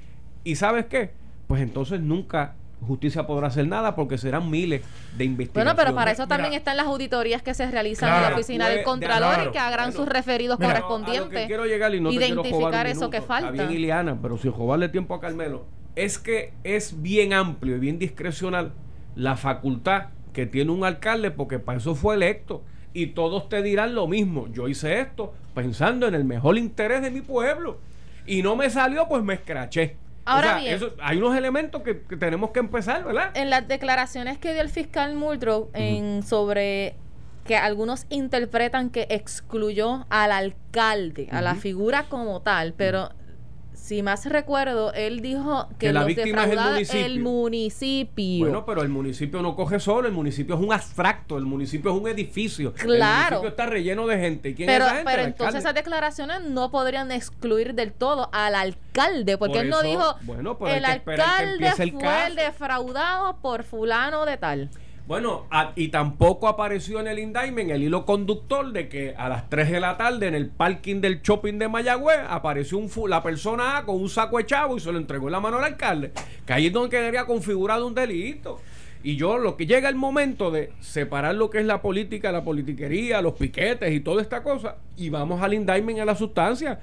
¿Y 0.42 0.56
sabes 0.56 0.86
qué? 0.86 1.12
Pues 1.46 1.62
entonces 1.62 2.00
nunca 2.00 2.56
justicia 2.84 3.26
podrá 3.26 3.48
hacer 3.48 3.66
nada 3.66 3.94
porque 3.96 4.18
serán 4.18 4.50
miles 4.50 4.82
de 5.16 5.24
investigaciones. 5.24 5.74
Bueno, 5.74 5.76
pero 5.76 5.94
para 5.94 6.12
eso 6.12 6.24
Mira. 6.26 6.36
también 6.36 6.52
están 6.54 6.76
las 6.76 6.86
auditorías 6.86 7.42
que 7.42 7.54
se 7.54 7.70
realizan 7.70 8.14
en 8.16 8.22
la 8.22 8.34
oficina 8.36 8.64
pues, 8.66 8.76
del 8.76 8.84
Contralor 8.84 9.34
claro. 9.34 9.50
y 9.50 9.52
que 9.52 9.58
hagan 9.58 9.86
Bueno, 9.90 9.92
sus 9.92 10.08
referidos 10.08 10.58
mira, 10.58 10.70
A 10.70 10.74
lo 10.74 10.80
que 10.80 10.82
correspondientes. 10.86 11.46
quiero 11.46 11.64
llegar 11.66 11.94
y 11.94 12.00
no 12.00 12.10
identificar 12.12 12.86
eso 12.86 13.10
que 13.10 13.18
minuto. 13.18 13.26
falta. 13.26 13.50
Está 13.50 13.66
bien, 13.66 13.78
Ileana, 13.82 14.18
pero 14.20 14.38
sin 14.38 14.52
robarle 14.52 14.88
tiempo 14.88 15.14
a 15.14 15.20
Carmelo, 15.20 15.66
es 15.96 16.18
que 16.18 16.52
es 16.64 17.02
bien 17.02 17.32
amplio 17.32 17.76
y 17.76 17.80
bien 17.80 17.98
discrecional 17.98 18.72
la 19.16 19.36
facultad 19.36 20.06
que 20.32 20.46
tiene 20.46 20.72
un 20.72 20.84
alcalde 20.84 21.30
porque 21.30 21.58
para 21.58 21.78
eso 21.78 21.94
fue 21.94 22.14
electo. 22.16 22.62
Y 22.92 23.08
todos 23.08 23.48
te 23.48 23.62
dirán 23.62 23.94
lo 23.94 24.06
mismo. 24.06 24.46
Yo 24.52 24.68
hice 24.68 25.00
esto 25.00 25.32
pensando 25.54 26.06
en 26.06 26.14
el 26.14 26.24
mejor 26.24 26.58
interés 26.58 27.02
de 27.02 27.10
mi 27.10 27.20
pueblo. 27.22 27.78
Y 28.26 28.42
no 28.42 28.56
me 28.56 28.70
salió, 28.70 29.08
pues 29.08 29.22
me 29.22 29.34
escraché. 29.34 29.96
Ahora 30.26 30.46
O 30.46 30.50
sea, 30.52 30.58
bien. 30.60 30.74
eso- 30.74 30.94
hay 31.02 31.18
unos 31.18 31.36
elementos 31.36 31.82
que, 31.82 32.02
que 32.02 32.16
tenemos 32.16 32.50
que 32.50 32.60
empezar, 32.60 33.04
¿verdad? 33.04 33.30
En 33.34 33.50
las 33.50 33.66
declaraciones 33.68 34.38
que 34.38 34.52
dio 34.52 34.62
el 34.62 34.70
fiscal 34.70 35.14
Muldrow 35.14 35.70
en 35.74 36.22
sobre 36.22 36.96
que 37.44 37.56
algunos 37.56 38.06
interpretan 38.08 38.88
que 38.88 39.06
excluyó 39.10 40.06
al 40.08 40.32
alcalde, 40.32 41.28
a 41.30 41.42
la 41.42 41.54
figura 41.54 42.04
como 42.08 42.40
tal, 42.40 42.72
pero 42.72 43.10
si 43.84 44.02
más 44.02 44.24
recuerdo, 44.24 44.94
él 44.94 45.20
dijo 45.20 45.68
que, 45.78 45.88
Que 45.88 45.92
la 45.92 46.00
los 46.00 46.06
víctima 46.06 46.44
es 46.46 46.50
el 46.52 46.58
municipio. 46.58 47.04
el 47.04 47.20
municipio. 47.20 48.44
Bueno, 48.46 48.64
pero 48.64 48.80
el 48.82 48.88
municipio 48.88 49.42
no 49.42 49.54
coge 49.54 49.78
solo, 49.78 50.08
el 50.08 50.14
municipio 50.14 50.54
es 50.54 50.60
un 50.62 50.72
abstracto, 50.72 51.36
el 51.36 51.44
municipio 51.44 51.90
es 51.94 52.00
un 52.00 52.08
edificio. 52.08 52.70
El 52.78 52.96
Claro. 52.96 53.36
municipio 53.36 53.48
está 53.50 53.66
relleno 53.66 54.06
de 54.06 54.18
gente. 54.18 54.48
¿Y 54.48 54.54
quién 54.54 54.66
pero 54.68 54.86
es 54.86 54.90
gente? 54.92 55.04
pero 55.04 55.20
El 55.22 55.28
entonces 55.28 55.60
esas 55.60 55.74
declaraciones 55.74 56.40
no 56.44 56.70
podrían 56.70 57.12
excluir 57.12 57.74
del 57.74 57.92
todo 57.92 58.30
al 58.32 58.54
alcalde, 58.54 59.36
porque 59.36 59.56
Por 59.56 59.64
él 59.64 59.70
no 59.70 59.82
dijo 59.82 60.16
bueno, 60.22 60.56
el 60.66 60.84
alcalde 60.86 61.66
el 61.78 61.90
fue 61.92 62.00
caso". 62.00 62.26
el 62.28 62.36
defraudado 62.36 63.36
por 63.42 63.64
fulano 63.64 64.24
de 64.24 64.38
tal. 64.38 64.70
Bueno, 65.06 65.44
a- 65.50 65.72
y 65.76 65.88
tampoco 65.88 66.48
apareció 66.48 66.98
en 66.98 67.08
el 67.08 67.18
indictment 67.18 67.70
el 67.70 67.82
hilo 67.82 68.06
conductor 68.06 68.72
de 68.72 68.88
que 68.88 69.14
a 69.14 69.28
las 69.28 69.50
3 69.50 69.70
de 69.70 69.78
la 69.78 69.98
tarde 69.98 70.28
en 70.28 70.34
el 70.34 70.48
parking 70.48 71.02
del 71.02 71.20
shopping 71.20 71.58
de 71.58 71.68
Mayagüez 71.68 72.20
apareció 72.26 72.78
un 72.78 72.90
la 73.10 73.22
persona 73.22 73.76
A 73.76 73.84
con 73.84 73.96
un 73.96 74.08
saco 74.08 74.38
de 74.38 74.46
chavo 74.46 74.78
y 74.78 74.80
se 74.80 74.90
lo 74.90 74.96
entregó 74.98 75.26
en 75.28 75.32
la 75.32 75.40
mano 75.40 75.58
al 75.58 75.64
alcalde. 75.64 76.12
Que 76.46 76.54
ahí 76.54 76.66
es 76.68 76.72
donde 76.72 76.88
quedaría 76.88 77.26
configurado 77.26 77.86
un 77.86 77.94
delito. 77.94 78.60
Y 79.02 79.16
yo, 79.16 79.36
lo 79.36 79.58
que 79.58 79.66
llega 79.66 79.90
el 79.90 79.96
momento 79.96 80.50
de 80.50 80.72
separar 80.80 81.34
lo 81.34 81.50
que 81.50 81.58
es 81.58 81.66
la 81.66 81.82
política, 81.82 82.32
la 82.32 82.42
politiquería, 82.42 83.20
los 83.20 83.34
piquetes 83.34 83.92
y 83.92 84.00
toda 84.00 84.22
esta 84.22 84.42
cosa, 84.42 84.76
y 84.96 85.10
vamos 85.10 85.42
al 85.42 85.52
indictment 85.52 85.98
a 86.00 86.06
la 86.06 86.14
sustancia. 86.16 86.80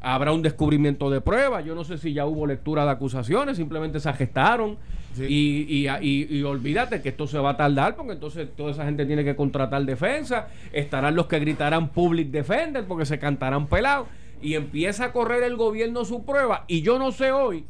Habrá 0.00 0.32
un 0.32 0.42
descubrimiento 0.42 1.10
de 1.10 1.20
pruebas. 1.20 1.64
Yo 1.64 1.74
no 1.74 1.84
sé 1.84 1.98
si 1.98 2.12
ya 2.12 2.26
hubo 2.26 2.46
lectura 2.46 2.84
de 2.84 2.90
acusaciones, 2.90 3.56
simplemente 3.56 4.00
se 4.00 4.12
gestaron. 4.12 4.78
Y, 5.18 5.86
y, 6.02 6.42
olvídate 6.42 7.02
que 7.02 7.08
esto 7.08 7.26
se 7.26 7.38
va 7.38 7.50
a 7.50 7.56
tardar, 7.56 7.96
porque 7.96 8.12
entonces 8.12 8.48
toda 8.56 8.70
esa 8.70 8.84
gente 8.84 9.04
tiene 9.06 9.24
que 9.24 9.36
contratar 9.36 9.84
defensa. 9.84 10.48
Estarán 10.72 11.16
los 11.16 11.26
que 11.26 11.38
gritarán 11.38 11.88
public 11.88 12.30
defender 12.30 12.84
porque 12.84 13.04
se 13.04 13.18
cantarán 13.18 13.66
pelados. 13.66 14.06
Y 14.40 14.54
empieza 14.54 15.06
a 15.06 15.12
correr 15.12 15.42
el 15.42 15.56
gobierno 15.56 16.04
su 16.04 16.24
prueba. 16.24 16.64
Y 16.66 16.82
yo 16.82 16.98
no 16.98 17.12
sé 17.12 17.32
hoy 17.32 17.66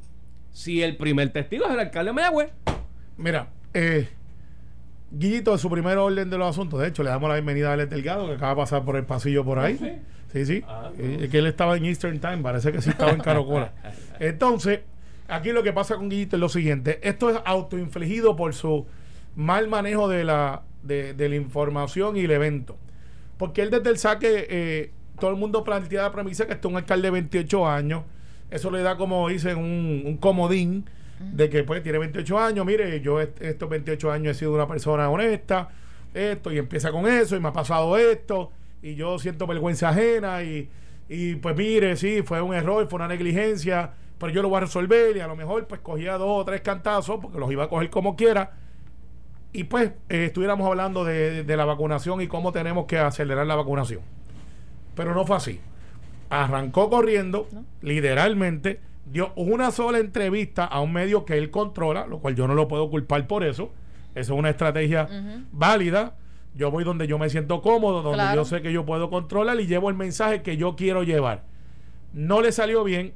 si 0.53 0.83
el 0.83 0.97
primer 0.97 1.31
testigo 1.31 1.66
es 1.66 1.73
el 1.73 1.81
alcalde 1.81 2.11
de 2.11 2.14
Mayagüez. 2.14 2.53
Mira, 3.16 3.49
eh, 3.75 4.09
Guillito, 5.11 5.57
su 5.59 5.69
primer 5.69 5.99
orden 5.99 6.31
de 6.31 6.38
los 6.38 6.49
asuntos, 6.49 6.81
de 6.81 6.88
hecho, 6.88 7.03
le 7.03 7.11
damos 7.11 7.29
la 7.29 7.35
bienvenida 7.35 7.71
a 7.71 7.73
Alex 7.73 7.90
Delgado, 7.90 8.29
que 8.29 8.35
acaba 8.35 8.51
de 8.51 8.57
pasar 8.57 8.85
por 8.85 8.97
el 8.97 9.05
pasillo 9.05 9.45
por 9.45 9.59
ahí. 9.59 9.77
¿Sí? 9.77 9.90
Sí, 10.33 10.47
sí. 10.47 10.62
Ah, 10.66 10.90
eh, 10.99 11.29
que 11.31 11.38
él 11.38 11.47
estaba 11.47 11.77
en 11.77 11.85
Eastern 11.85 12.21
Time, 12.21 12.38
parece 12.38 12.73
que 12.73 12.81
sí 12.81 12.90
estaba 12.90 13.12
en 13.12 13.21
Carocola. 13.21 13.73
Entonces, 14.21 14.81
aquí 15.29 15.53
lo 15.53 15.62
que 15.62 15.73
pasa 15.73 15.97
con 15.97 16.09
Guillito 16.09 16.37
es 16.37 16.40
lo 16.40 16.49
siguiente: 16.49 17.01
esto 17.03 17.31
es 17.31 17.38
autoinfligido 17.45 18.37
por 18.37 18.55
su 18.55 18.87
mal 19.35 19.69
manejo 19.69 20.09
de 20.09 20.25
la, 20.25 20.62
de, 20.83 21.14
la 21.16 21.37
información 21.37 22.16
y 22.16 22.21
el 22.21 22.31
evento. 22.31 22.77
Porque 23.38 23.62
él 23.62 23.71
desde 23.71 23.90
el 23.90 23.99
saque, 23.99 24.47
eh, 24.49 24.93
todo 25.19 25.31
el 25.31 25.37
mundo 25.37 25.64
plantea 25.64 26.03
la 26.03 26.12
premisa 26.12 26.47
que 26.47 26.53
este 26.53 26.66
es 26.66 26.71
un 26.71 26.77
alcalde 26.77 27.09
de 27.09 27.12
28 27.12 27.69
años. 27.69 28.05
Eso 28.51 28.71
le 28.71 28.83
da, 28.83 28.97
como 28.97 29.29
dicen, 29.29 29.57
un, 29.59 30.03
un 30.05 30.16
comodín 30.16 30.85
de 31.21 31.51
que 31.51 31.64
pues 31.64 31.83
tiene 31.83 31.99
28 31.99 32.38
años, 32.38 32.64
mire, 32.64 33.01
yo 33.01 33.21
estos 33.21 33.69
28 33.69 34.11
años 34.11 34.37
he 34.37 34.38
sido 34.38 34.55
una 34.55 34.66
persona 34.66 35.11
honesta, 35.11 35.69
esto, 36.14 36.51
y 36.51 36.59
empieza 36.59 36.90
con 36.90 37.07
eso, 37.07 37.37
y 37.37 37.40
me 37.40 37.49
ha 37.49 37.53
pasado 37.53 37.97
esto, 37.99 38.51
y 38.83 38.95
yo 38.95 39.19
siento 39.19 39.47
vergüenza 39.47 39.90
ajena, 39.90 40.43
y, 40.43 40.69
y 41.09 41.37
pues 41.37 41.57
mire, 41.57 41.97
sí, 41.97 42.23
fue 42.23 42.40
un 42.40 42.55
error, 42.55 42.87
fue 42.88 42.99
una 42.99 43.09
negligencia, 43.09 43.93
pero 44.19 44.33
yo 44.33 44.43
lo 44.43 44.49
voy 44.49 44.59
a 44.59 44.61
resolver, 44.61 45.16
y 45.16 45.21
a 45.21 45.27
lo 45.27 45.37
mejor 45.37 45.66
pues 45.66 45.81
cogía 45.81 46.16
dos 46.19 46.43
o 46.43 46.45
tres 46.45 46.61
cantazos, 46.61 47.19
porque 47.21 47.38
los 47.38 47.51
iba 47.51 47.64
a 47.64 47.69
coger 47.69 47.90
como 47.90 48.16
quiera, 48.16 48.53
y 49.53 49.64
pues 49.64 49.90
eh, 50.09 50.27
estuviéramos 50.27 50.66
hablando 50.66 51.05
de, 51.05 51.45
de 51.45 51.57
la 51.57 51.64
vacunación 51.64 52.21
y 52.21 52.29
cómo 52.29 52.53
tenemos 52.53 52.87
que 52.87 52.99
acelerar 52.99 53.47
la 53.47 53.57
vacunación. 53.57 54.01
Pero 54.95 55.14
no 55.14 55.27
fue 55.27 55.37
así. 55.37 55.61
Arrancó 56.29 56.88
corriendo, 56.88 57.49
literalmente, 57.83 58.81
dio 59.07 59.33
una 59.35 59.73
sola 59.73 59.99
entrevista 59.99 60.64
a 60.64 60.81
un 60.81 60.93
medio 60.93 61.25
que 61.25 61.37
él 61.37 61.51
controla, 61.51 62.07
lo 62.07 62.21
cual 62.21 62.37
yo 62.37 62.47
no 62.47 62.55
lo 62.55 62.69
puedo 62.69 62.88
culpar 62.90 63.27
por 63.27 63.43
eso. 63.43 63.73
Eso 64.14 64.35
es 64.35 64.38
una 64.38 64.51
estrategia 64.51 65.09
válida. 65.51 66.14
Yo 66.55 66.71
voy 66.71 66.85
donde 66.85 67.07
yo 67.07 67.19
me 67.19 67.31
siento 67.31 67.63
cómodo, 67.63 68.03
donde 68.03 68.25
yo 68.35 68.45
sé 68.45 68.61
que 68.61 68.73
yo 68.73 68.85
puedo 68.85 69.09
controlar 69.09 69.61
y 69.61 69.67
llevo 69.67 69.89
el 69.89 69.97
mensaje 69.97 70.43
que 70.43 70.57
yo 70.57 70.77
quiero 70.77 71.03
llevar. 71.03 71.45
No 72.13 72.41
le 72.41 72.53
salió 72.53 72.83
bien 72.83 73.15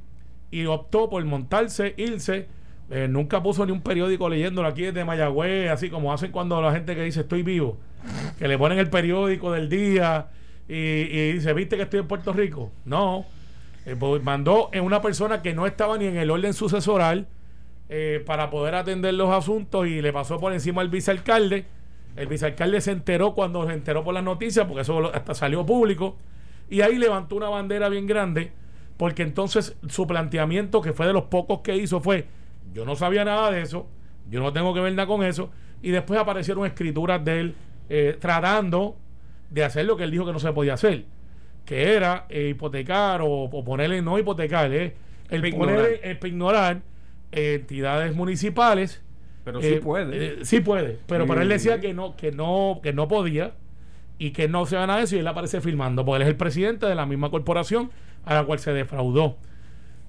y 0.51 0.65
optó 0.65 1.09
por 1.09 1.23
montarse, 1.25 1.93
irse. 1.97 2.47
Eh, 2.89 3.07
nunca 3.09 3.41
puso 3.43 3.65
ni 3.65 3.71
un 3.71 3.81
periódico 3.81 4.29
leyéndolo 4.29 4.67
aquí 4.67 4.83
desde 4.83 5.03
Mayagüez, 5.03 5.71
así 5.71 5.89
como 5.89 6.13
hacen 6.13 6.31
cuando 6.31 6.61
la 6.61 6.71
gente 6.71 6.95
que 6.95 7.03
dice 7.03 7.21
estoy 7.21 7.43
vivo, 7.43 7.77
que 8.37 8.47
le 8.47 8.57
ponen 8.57 8.77
el 8.77 8.89
periódico 8.89 9.51
del 9.51 9.69
día 9.69 10.27
y, 10.69 10.75
y 10.75 11.33
dice, 11.33 11.53
¿viste 11.53 11.77
que 11.77 11.83
estoy 11.83 12.01
en 12.01 12.07
Puerto 12.07 12.31
Rico? 12.31 12.71
No 12.85 13.25
eh, 13.85 13.95
pues, 13.97 14.23
mandó 14.23 14.69
en 14.73 14.83
una 14.83 15.01
persona 15.01 15.41
que 15.41 15.53
no 15.53 15.65
estaba 15.65 15.97
ni 15.97 16.05
en 16.05 16.17
el 16.17 16.31
orden 16.31 16.53
sucesoral 16.53 17.27
eh, 17.87 18.23
para 18.25 18.49
poder 18.49 18.75
atender 18.75 19.13
los 19.13 19.29
asuntos 19.29 19.87
y 19.87 20.01
le 20.01 20.11
pasó 20.11 20.39
por 20.39 20.53
encima 20.53 20.81
al 20.81 20.89
vicealcalde. 20.89 21.65
El 22.15 22.27
vicealcalde 22.27 22.81
se 22.81 22.91
enteró 22.91 23.33
cuando 23.33 23.65
se 23.67 23.73
enteró 23.73 24.03
por 24.03 24.13
las 24.13 24.23
noticias, 24.23 24.65
porque 24.65 24.81
eso 24.81 25.13
hasta 25.13 25.33
salió 25.33 25.65
público, 25.65 26.17
y 26.69 26.81
ahí 26.81 26.97
levantó 26.97 27.35
una 27.35 27.49
bandera 27.49 27.89
bien 27.89 28.07
grande, 28.07 28.51
porque 28.97 29.23
entonces 29.23 29.75
su 29.87 30.07
planteamiento, 30.07 30.81
que 30.81 30.93
fue 30.93 31.07
de 31.07 31.13
los 31.13 31.23
pocos 31.23 31.59
que 31.61 31.75
hizo, 31.75 31.99
fue, 31.99 32.25
yo 32.73 32.85
no 32.85 32.95
sabía 32.95 33.25
nada 33.25 33.51
de 33.51 33.61
eso, 33.61 33.87
yo 34.29 34.39
no 34.39 34.53
tengo 34.53 34.73
que 34.73 34.79
ver 34.79 34.93
nada 34.93 35.07
con 35.07 35.23
eso, 35.23 35.51
y 35.81 35.91
después 35.91 36.19
aparecieron 36.19 36.65
escrituras 36.65 37.23
de 37.23 37.39
él 37.39 37.55
eh, 37.89 38.17
tratando 38.19 38.95
de 39.49 39.63
hacer 39.63 39.85
lo 39.85 39.97
que 39.97 40.05
él 40.05 40.11
dijo 40.11 40.25
que 40.25 40.33
no 40.33 40.39
se 40.39 40.51
podía 40.53 40.73
hacer 40.73 41.05
que 41.65 41.95
era 41.95 42.25
eh, 42.29 42.49
hipotecar 42.49 43.21
o, 43.23 43.49
ponerle 43.65 44.01
no 44.01 44.17
hipotecar, 44.17 44.71
eh, 44.71 44.93
el 45.29 45.41
poner, 45.55 46.19
ignorar 46.23 46.81
entidades 47.31 48.15
municipales. 48.15 49.01
Pero 49.45 49.61
sí 49.61 49.67
eh, 49.67 49.79
puede. 49.79 50.25
Eh, 50.25 50.37
sí 50.41 50.59
puede, 50.59 50.99
pero 51.05 51.27
para 51.27 51.43
él 51.43 51.49
decía 51.49 51.79
que 51.79 51.93
no, 51.93 52.17
que 52.17 52.31
no, 52.31 52.79
que 52.81 52.91
no 52.91 53.07
podía 53.07 53.53
y 54.17 54.31
que 54.31 54.47
no 54.47 54.65
se 54.65 54.75
van 54.75 54.89
a 54.89 54.99
eso 55.01 55.15
y 55.15 55.19
él 55.19 55.27
aparece 55.27 55.61
firmando, 55.61 56.03
porque 56.03 56.17
él 56.17 56.21
es 56.23 56.27
el 56.29 56.35
presidente 56.35 56.87
de 56.87 56.95
la 56.95 57.05
misma 57.05 57.29
corporación 57.29 57.91
a 58.25 58.33
la 58.33 58.43
cual 58.43 58.57
se 58.57 58.73
defraudó. 58.73 59.37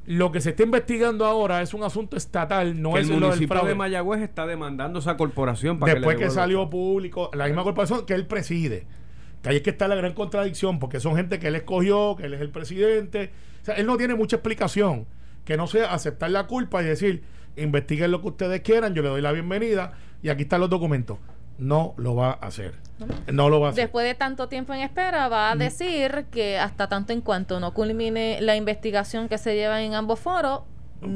Lo 0.07 0.33
que 0.33 0.41
se 0.41 0.51
está 0.51 0.63
investigando 0.63 1.27
ahora 1.27 1.61
es 1.61 1.75
un 1.75 1.83
asunto 1.83 2.17
estatal, 2.17 2.81
no 2.81 2.97
es 2.97 3.11
el 3.11 3.21
municipio 3.21 3.63
de 3.63 3.75
Mayagüez 3.75 4.23
está 4.23 4.47
demandando 4.47 5.01
esa 5.01 5.19
corporación 5.19 5.79
para 5.79 5.95
después 5.95 6.17
que, 6.17 6.31
salió 6.31 6.71
público, 6.71 7.31
la 7.35 7.47
misma 7.47 7.63
corporación 7.63 8.07
que 8.07 8.15
él 8.15 8.27
preside. 8.27 8.87
Que 9.43 9.51
ahí 9.51 9.57
es 9.57 9.63
que 9.63 9.71
está 9.71 9.87
la 9.87 9.97
gran 9.97 10.15
contradicción, 10.15 10.79
porque 10.79 10.99
son 10.99 11.15
gente 11.15 11.39
que 11.39 11.49
él 11.49 11.57
escogió, 11.57 12.17
que 12.17 12.27
él 12.27 12.35
es 12.35 12.41
el 12.41 12.51
presidente. 12.51 13.33
O 13.63 13.65
sea, 13.67 13.75
él 13.75 13.87
no 13.87 13.99
tiene 13.99 14.15
mucha 14.15 14.37
explicación 14.37 15.07
que 15.45 15.57
no 15.57 15.67
sea 15.67 15.93
aceptar 15.93 16.31
la 16.31 16.47
culpa 16.47 16.83
y 16.83 16.87
decir, 16.87 17.23
investiguen 17.57 18.11
lo 18.11 18.21
que 18.21 18.29
ustedes 18.29 18.61
quieran, 18.61 18.95
yo 18.95 19.03
le 19.03 19.09
doy 19.09 19.23
la 19.23 19.33
bienvenida 19.33 19.93
y 20.23 20.29
aquí 20.29 20.43
están 20.43 20.61
los 20.61 20.71
documentos. 20.71 21.19
No 21.59 21.95
lo 21.97 22.15
va 22.15 22.33
a 22.33 22.47
hacer. 22.47 22.75
No, 23.33 23.49
lo 23.49 23.61
va 23.61 23.69
a 23.69 23.71
hacer. 23.71 23.85
Después 23.85 24.07
de 24.07 24.15
tanto 24.15 24.49
tiempo 24.49 24.75
en 24.75 24.81
espera, 24.81 25.29
va 25.29 25.51
a 25.51 25.55
mm. 25.55 25.59
decir 25.59 26.27
que 26.31 26.59
hasta 26.59 26.89
tanto 26.89 27.13
en 27.13 27.23
cuanto 27.23 27.61
no 27.61 27.73
culmine 27.73 28.41
la 28.41 28.57
investigación 28.57 29.29
que 29.29 29.39
se 29.39 29.55
lleva 29.55 29.83
en 29.83 29.95
ambos 29.95 30.21
foros, 30.21 30.61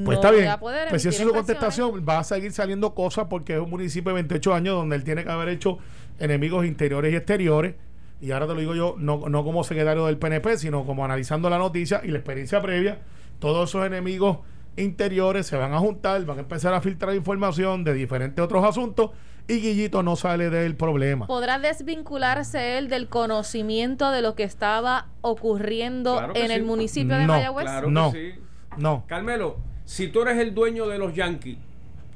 pues 0.05 0.19
está 0.19 0.31
bien. 0.31 0.51
pues 0.61 1.03
si 1.03 1.09
eso 1.09 1.23
es 1.23 1.29
su 1.29 1.35
contestación, 1.35 2.05
va 2.07 2.19
a 2.19 2.25
seguir 2.25 2.53
saliendo 2.53 2.95
cosas 2.95 3.27
porque 3.31 3.55
es 3.55 3.61
un 3.61 3.71
municipio 3.71 4.11
de 4.11 4.15
28 4.15 4.55
años 4.55 4.75
donde 4.75 4.97
él 4.97 5.05
tiene 5.05 5.25
que 5.25 5.31
haber 5.31 5.49
hecho 5.49 5.79
enemigos 6.19 6.67
interiores 6.67 7.13
y 7.13 7.17
exteriores 7.17 7.75
y 8.21 8.33
ahora 8.33 8.47
te 8.47 8.55
lo 8.55 8.61
digo 8.61 8.75
yo, 8.75 8.97
no, 8.99 9.29
no 9.29 9.45
como 9.45 9.65
secretario 9.65 10.05
del 10.07 10.19
PNP, 10.19 10.59
sino 10.59 10.85
como 10.85 11.05
analizando 11.05 11.49
la 11.49 11.57
noticia 11.57 12.03
y 12.05 12.09
la 12.09 12.19
experiencia 12.19 12.61
previa, 12.61 12.99
todos 13.39 13.71
esos 13.71 13.87
enemigos 13.87 14.39
interiores 14.77 15.47
se 15.47 15.57
van 15.57 15.73
a 15.73 15.79
juntar, 15.79 16.25
van 16.25 16.39
a 16.39 16.41
empezar 16.41 16.75
a 16.75 16.81
filtrar 16.81 17.15
información 17.15 17.85
de 17.85 17.95
diferentes 17.95 18.43
otros 18.43 18.65
asuntos 18.65 19.11
y 19.49 19.61
Guillito 19.61 20.03
no 20.03 20.17
sale 20.17 20.49
del 20.49 20.77
problema. 20.77 21.27
¿Podrá 21.27 21.59
desvincularse 21.59 22.79
él 22.79 22.89
del 22.89 23.09
conocimiento 23.09 24.11
de 24.11 24.23
lo 24.23 24.35
que 24.35 24.45
estaba 24.45 25.09
ocurriendo 25.23 26.33
en 26.35 26.51
el 26.51 26.63
municipio 26.63 27.17
de 27.17 27.27
Mayagüez? 27.27 27.65
Claro 27.65 27.91
no, 27.91 28.13
sí. 28.13 28.35
no. 28.77 29.05
Carmelo, 29.09 29.57
si 29.85 30.09
tú 30.09 30.23
eres 30.23 30.39
el 30.39 30.55
dueño 30.55 30.87
de 30.87 30.99
los 30.99 31.15
Yankees, 31.15 31.59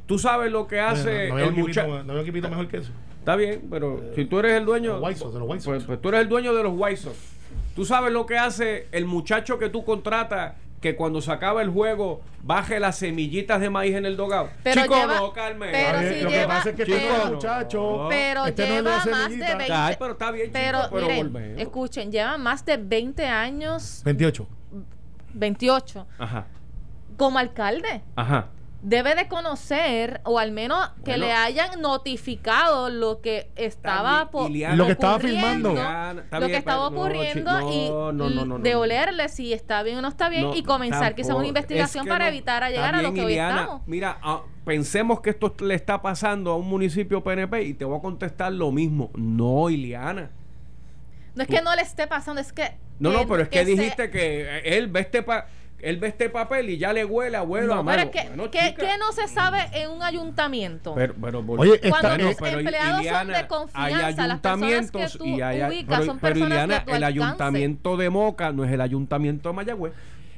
tú 0.07 0.19
sabes 0.19 0.53
lo 0.53 0.69
que 0.69 0.79
hace 0.79 1.29
no, 1.29 1.39
el 1.39 1.53
muchacho. 1.53 2.05
No, 2.05 2.19
equipito 2.21 2.49
mejor 2.49 2.69
que 2.69 2.79
eso. 2.79 2.93
Está 3.19 3.37
bien, 3.37 3.67
pero 3.71 4.01
si 4.15 4.27
tú 4.27 4.39
eres 4.39 4.53
el 4.53 4.65
dueño. 4.65 5.01
Pues, 5.01 5.21
pues, 5.65 6.01
tú 6.01 6.09
eres 6.11 6.21
el 6.21 6.29
dueño 6.29 6.55
de 6.55 6.63
los 6.63 6.73
White 6.77 7.09
Tú 7.75 7.85
sabes 7.85 8.13
lo 8.13 8.27
que 8.27 8.39
hace 8.39 8.87
el 8.93 9.07
muchacho 9.07 9.59
que 9.59 9.71
tú 9.71 9.85
contratas 9.85 10.55
que 10.85 10.97
cuando 10.97 11.23
se 11.23 11.33
acaba 11.33 11.63
el 11.63 11.71
juego 11.71 12.21
baje 12.43 12.79
las 12.79 12.99
semillitas 12.99 13.59
de 13.59 13.71
maíz 13.71 13.97
en 13.97 14.05
el 14.05 14.19
dogado. 14.19 14.51
Pero 14.63 14.83
chico, 14.83 14.95
no, 15.07 15.33
Carmen. 15.33 15.71
Pero 15.73 15.99
si 16.01 16.21
lo 16.21 16.29
que 16.29 16.47
pasa 16.47 16.69
es 16.69 16.77
que 16.77 16.85
pero, 16.85 17.27
muchacho, 17.33 18.07
pero 18.11 18.45
este 18.45 18.67
lleva 18.67 19.03
más 19.07 19.31
de 19.31 19.55
20 19.55 19.73
Ay, 19.73 19.97
pero 19.99 20.13
está 20.13 20.31
bien, 20.31 20.51
pero, 20.53 20.81
pero 20.93 21.07
miren, 21.07 21.59
escuchen, 21.59 22.13
lleva 22.13 22.37
más 22.37 22.67
de 22.67 22.77
20 22.77 23.25
años 23.25 24.03
28 24.05 24.47
28 25.33 26.07
Ajá. 26.19 26.49
como 27.17 27.39
alcalde. 27.39 28.03
Ajá 28.15 28.51
debe 28.85 29.15
de 29.15 29.29
conocer 29.29 30.21
o 30.25 30.39
al 30.39 30.53
menos 30.53 30.91
que 31.05 31.17
le 31.17 31.33
hayan 31.33 31.81
notificado 31.81 32.91
lo 32.91 33.23
que 33.23 33.51
estaba 33.57 34.31
lo 34.31 34.87
que 34.87 34.93
estaba 34.93 35.19
filmando. 35.19 35.75
Lo 36.31 36.47
que 36.47 36.57
estaba 36.57 36.87
ocurriendo 36.89 37.73
y 37.73 37.91
de 38.63 38.75
olerle 38.75 39.29
si 39.31 39.53
está 39.53 39.83
bien 39.83 39.99
o 39.99 40.03
no 40.03 40.09
está 40.09 40.29
bien 40.29 40.51
y 40.55 40.63
comenzar 40.63 41.15
quizás 41.15 41.35
una 41.35 41.49
investigación 41.49 42.07
para 42.07 42.29
evitar 42.29 42.63
a 42.63 42.71
llegar 42.71 42.95
a 42.95 43.03
lo 43.03 43.13
que 43.13 43.25
hoy 43.25 43.35
estamos. 43.35 43.83
mira 43.87 44.19
ah, 44.23 44.43
pensemos 44.65 45.21
que 45.21 45.31
esto 45.31 45.55
le 45.61 45.75
está 45.75 46.03
pasando 46.03 46.53
a 46.53 46.57
un 46.57 46.69
municipio 46.69 47.25
PNP 47.25 47.63
y 47.63 47.75
te 47.75 47.85
voy 47.85 47.99
a 47.99 48.03
contestar 48.03 48.53
lo 48.53 48.71
mismo. 48.71 49.11
No 49.15 49.71
Iliana 49.71 50.31
no 51.35 51.43
es 51.43 51.49
que 51.49 51.63
no 51.63 51.75
le 51.75 51.83
esté 51.83 52.07
pasando 52.07 52.41
es 52.41 52.53
que 52.53 52.73
no 52.99 53.11
no 53.11 53.27
pero 53.27 53.43
es 53.43 53.49
que, 53.49 53.65
dijiste 53.65 54.11
que 54.11 54.61
él 54.65 54.89
ve 54.89 55.01
este 55.01 55.23
pa 55.23 55.47
él 55.85 55.99
ve 55.99 56.09
este 56.09 56.31
papel 56.31 56.71
y 56.71 56.79
ya 56.79 56.93
le 56.93 57.05
huele 57.05 57.37
a 57.37 57.41
abuelo 57.41 57.75
a 57.75 57.85
Pero 57.85 58.11
¿qué, 58.11 58.75
no 58.99 59.13
se 59.13 59.29
sabe 59.29 59.59
en 59.73 59.91
un 59.91 60.03
ayuntamiento? 60.03 60.95
Pero, 60.95 61.15
pero 61.21 61.45
Oye, 61.47 61.79
Cuando 61.89 62.17
los 62.25 62.41
empleados 62.41 63.07
son 63.07 63.29
de 63.29 63.47
confianza, 63.47 64.27
las 64.27 64.41
personas 64.41 64.91
que 64.91 65.19
tú 65.19 65.27
y 65.27 65.43
hay, 65.43 65.63
ubicas 65.63 65.99
pero, 66.01 66.05
son 66.07 66.19
personas 66.19 66.83
el 66.87 67.05
ayuntamiento 67.05 67.97
de 67.97 68.11
Moca 68.11 68.53
no 68.53 68.65
es 68.65 68.73
el 68.73 68.81
ayuntamiento 68.81 69.51
de 69.51 69.55
Mayagüez. 69.55 69.93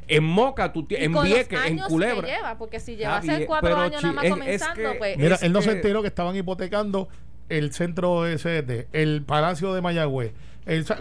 En 0.08 0.24
Moca, 0.24 0.72
tú 0.72 0.86
en 0.90 1.12
Vieques, 1.22 1.58
en 1.66 1.78
Culebra. 1.78 2.26
lleva, 2.28 2.58
porque 2.58 2.78
si 2.78 2.96
lleva 2.96 3.16
hace 3.18 3.44
cuatro 3.46 3.76
años 3.76 4.02
nada 4.02 4.14
más 4.14 4.28
comenzando, 4.28 4.90
pues. 4.98 5.16
Mira, 5.18 5.38
él 5.42 5.52
no 5.52 5.62
se 5.62 5.72
enteró 5.72 6.02
que 6.02 6.08
estaban 6.08 6.36
hipotecando 6.36 7.08
el 7.48 7.72
centro 7.72 8.24
SD, 8.26 8.88
el 8.92 9.22
Palacio 9.22 9.74
de 9.74 9.80
Mayagüez, 9.80 10.32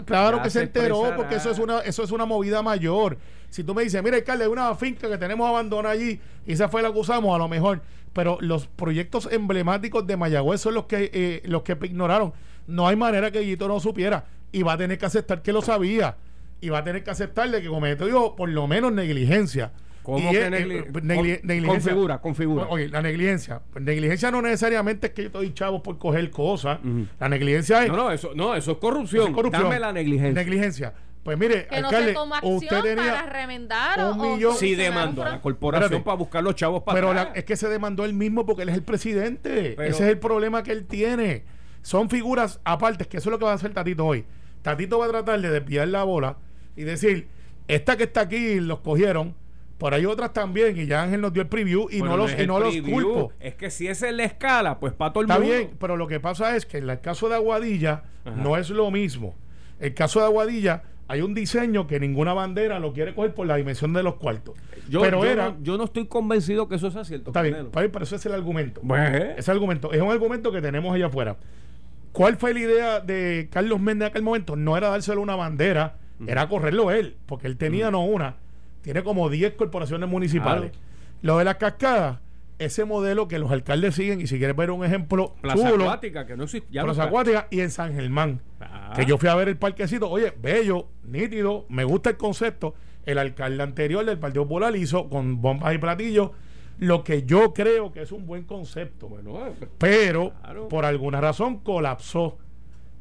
claro 0.04 0.42
que 0.42 0.50
se, 0.50 0.62
enteró 0.62 1.12
porque 1.16 1.36
eso 1.36 1.50
es 1.50 1.58
una 1.58 1.80
eso 1.80 2.02
es 2.04 2.12
una 2.12 2.24
movida 2.24 2.62
mayor. 2.62 3.18
Si 3.50 3.64
tú 3.64 3.74
me 3.74 3.82
dices, 3.82 4.02
mira, 4.02 4.16
alcalde, 4.16 4.44
hay 4.44 4.50
una 4.50 4.74
finca 4.74 5.08
que 5.08 5.18
tenemos 5.18 5.48
abandonada 5.48 5.94
allí 5.94 6.20
y 6.46 6.52
esa 6.52 6.68
fue 6.68 6.82
la 6.82 6.92
que 6.92 6.98
usamos, 6.98 7.34
a 7.34 7.38
lo 7.38 7.48
mejor. 7.48 7.82
Pero 8.12 8.38
los 8.40 8.66
proyectos 8.66 9.28
emblemáticos 9.30 10.06
de 10.06 10.16
Mayagüez 10.16 10.60
son 10.60 10.74
los 10.74 10.86
que, 10.86 11.10
eh, 11.12 11.42
los 11.44 11.62
que 11.62 11.76
ignoraron. 11.82 12.32
No 12.66 12.88
hay 12.88 12.96
manera 12.96 13.30
que 13.30 13.40
Guito 13.40 13.68
no 13.68 13.80
supiera 13.80 14.24
y 14.52 14.62
va 14.62 14.74
a 14.74 14.78
tener 14.78 14.98
que 14.98 15.06
aceptar 15.06 15.42
que 15.42 15.52
lo 15.52 15.62
sabía 15.62 16.16
y 16.60 16.68
va 16.68 16.78
a 16.78 16.84
tener 16.84 17.04
que 17.04 17.10
aceptarle 17.10 17.60
que 17.60 17.68
cometió 17.68 18.34
por 18.36 18.48
lo 18.48 18.66
menos 18.66 18.92
negligencia. 18.92 19.72
¿Cómo 20.06 20.30
que 20.30 20.50
negligencia? 21.02 21.66
Configura, 21.66 22.18
configura. 22.20 22.66
Oye, 22.68 22.88
la 22.88 23.02
negligencia. 23.02 23.62
Negligencia 23.74 24.30
no 24.30 24.40
necesariamente 24.40 25.08
es 25.08 25.12
que 25.12 25.22
yo 25.22 25.26
estoy 25.26 25.52
chavo 25.52 25.82
por 25.82 25.98
coger 25.98 26.30
cosas. 26.30 26.78
La 27.18 27.28
negligencia 27.28 27.82
es. 27.82 27.88
No, 27.88 27.96
no, 27.96 28.12
eso, 28.12 28.30
no, 28.36 28.54
eso 28.54 28.70
es 28.70 28.78
corrupción. 28.78 29.34
Dame 29.50 29.80
la 29.80 29.92
negligencia. 29.92 30.44
Negligencia. 30.44 30.94
Pues 31.24 31.36
mire, 31.36 31.66
que 31.66 31.80
no 31.80 31.90
se 31.90 32.12
toma 32.12 32.36
acción 32.36 32.54
usted 32.54 32.82
tenía 32.82 33.14
para 33.14 33.26
remendar 33.26 33.98
un 34.12 34.20
o, 34.20 34.36
millón. 34.36 34.54
Sí, 34.54 34.76
demandó 34.76 35.24
a 35.24 35.30
la 35.30 35.40
corporación 35.40 36.04
para 36.04 36.16
buscar 36.16 36.44
los 36.44 36.54
chavos 36.54 36.84
para 36.84 37.00
Pero 37.00 37.32
es 37.34 37.44
que 37.44 37.56
se 37.56 37.68
demandó 37.68 38.04
él 38.04 38.14
mismo 38.14 38.46
porque 38.46 38.62
él 38.62 38.68
es 38.68 38.76
el 38.76 38.84
presidente. 38.84 39.72
Ese 39.72 40.04
es 40.04 40.08
el 40.08 40.18
problema 40.20 40.62
que 40.62 40.70
él 40.70 40.86
tiene. 40.86 41.42
Son 41.82 42.08
figuras 42.10 42.60
aparte, 42.62 43.06
que 43.06 43.16
eso 43.16 43.28
es 43.28 43.32
lo 43.32 43.40
que 43.40 43.44
va 43.44 43.50
a 43.50 43.54
hacer 43.54 43.74
Tatito 43.74 44.06
hoy. 44.06 44.24
Tatito 44.62 45.00
va 45.00 45.06
a 45.06 45.08
tratar 45.08 45.40
de 45.40 45.50
desviar 45.50 45.88
la 45.88 46.04
bola 46.04 46.36
y 46.76 46.84
decir, 46.84 47.26
esta 47.66 47.96
que 47.96 48.04
está 48.04 48.20
aquí 48.20 48.60
los 48.60 48.78
cogieron, 48.80 49.34
por 49.78 49.92
ahí 49.92 50.06
otras 50.06 50.32
también, 50.32 50.78
y 50.78 50.86
ya 50.86 51.02
Ángel 51.02 51.20
nos 51.20 51.32
dio 51.32 51.42
el 51.42 51.48
preview 51.48 51.88
y 51.90 52.00
no, 52.00 52.16
los, 52.16 52.32
y 52.38 52.46
no 52.46 52.58
los 52.58 52.74
culpo. 52.80 53.32
Es 53.40 53.54
que 53.54 53.70
si 53.70 53.88
esa 53.88 54.08
es 54.08 54.14
la 54.14 54.24
escala, 54.24 54.78
pues 54.78 54.92
para 54.92 55.12
todo 55.12 55.22
el 55.22 55.30
Está 55.30 55.38
mundo. 55.38 55.54
bien, 55.54 55.70
pero 55.78 55.96
lo 55.96 56.06
que 56.06 56.18
pasa 56.20 56.56
es 56.56 56.64
que 56.64 56.78
en 56.78 56.88
el 56.88 57.00
caso 57.00 57.28
de 57.28 57.34
Aguadilla 57.34 58.04
no 58.36 58.56
es 58.56 58.70
lo 58.70 58.90
mismo. 58.90 59.34
El 59.78 59.92
caso 59.92 60.20
de 60.20 60.26
Aguadilla 60.26 60.82
hay 61.08 61.20
un 61.20 61.34
diseño 61.34 61.86
que 61.86 62.00
ninguna 62.00 62.32
bandera 62.32 62.80
lo 62.80 62.92
quiere 62.92 63.14
coger 63.14 63.34
por 63.34 63.46
la 63.46 63.56
dimensión 63.56 63.92
de 63.92 64.02
los 64.02 64.14
cuartos. 64.14 64.56
Yo, 64.88 65.00
pero 65.00 65.24
era, 65.24 65.50
no, 65.50 65.56
yo 65.62 65.76
no 65.76 65.84
estoy 65.84 66.06
convencido 66.06 66.68
que 66.68 66.76
eso 66.76 66.90
sea 66.90 67.04
cierto. 67.04 67.30
Está 67.30 67.42
bien, 67.42 67.68
pero 67.72 68.02
ese 68.02 68.16
es 68.16 68.26
el 68.26 68.32
argumento. 68.32 68.80
Ese 69.36 69.50
argumento 69.50 69.92
es 69.92 70.00
un 70.00 70.10
argumento 70.10 70.50
que 70.50 70.60
tenemos 70.62 70.94
allá 70.94 71.06
afuera. 71.06 71.36
¿Cuál 72.12 72.36
fue 72.36 72.54
la 72.54 72.60
idea 72.60 73.00
de 73.00 73.48
Carlos 73.52 73.78
Méndez 73.78 74.06
en 74.06 74.10
aquel 74.10 74.22
momento? 74.22 74.56
No 74.56 74.76
era 74.76 74.88
dárselo 74.88 75.20
una 75.20 75.36
bandera, 75.36 75.98
era 76.26 76.48
correrlo 76.48 76.90
él, 76.90 77.16
porque 77.26 77.46
él 77.46 77.58
tenía 77.58 77.90
no 77.90 78.04
una, 78.04 78.36
tiene 78.86 79.02
como 79.02 79.28
10 79.28 79.54
corporaciones 79.54 80.08
municipales. 80.08 80.70
Lo 81.20 81.38
de 81.38 81.44
las 81.44 81.56
cascadas, 81.56 82.20
ese 82.60 82.84
modelo 82.84 83.26
que 83.26 83.40
los 83.40 83.50
alcaldes 83.50 83.96
siguen, 83.96 84.20
y 84.20 84.28
si 84.28 84.38
quieres 84.38 84.54
ver 84.54 84.70
un 84.70 84.84
ejemplo 84.84 85.34
Plaza 85.40 85.70
Acuática, 85.70 86.24
que 86.24 86.36
no 86.36 86.44
existe. 86.44 86.80
Plaza 86.80 87.02
Acuática 87.02 87.48
y 87.50 87.62
en 87.62 87.72
San 87.72 87.94
Germán, 87.94 88.42
ah. 88.60 88.92
que 88.94 89.04
yo 89.04 89.18
fui 89.18 89.28
a 89.28 89.34
ver 89.34 89.48
el 89.48 89.56
parquecito, 89.56 90.08
oye, 90.08 90.32
bello, 90.40 90.86
nítido, 91.02 91.66
me 91.68 91.82
gusta 91.82 92.10
el 92.10 92.16
concepto. 92.16 92.76
El 93.04 93.18
alcalde 93.18 93.60
anterior 93.64 94.04
del 94.04 94.20
Partido 94.20 94.44
Popular 94.44 94.76
hizo 94.76 95.08
con 95.08 95.42
bombas 95.42 95.74
y 95.74 95.78
platillos 95.78 96.30
lo 96.78 97.02
que 97.02 97.24
yo 97.24 97.52
creo 97.54 97.90
que 97.90 98.02
es 98.02 98.12
un 98.12 98.24
buen 98.24 98.44
concepto. 98.44 99.08
Bueno, 99.08 99.36
pero 99.78 100.32
por 100.70 100.84
alguna 100.84 101.20
razón 101.20 101.58
colapsó. 101.58 102.38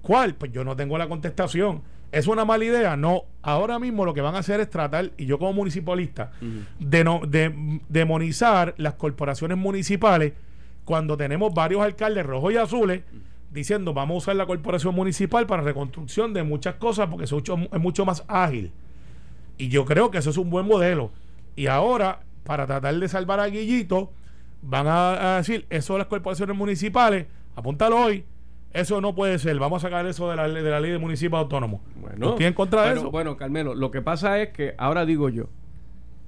¿Cuál? 0.02 0.34
Pues 0.34 0.52
yo 0.52 0.64
no 0.64 0.76
tengo 0.76 0.98
la 0.98 1.08
contestación. 1.08 1.84
¿Es 2.12 2.28
una 2.28 2.46
mala 2.46 2.64
idea? 2.66 2.96
No. 2.96 3.24
Ahora 3.42 3.80
mismo 3.80 4.06
lo 4.06 4.14
que 4.14 4.22
van 4.22 4.36
a 4.36 4.40
hacer 4.40 4.60
es 4.60 4.70
tratar, 4.70 5.12
y 5.18 5.26
yo 5.26 5.38
como 5.38 5.54
municipalista, 5.54 6.32
de, 6.80 7.04
no, 7.04 7.22
de 7.28 7.80
demonizar 7.90 8.74
las 8.78 8.96
corporaciones 8.96 9.58
municipales 9.58 10.34
cuando 10.84 11.18
tenemos 11.18 11.54
varios 11.54 11.82
alcaldes 11.82 12.26
rojos 12.26 12.54
y 12.54 12.58
azules 12.58 13.02
diciendo 13.52 13.94
vamos 13.94 14.16
a 14.16 14.18
usar 14.18 14.36
la 14.36 14.46
corporación 14.46 14.94
municipal 14.94 15.48
para 15.48 15.62
reconstrucción 15.62 16.34
de 16.34 16.44
muchas 16.44 16.76
cosas 16.76 17.08
porque 17.08 17.26
es 17.26 17.32
mucho, 17.32 17.58
es 17.72 17.80
mucho 17.80 18.06
más 18.06 18.24
ágil. 18.28 18.72
Y 19.58 19.70
yo 19.70 19.86
creo 19.86 20.12
que 20.12 20.18
eso 20.18 20.30
es 20.30 20.38
un 20.38 20.50
buen 20.50 20.68
modelo. 20.68 21.12
Y 21.56 21.68
ahora 21.68 22.20
para 22.46 22.68
tratar 22.68 22.96
de 22.96 23.10
salvar 23.10 23.40
a 23.40 23.48
Guillito, 23.48 24.12
van 24.62 24.86
a, 24.88 25.38
decir, 25.38 25.66
eso 25.70 25.94
de 25.94 26.00
las 26.00 26.08
corporaciones 26.08 26.56
municipales, 26.56 27.26
apúntalo 27.56 28.00
hoy, 28.00 28.24
eso 28.76 29.00
no 29.00 29.16
puede 29.16 29.40
ser, 29.40 29.58
vamos 29.58 29.84
a 29.84 29.88
sacar 29.88 30.06
eso 30.06 30.30
de 30.30 30.36
la, 30.36 30.50
de 30.50 30.70
la 30.70 30.80
ley 30.80 30.92
de 30.92 30.98
municipios 30.98 31.40
autónomos. 31.40 31.82
Bueno, 31.96 32.32
¿Estoy 32.32 32.46
en 32.46 32.54
contra 32.54 32.84
de 32.84 32.96
eso? 32.96 33.10
Bueno, 33.10 33.38
Carmelo, 33.38 33.74
lo 33.74 33.90
que 33.90 34.02
pasa 34.02 34.42
es 34.42 34.50
que, 34.50 34.76
ahora 34.78 35.06
digo 35.06 35.30
yo, 35.30 35.46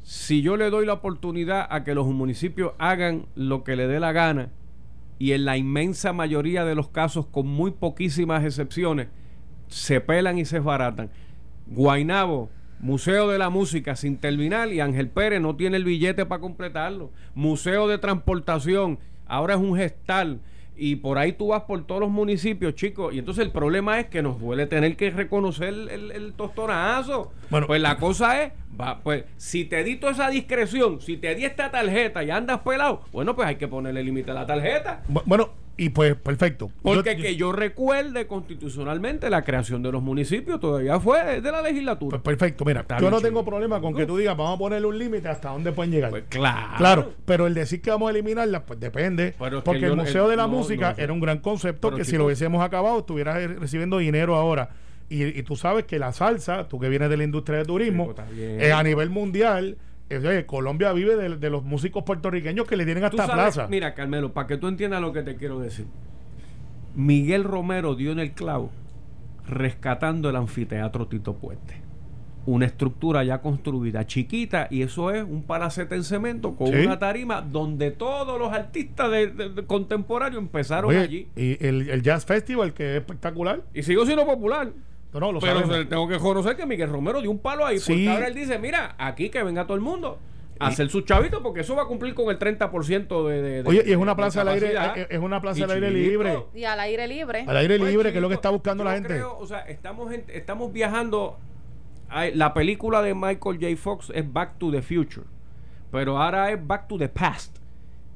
si 0.04 0.42
yo 0.42 0.56
le 0.56 0.70
doy 0.70 0.86
la 0.86 0.94
oportunidad 0.94 1.68
a 1.70 1.84
que 1.84 1.94
los 1.94 2.08
municipios 2.08 2.72
hagan 2.78 3.26
lo 3.36 3.66
que 3.66 3.76
le 3.76 3.88
dé 3.88 4.00
la 4.00 4.14
gana, 4.14 4.50
y 5.20 5.34
en 5.34 5.46
la 5.46 5.58
inmensa 5.58 6.14
mayoría 6.14 6.64
de 6.64 6.76
los 6.76 6.88
casos, 6.88 7.26
con 7.26 7.48
muy 7.48 7.72
poquísimas 7.72 8.46
excepciones, 8.46 9.08
se 9.68 10.00
pelan 10.00 10.38
y 10.38 10.46
se 10.46 10.58
esbaratan. 10.58 11.10
Guainabo, 11.66 12.50
Museo 12.80 13.28
de 13.28 13.40
la 13.40 13.50
Música 13.50 13.96
sin 13.96 14.18
terminar 14.18 14.72
y 14.72 14.80
Ángel 14.80 15.10
Pérez 15.10 15.42
no 15.42 15.56
tiene 15.56 15.78
el 15.78 15.84
billete 15.84 16.26
para 16.26 16.40
completarlo. 16.40 17.12
Museo 17.34 17.88
de 17.88 17.98
Transportación, 17.98 19.00
ahora 19.26 19.56
es 19.56 19.60
un 19.60 19.76
gestal. 19.76 20.40
Y 20.78 20.98
por 20.98 21.18
ahí 21.18 21.34
tú 21.34 21.48
vas 21.48 21.64
por 21.64 21.86
todos 21.86 22.02
los 22.02 22.10
municipios, 22.10 22.76
chicos. 22.76 23.14
Y 23.14 23.20
entonces 23.20 23.46
el 23.46 23.52
problema 23.52 24.00
es 24.00 24.08
que 24.08 24.22
nos 24.22 24.40
duele 24.40 24.68
tener 24.68 24.96
que 24.96 25.10
reconocer 25.10 25.70
el, 25.70 26.12
el, 26.12 26.34
tostonazo. 26.34 27.32
Bueno, 27.50 27.68
pues 27.68 27.82
la 27.82 27.98
cosa 27.98 28.44
es, 28.44 28.54
va, 28.80 29.00
pues 29.00 29.26
si 29.38 29.66
te 29.66 29.84
di 29.84 29.96
toda 29.96 30.14
esa 30.14 30.30
discreción, 30.30 31.02
si 31.02 31.18
te 31.18 31.34
di 31.36 31.46
esta 31.46 31.72
tarjeta 31.72 32.24
y 32.24 32.30
andas 32.30 32.60
pelado, 32.60 33.02
bueno, 33.12 33.36
pues 33.36 33.48
hay 33.48 33.56
que 33.56 33.68
ponerle 33.68 34.04
límite 34.04 34.32
a 34.32 34.36
la 34.36 34.46
tarjeta. 34.46 35.04
Bueno, 35.26 35.50
y 35.78 35.90
pues, 35.90 36.16
perfecto. 36.16 36.72
Porque 36.82 37.16
que 37.16 37.36
yo 37.36 37.52
recuerde 37.52 38.26
constitucionalmente 38.26 39.30
la 39.30 39.44
creación 39.44 39.84
de 39.84 39.92
los 39.92 40.02
municipios 40.02 40.60
todavía 40.60 41.00
fue 41.00 41.40
de 41.40 41.52
la 41.52 41.62
legislatura. 41.62 42.18
Pues 42.18 42.38
perfecto, 42.38 42.66
mira, 42.66 42.84
yo 43.00 43.12
no 43.12 43.22
tengo 43.22 43.46
problema 43.46 43.80
con 43.80 43.96
que 43.96 44.08
tú 44.08 44.18
digas, 44.18 44.36
vamos 44.36 44.56
a 44.56 44.58
ponerle 44.58 44.88
un 44.88 44.98
límite 44.98 45.30
hasta 45.30 45.50
dónde 45.50 45.72
pueden 45.72 45.92
llegar. 45.92 46.10
Pues 46.10 46.24
claro. 46.30 46.78
Claro, 46.78 47.14
pero 47.26 47.46
el 47.46 47.54
decir 47.54 47.82
que 47.82 47.92
vamos 47.92 48.08
a 48.08 48.12
eliminarlas, 48.12 48.64
pues 48.66 48.80
depende. 48.80 49.36
porque 49.38 49.86
el 49.86 49.96
Museo 49.96 50.28
de 50.28 50.36
la 50.36 50.48
Música 50.48 50.96
era 50.98 51.14
un 51.14 51.20
gran 51.20 51.40
concepto 51.40 51.94
que 51.94 52.04
si 52.04 52.18
lo 52.18 52.26
hubiésemos 52.26 52.64
acabado, 52.64 53.00
estuvieras 53.00 53.38
recibiendo 53.60 54.00
dinero 54.00 54.36
ahora. 54.36 54.70
Y, 55.10 55.44
tú 55.44 55.56
sabes 55.56 55.86
que 55.86 56.00
la 56.00 56.12
salsa, 56.12 56.68
tú 56.68 56.80
que 56.80 56.90
vienes 56.90 57.10
de 57.10 57.18
la 57.18 57.24
industria 57.24 57.60
de 57.60 57.66
turismo, 57.66 58.14
pues, 58.14 58.72
a 58.74 58.84
nivel 58.84 59.10
mundial 59.10 59.78
Colombia 60.46 60.94
vive 60.94 61.16
de, 61.16 61.50
los 61.50 61.64
músicos 61.64 62.04
puertorriqueños 62.04 62.68
que 62.68 62.78
le 62.78 62.86
tienen 62.86 63.04
hasta 63.04 63.26
plaza. 63.26 63.68
Mira, 63.68 63.94
Carmelo, 63.94 64.34
para 64.34 64.48
que 64.48 64.58
tú 64.58 64.68
entiendas 64.68 65.02
lo 65.02 65.12
que 65.14 65.24
te 65.24 65.36
quiero 65.36 65.60
decir. 65.60 65.86
Miguel 66.96 67.44
Romero 67.44 67.96
dio 67.96 68.12
en 68.12 68.20
el 68.20 68.32
clavo 68.32 68.72
rescatando 69.48 70.30
el 70.30 70.36
anfiteatro 70.36 71.08
Tito 71.08 71.36
Puente. 71.36 71.82
Una 72.46 72.66
estructura 72.66 73.26
ya 73.26 73.42
construida, 73.42 74.06
chiquita, 74.08 74.68
y 74.72 74.82
eso 74.82 75.12
es 75.12 75.22
un 75.24 75.44
palacete 75.44 75.96
en 75.96 76.04
cemento 76.06 76.56
con 76.56 76.74
una 76.74 76.98
tarima 76.98 77.42
donde 77.42 77.92
todos 77.92 78.40
los 78.40 78.54
artistas 78.54 79.12
de, 79.12 79.66
contemporáneos 79.68 80.42
empezaron 80.42 80.96
allí. 80.96 81.28
Y 81.36 81.64
el, 81.66 81.90
el, 81.90 82.02
Jazz 82.02 82.26
Festival, 82.26 82.74
que 82.74 82.96
es 82.96 83.02
espectacular. 83.02 83.64
Y 83.74 83.84
sigo 83.84 84.06
siendo 84.06 84.26
popular. 84.26 84.72
Pero 85.12 85.88
tengo 85.88 86.08
que 86.08 86.18
conocer 86.18 86.56
que 86.56 86.66
Miguel 86.66 86.90
Romero 86.90 87.22
dio 87.22 87.32
un 87.32 87.40
palo 87.40 87.66
ahí. 87.66 87.80
Porque 87.80 88.10
ahora 88.10 88.28
él 88.28 88.36
dice: 88.36 88.60
Mira, 88.60 88.96
aquí 88.98 89.30
que 89.30 89.44
venga 89.44 89.66
todo 89.66 89.76
el 89.76 89.82
mundo 89.82 90.20
a 90.60 90.68
hacer 90.68 90.90
sus 90.90 91.06
chavitos 91.06 91.42
porque 91.42 91.62
eso 91.62 91.76
va 91.76 91.84
a 91.84 91.86
cumplir 91.86 92.14
con 92.14 92.30
el 92.30 92.40
30% 92.40 93.28
de, 93.28 93.42
de, 93.42 93.70
Oye, 93.70 93.84
y 93.86 93.92
es 93.92 93.98
una 93.98 94.16
plaza 94.16 94.42
al 94.42 94.50
aire 94.50 94.76
es 95.10 95.20
una 95.20 95.42
plaza 95.42 95.66
al 95.66 95.72
aire 95.72 95.92
libre. 95.92 96.44
Y 96.54 96.64
al 96.64 96.80
aire 96.80 97.08
libre. 97.08 97.46
Al 97.48 97.58
aire 97.58 97.78
pues, 97.78 97.92
libre, 97.92 98.12
que 98.12 98.18
es 98.18 98.22
lo 98.22 98.30
que 98.30 98.36
está 98.36 98.50
buscando 98.50 98.84
la 98.84 98.94
gente. 98.94 99.22
o 99.24 99.46
sea, 99.46 99.60
estamos 99.62 100.12
estamos 100.28 100.74
viajando 100.74 101.38
la 102.34 102.54
película 102.54 103.02
de 103.02 103.14
Michael 103.14 103.60
J. 103.60 103.76
Fox 103.78 104.12
es 104.14 104.32
Back 104.32 104.58
to 104.58 104.72
the 104.72 104.82
Future, 104.82 105.26
pero 105.92 106.22
ahora 106.22 106.52
es 106.52 106.66
Back 106.66 106.88
to 106.88 106.98
the 106.98 107.10
Past. 107.10 107.58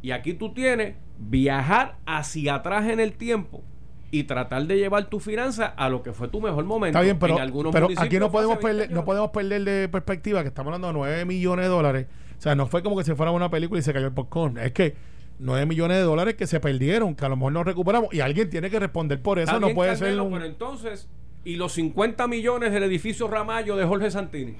Y 0.01 0.11
aquí 0.11 0.33
tú 0.33 0.53
tienes 0.53 0.95
viajar 1.17 1.97
hacia 2.05 2.55
atrás 2.55 2.89
en 2.89 2.99
el 2.99 3.13
tiempo 3.13 3.63
y 4.11 4.25
tratar 4.25 4.65
de 4.65 4.77
llevar 4.77 5.05
tu 5.05 5.19
finanza 5.19 5.67
a 5.67 5.89
lo 5.89 6.03
que 6.03 6.11
fue 6.11 6.27
tu 6.27 6.41
mejor 6.41 6.65
momento. 6.65 6.99
Está 6.99 7.01
bien, 7.01 7.17
pero, 7.17 7.37
pero 7.71 7.87
aquí 7.97 8.19
no 8.19 8.29
podemos, 8.29 8.57
perder, 8.57 8.91
no 8.91 9.05
podemos 9.05 9.31
perder 9.31 9.63
de 9.63 9.87
perspectiva 9.87 10.41
que 10.41 10.49
estamos 10.49 10.67
hablando 10.67 10.87
de 10.87 10.93
9 10.93 11.25
millones 11.25 11.65
de 11.65 11.69
dólares. 11.69 12.07
O 12.37 12.41
sea, 12.41 12.53
no 12.53 12.67
fue 12.67 12.83
como 12.83 12.97
que 12.97 13.05
se 13.05 13.15
fuera 13.15 13.31
una 13.31 13.49
película 13.49 13.79
y 13.79 13.83
se 13.83 13.93
cayó 13.93 14.07
el 14.07 14.13
popcorn. 14.13 14.57
Es 14.57 14.73
que 14.73 14.95
9 15.39 15.65
millones 15.65 15.97
de 15.97 16.03
dólares 16.03 16.35
que 16.35 16.45
se 16.45 16.59
perdieron, 16.59 17.15
que 17.15 17.23
a 17.23 17.29
lo 17.29 17.37
mejor 17.37 17.53
no 17.53 17.63
recuperamos. 17.63 18.13
Y 18.13 18.19
alguien 18.19 18.49
tiene 18.49 18.69
que 18.69 18.79
responder 18.79 19.21
por 19.21 19.39
eso. 19.39 19.59
no 19.59 19.73
puede 19.73 19.95
ser 19.95 20.19
un... 20.19 20.33
Pero 20.33 20.45
entonces, 20.45 21.07
¿y 21.45 21.55
los 21.55 21.71
50 21.73 22.27
millones 22.27 22.73
del 22.73 22.83
edificio 22.83 23.29
Ramallo 23.29 23.77
de 23.77 23.85
Jorge 23.85 24.11
Santini? 24.11 24.57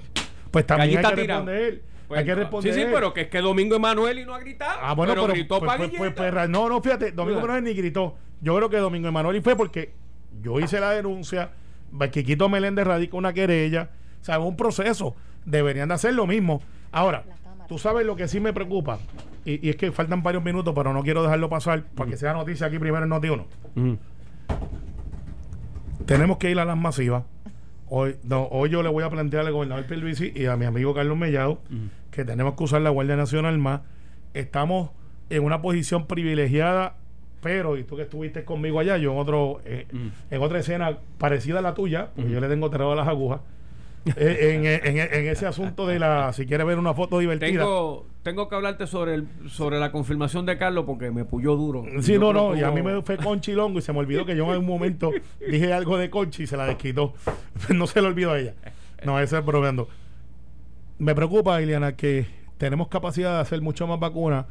Pues 0.50 0.66
también 0.66 0.98
hay 0.98 1.04
que 1.04 1.16
responder. 1.16 1.82
Pues 2.08 2.20
hay 2.20 2.24
que 2.24 2.34
responder. 2.34 2.74
Sí, 2.74 2.80
sí, 2.80 2.86
pero 2.90 3.12
que 3.12 3.22
es 3.22 3.28
que 3.28 3.40
Domingo 3.40 3.76
Emanuel 3.76 4.18
y 4.18 4.24
no 4.24 4.34
ha 4.34 4.40
gritado. 4.40 4.78
Ah, 4.82 4.94
bueno, 4.94 5.14
pero, 5.14 5.28
gritó 5.28 5.60
pues, 5.60 5.90
pues, 5.96 6.12
pues, 6.14 6.48
No, 6.48 6.68
no, 6.68 6.80
fíjate, 6.80 7.12
Domingo 7.12 7.38
Emanuel 7.38 7.64
ni 7.64 7.74
gritó. 7.74 8.16
Yo 8.42 8.54
creo 8.56 8.68
que 8.68 8.76
Domingo 8.76 9.08
Emanuel 9.08 9.40
fue 9.42 9.56
porque 9.56 9.94
yo 10.42 10.60
hice 10.60 10.80
la 10.80 10.90
denuncia, 10.90 11.52
Quiquito 12.10 12.48
Meléndez 12.48 12.86
radica 12.86 13.16
una 13.16 13.32
querella, 13.32 13.90
o 14.20 14.24
sea, 14.24 14.36
es 14.36 14.42
un 14.42 14.56
proceso, 14.56 15.14
deberían 15.44 15.88
de 15.88 15.94
hacer 15.94 16.14
lo 16.14 16.26
mismo. 16.26 16.60
Ahora, 16.90 17.24
tú 17.68 17.78
sabes 17.78 18.04
lo 18.04 18.16
que 18.16 18.28
sí 18.28 18.40
me 18.40 18.52
preocupa, 18.52 18.98
y, 19.44 19.68
es 19.68 19.76
que 19.76 19.92
faltan 19.92 20.22
varios 20.22 20.42
minutos, 20.42 20.74
pero 20.74 20.92
no 20.92 21.02
quiero 21.02 21.22
dejarlo 21.22 21.48
pasar, 21.48 21.84
para 21.84 22.10
que 22.10 22.16
sea 22.16 22.32
noticia 22.32 22.66
aquí 22.66 22.78
primero 22.78 23.04
en 23.04 23.10
Noti 23.10 23.28
1. 23.28 23.46
Tenemos 26.06 26.36
que 26.38 26.50
ir 26.50 26.58
a 26.58 26.64
las 26.64 26.76
masivas. 26.76 27.24
hoy, 27.88 28.16
no, 28.24 28.48
hoy 28.50 28.70
yo 28.70 28.82
le 28.82 28.88
voy 28.88 29.04
a 29.04 29.10
plantear 29.10 29.46
al 29.46 29.52
gobernador 29.52 29.86
Pierluisi 29.86 30.32
y 30.34 30.46
a 30.46 30.56
mi 30.56 30.64
amigo 30.64 30.94
Carlos 30.94 31.16
Mellado 31.16 31.60
que 32.12 32.24
tenemos 32.24 32.54
que 32.54 32.64
usar 32.64 32.82
la 32.82 32.90
Guardia 32.90 33.16
Nacional 33.16 33.58
más. 33.58 33.80
Estamos 34.34 34.90
en 35.30 35.42
una 35.42 35.62
posición 35.62 36.06
privilegiada, 36.06 36.96
pero, 37.42 37.76
y 37.76 37.82
tú 37.84 37.96
que 37.96 38.02
estuviste 38.02 38.44
conmigo 38.44 38.78
allá, 38.78 38.96
yo 38.96 39.12
en 39.12 39.18
otro 39.18 39.60
eh, 39.64 39.86
en 40.30 40.42
otra 40.42 40.60
escena 40.60 40.98
parecida 41.18 41.58
a 41.58 41.62
la 41.62 41.74
tuya, 41.74 42.10
porque 42.14 42.30
yo 42.30 42.40
le 42.40 42.48
tengo 42.48 42.70
terror 42.70 42.92
a 42.92 42.96
las 42.96 43.08
agujas, 43.08 43.40
eh, 44.16 44.80
en, 44.84 44.98
en, 44.98 45.26
ese 45.28 45.46
asunto 45.46 45.86
de 45.86 45.98
la, 45.98 46.32
si 46.32 46.46
quieres 46.46 46.66
ver 46.66 46.78
una 46.78 46.94
foto 46.94 47.18
divertida. 47.18 47.60
Tengo, 47.60 48.06
tengo 48.22 48.48
que 48.48 48.54
hablarte 48.54 48.86
sobre 48.86 49.14
el, 49.14 49.28
sobre 49.48 49.78
la 49.78 49.90
confirmación 49.92 50.46
de 50.46 50.56
Carlos 50.56 50.84
porque 50.86 51.10
me 51.10 51.24
puyó 51.24 51.56
duro. 51.56 51.84
Sí, 52.00 52.18
no, 52.18 52.32
no, 52.32 52.56
y 52.56 52.62
a 52.62 52.70
mí 52.70 52.80
me 52.80 53.02
fue 53.02 53.16
Conchi 53.16 53.52
Longo 53.52 53.80
y 53.80 53.82
se 53.82 53.92
me 53.92 53.98
olvidó 53.98 54.24
que 54.24 54.36
yo 54.36 54.44
en 54.44 54.50
algún 54.50 54.66
momento 54.66 55.10
dije 55.40 55.72
algo 55.72 55.98
de 55.98 56.10
Conchi 56.10 56.44
y 56.44 56.46
se 56.46 56.56
la 56.56 56.66
desquitó. 56.66 57.14
no 57.74 57.86
se 57.86 58.00
lo 58.00 58.08
olvidó 58.08 58.32
a 58.32 58.38
ella. 58.38 58.54
No, 59.04 59.18
eso 59.18 59.36
es 59.36 59.44
bromeando. 59.44 59.88
Me 60.98 61.14
preocupa, 61.14 61.60
Iliana, 61.60 61.96
que 61.96 62.26
tenemos 62.58 62.86
capacidad 62.86 63.34
de 63.34 63.40
hacer 63.40 63.60
mucho 63.60 63.88
más 63.88 63.98
vacunas. 63.98 64.46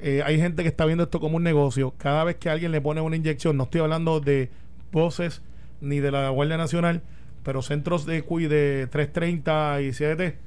Eh, 0.00 0.22
hay 0.24 0.38
gente 0.38 0.62
que 0.62 0.68
está 0.68 0.84
viendo 0.84 1.04
esto 1.04 1.20
como 1.20 1.36
un 1.36 1.42
negocio. 1.42 1.94
Cada 1.98 2.24
vez 2.24 2.36
que 2.36 2.50
alguien 2.50 2.72
le 2.72 2.80
pone 2.80 3.00
una 3.00 3.16
inyección, 3.16 3.56
no 3.56 3.64
estoy 3.64 3.80
hablando 3.80 4.20
de 4.20 4.50
voces 4.92 5.42
ni 5.80 6.00
de 6.00 6.10
la 6.10 6.28
Guardia 6.30 6.56
Nacional, 6.56 7.02
pero 7.42 7.62
centros 7.62 8.06
de 8.06 8.22
CUI 8.22 8.46
de 8.46 8.88
330 8.90 9.82
y 9.82 9.92
CDT 9.92 10.38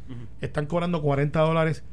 están 0.42 0.66
cobrando 0.66 1.02
40 1.02 1.40
dólares 1.40 1.84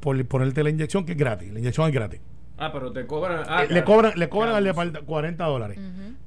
por 0.00 0.22
ponerte 0.26 0.62
la 0.62 0.70
inyección, 0.70 1.04
que 1.04 1.12
es 1.12 1.18
gratis. 1.18 1.52
La 1.52 1.58
inyección 1.58 1.88
es 1.88 1.94
gratis. 1.94 2.20
Ah, 2.58 2.72
pero 2.72 2.90
te 2.92 3.06
cobran. 3.06 3.44
Ah, 3.48 3.64
le 3.68 3.84
cobran, 3.84 4.18
le 4.18 4.28
cobran 4.28 4.54
al 4.54 5.04
40 5.04 5.44
dólares. 5.44 5.78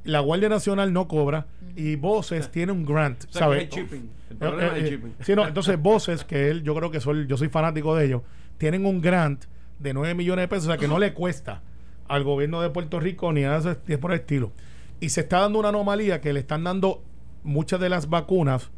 La 0.05 0.21
Guardia 0.21 0.49
Nacional 0.49 0.93
no 0.93 1.07
cobra 1.07 1.47
y 1.75 1.95
Voces 1.95 2.49
tiene 2.51 2.71
un 2.71 2.85
grant, 2.85 3.25
¿sabes? 3.29 3.69
El 3.75 3.79
eh, 3.79 4.69
eh, 4.75 5.01
sí, 5.21 5.35
no, 5.35 5.45
entonces 5.45 5.79
Voces, 5.79 6.23
que 6.23 6.49
él, 6.49 6.63
yo 6.63 6.73
creo 6.73 6.89
que 6.89 7.01
soy, 7.01 7.27
yo 7.27 7.37
soy 7.37 7.49
fanático 7.49 7.95
de 7.95 8.05
ellos, 8.05 8.21
tienen 8.57 8.85
un 8.85 9.01
grant 9.01 9.43
de 9.81 9.93
9 9.93 10.13
millones 10.15 10.43
de 10.43 10.47
pesos, 10.47 10.65
o 10.65 10.67
sea 10.67 10.77
que 10.77 10.87
no 10.87 10.99
le 10.99 11.13
cuesta 11.13 11.61
al 12.07 12.23
gobierno 12.23 12.61
de 12.61 12.69
Puerto 12.69 12.99
Rico 12.99 13.31
ni 13.33 13.41
nada 13.41 13.77
de 13.85 13.97
por 13.97 14.11
el 14.11 14.19
estilo. 14.19 14.51
Y 14.99 15.09
se 15.09 15.21
está 15.21 15.39
dando 15.39 15.59
una 15.59 15.69
anomalía 15.69 16.21
que 16.21 16.33
le 16.33 16.39
están 16.41 16.63
dando 16.63 17.03
muchas 17.43 17.79
de 17.79 17.89
las 17.89 18.09
vacunas 18.09 18.69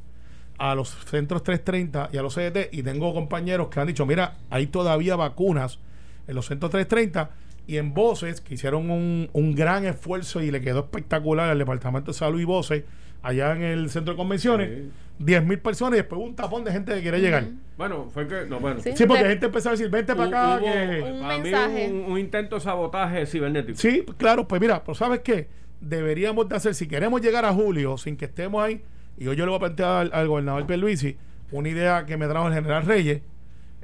a 0.58 0.76
los 0.76 0.89
centros 1.06 1.43
330 1.43 2.10
y 2.14 2.18
a 2.18 2.22
los 2.22 2.36
CDT 2.36 2.70
y 2.72 2.84
tengo 2.84 3.14
compañeros 3.14 3.68
que 3.70 3.80
han 3.80 3.88
dicho, 3.88 4.06
mira, 4.06 4.38
hay 4.49 4.68
todavía 4.68 5.16
vacunas 5.16 5.80
en 6.28 6.36
los 6.36 6.45
centros 6.45 6.72
330 6.72 7.32
y 7.66 7.78
en 7.78 7.93
Voces, 7.93 8.41
que 8.41 8.56
hicieron 8.56 8.91
un, 8.91 9.30
un 9.34 9.56
gran 9.56 9.86
esfuerzo 9.86 10.41
y 10.41 10.51
le 10.51 10.62
quedó 10.62 10.82
espectacular 10.82 11.49
al 11.49 11.58
Departamento 11.58 12.12
de 12.12 12.18
Salud 12.18 12.39
y 12.39 12.43
Voces, 12.43 12.84
allá 13.22 13.54
en 13.54 13.64
el 13.64 13.89
centro 13.89 14.14
de 14.14 14.18
convenciones, 14.18 14.89
10 15.20 15.45
mil 15.45 15.59
personas 15.59 15.93
y 15.93 15.97
después 15.97 16.22
un 16.22 16.36
tapón 16.36 16.64
de 16.64 16.72
gente 16.72 16.93
que 16.93 17.01
quiere 17.01 17.20
llegar. 17.20 17.45
Bueno, 17.78 18.09
fue 18.14 18.28
que. 18.28 18.45
No, 18.47 18.59
bueno. 18.59 18.80
Sí, 18.82 19.05
porque 19.05 19.24
la 19.24 19.30
gente 19.30 19.45
empezó 19.47 19.70
a 19.70 19.72
decir, 19.74 19.89
vente 19.89 20.16
para 20.16 20.57
acá. 20.57 20.64
un, 20.64 21.28
mensaje. 21.28 21.91
un, 21.91 22.18
intento 22.18 22.55
de 22.55 22.61
sabotaje 22.61 23.26
cibernético. 23.26 23.78
Sí, 23.78 24.05
claro, 24.18 24.47
pues 24.47 24.61
mira, 24.61 24.84
pero 24.84 24.95
¿sabes 24.95 25.22
qué? 25.22 25.47
Deberíamos 25.80 26.47
de 26.49 26.55
hacer, 26.55 26.76
si 26.76 26.88
queremos 26.88 27.22
llegar 27.22 27.45
a 27.45 27.53
julio 27.53 27.97
sin 27.97 28.16
que 28.16 28.26
estemos 28.26 28.64
ahí, 28.64 28.82
y 29.18 29.28
hoy 29.28 29.36
yo 29.36 29.45
le 29.45 29.49
voy 29.49 29.57
a 29.57 29.59
plantear 29.59 30.09
al, 30.14 30.28
gobernador 30.28 30.66
Pierluisi 30.66 31.18
una 31.51 31.70
idea 31.70 32.05
que 32.05 32.18
me 32.18 32.28
trajo 32.28 32.47
el 32.47 32.53
general 32.53 32.86
Reyes. 32.86 33.22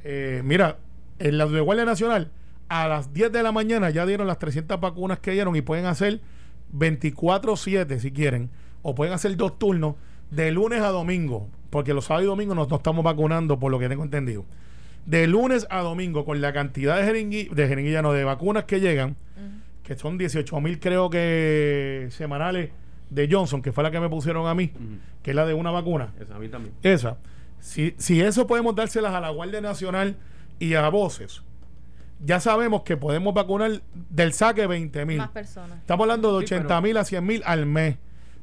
Eh, 0.03 0.41
mira, 0.43 0.77
en 1.19 1.37
la 1.37 1.45
de 1.45 1.59
Guardia 1.59 1.85
Nacional, 1.85 2.31
a 2.69 2.87
las 2.87 3.13
10 3.13 3.31
de 3.31 3.43
la 3.43 3.51
mañana 3.51 3.89
ya 3.89 4.05
dieron 4.05 4.27
las 4.27 4.39
300 4.39 4.79
vacunas 4.79 5.19
que 5.19 5.31
dieron 5.31 5.55
y 5.55 5.61
pueden 5.61 5.85
hacer 5.85 6.21
24-7 6.73 7.99
si 7.99 8.11
quieren 8.11 8.49
o 8.81 8.95
pueden 8.95 9.13
hacer 9.13 9.35
dos 9.35 9.57
turnos 9.59 9.95
de 10.31 10.51
lunes 10.51 10.81
a 10.81 10.89
domingo, 10.89 11.47
porque 11.69 11.93
los 11.93 12.05
sábados 12.05 12.25
y 12.25 12.27
domingos 12.27 12.55
no, 12.55 12.75
estamos 12.75 13.03
vacunando, 13.03 13.59
por 13.59 13.71
lo 13.71 13.79
que 13.79 13.89
tengo 13.89 14.03
entendido. 14.03 14.45
De 15.05 15.27
lunes 15.27 15.67
a 15.69 15.81
domingo, 15.81 16.25
con 16.25 16.41
la 16.41 16.53
cantidad 16.53 16.97
de 16.97 17.03
jeringuillas, 17.03 17.55
de 17.55 17.67
jeringuilla, 17.67 18.01
no, 18.01 18.13
de 18.13 18.23
vacunas 18.23 18.65
que 18.65 18.79
llegan, 18.79 19.15
que 19.83 19.95
son 19.95 20.17
18 20.17 20.61
mil, 20.61 20.79
creo 20.79 21.09
que 21.09 22.07
semanales 22.11 22.69
de 23.09 23.27
Johnson, 23.31 23.61
que 23.61 23.71
fue 23.71 23.83
la 23.83 23.91
que 23.91 23.99
me 23.99 24.09
pusieron 24.09 24.47
a 24.47 24.53
mí, 24.53 24.71
que 25.23 25.31
es 25.31 25.35
la 25.35 25.45
de 25.45 25.53
una 25.53 25.71
vacuna. 25.71 26.13
Esa, 26.19 26.35
a 26.35 26.39
mí 26.39 26.47
también. 26.47 26.75
Esa. 26.83 27.17
Si, 27.59 27.95
si 27.97 28.21
eso 28.21 28.45
podemos 28.47 28.75
dárselas 28.75 29.13
a 29.13 29.19
la 29.19 29.29
Guardia 29.29 29.61
Nacional 29.61 30.15
y 30.59 30.75
a 30.75 30.87
voces, 30.89 31.41
ya 32.23 32.39
sabemos 32.39 32.83
que 32.83 32.97
podemos 32.97 33.33
vacunar 33.33 33.81
del 33.93 34.33
saque 34.33 34.67
20 34.67 35.05
mil. 35.05 35.27
personas. 35.29 35.79
Estamos 35.79 36.03
hablando 36.03 36.37
de 36.37 36.45
80 36.45 36.81
mil 36.81 36.97
a 36.97 37.03
100 37.03 37.25
mil 37.25 37.41
al 37.45 37.65
mes. 37.65 37.97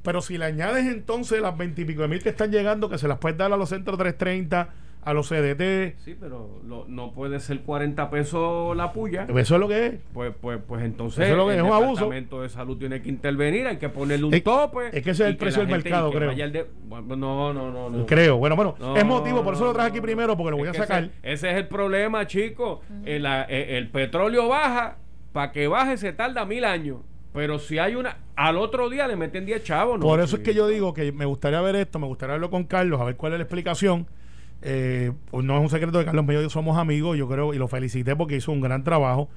Pero 0.07 0.23
si 0.23 0.39
le 0.39 0.45
añades 0.45 0.87
entonces 0.87 1.43
las 1.43 1.59
20 1.59 1.83
y 1.83 1.85
pico 1.85 2.07
mil 2.07 2.23
que 2.23 2.29
están 2.29 2.53
llegando, 2.53 2.89
que 2.89 2.97
se 2.97 3.09
las 3.09 3.19
puedes 3.19 3.37
dar 3.37 3.53
a 3.53 3.57
los 3.57 3.71
centros 3.71 3.99
330, 3.99 4.69
a 5.03 5.13
los 5.13 5.29
CDT. 5.29 5.99
Sí, 5.99 6.17
pero 6.19 6.61
no 6.63 7.11
puede 7.11 7.41
ser 7.41 7.63
40 7.63 8.09
pesos 8.09 8.77
la 8.77 8.93
puya. 8.93 9.25
Eso 9.25 9.55
es 9.55 9.61
lo 9.61 9.67
que 9.67 9.87
es. 9.87 9.95
Pues, 10.13 10.33
pues, 10.41 10.61
pues 10.65 10.85
entonces 10.85 11.29
el 11.29 11.37
Departamento 11.37 12.43
de 12.43 12.49
Salud 12.49 12.79
tiene 12.79 13.03
que 13.03 13.09
intervenir, 13.09 13.67
hay 13.67 13.79
que 13.79 13.89
ponerle 13.89 14.27
un 14.27 14.41
tope. 14.43 14.97
Es 14.97 15.03
que 15.03 15.11
ese 15.11 15.25
es 15.25 15.31
el 15.31 15.37
precio 15.39 15.63
del 15.63 15.73
mercado, 15.73 16.13
creo. 16.13 16.33
no, 17.17 17.53
no, 17.53 17.91
no, 17.91 18.07
Creo. 18.07 18.37
Bueno, 18.37 18.55
bueno, 18.55 18.77
es 18.97 19.05
motivo, 19.05 19.43
por 19.43 19.55
eso 19.55 19.65
lo 19.65 19.73
traje 19.73 19.89
aquí 19.89 20.01
primero, 20.01 20.37
porque 20.37 20.53
lo 20.53 20.57
voy 20.59 20.69
a 20.69 20.75
sacar. 20.75 21.11
Ese, 21.25 21.51
es 21.51 21.57
el 21.57 21.67
problema, 21.67 22.29
chicos. 22.29 22.79
el, 23.05 23.27
el 23.27 23.89
petróleo 23.89 24.47
baja, 24.47 24.99
para 25.33 25.51
que 25.51 25.67
baje 25.67 25.97
se 25.97 26.13
tarda 26.13 26.45
mil 26.45 26.65
años. 26.65 26.99
Pero 27.37 27.59
si 27.59 27.79
hay 27.79 27.95
una, 27.95 28.17
al 28.35 28.57
otro 28.57 28.89
día 28.89 29.07
le 29.07 29.15
meten 29.15 29.45
10 29.45 29.63
chavos. 29.63 30.01
¿no? 30.01 30.07
Por 30.07 30.21
eso 30.21 30.37
es 30.37 30.43
que 30.43 30.55
yo 30.55 30.67
digo 30.67 30.95
que 30.95 31.13
me 31.13 31.27
gustaría 31.27 31.61
ver 31.61 31.77
esto, 31.77 31.99
me 31.99 32.07
gustaría 32.07 32.33
verlo 32.33 32.49
con 32.49 32.65
Carlos, 32.65 32.99
a 32.99 33.05
ver 33.05 33.17
cuál 33.17 33.35
es 33.35 33.39
la 33.39 33.43
explicación. 33.43 34.07
Eh, 34.63 35.13
pues 35.31 35.45
no 35.45 35.55
es 35.55 35.61
un 35.61 35.69
secreto 35.69 35.99
que 35.99 36.07
Carlos 36.07 36.25
Medio 36.25 36.41
y 36.41 36.45
yo 36.45 36.51
somos 36.51 36.79
amigos, 36.79 37.19
yo 37.19 37.29
creo, 37.29 37.53
y 37.53 37.59
lo 37.59 37.69
felicité 37.69 38.17
porque 38.17 38.37
hizo 38.37 38.53
un 38.53 38.63
gran 38.63 38.85
trabajo. 38.85 39.29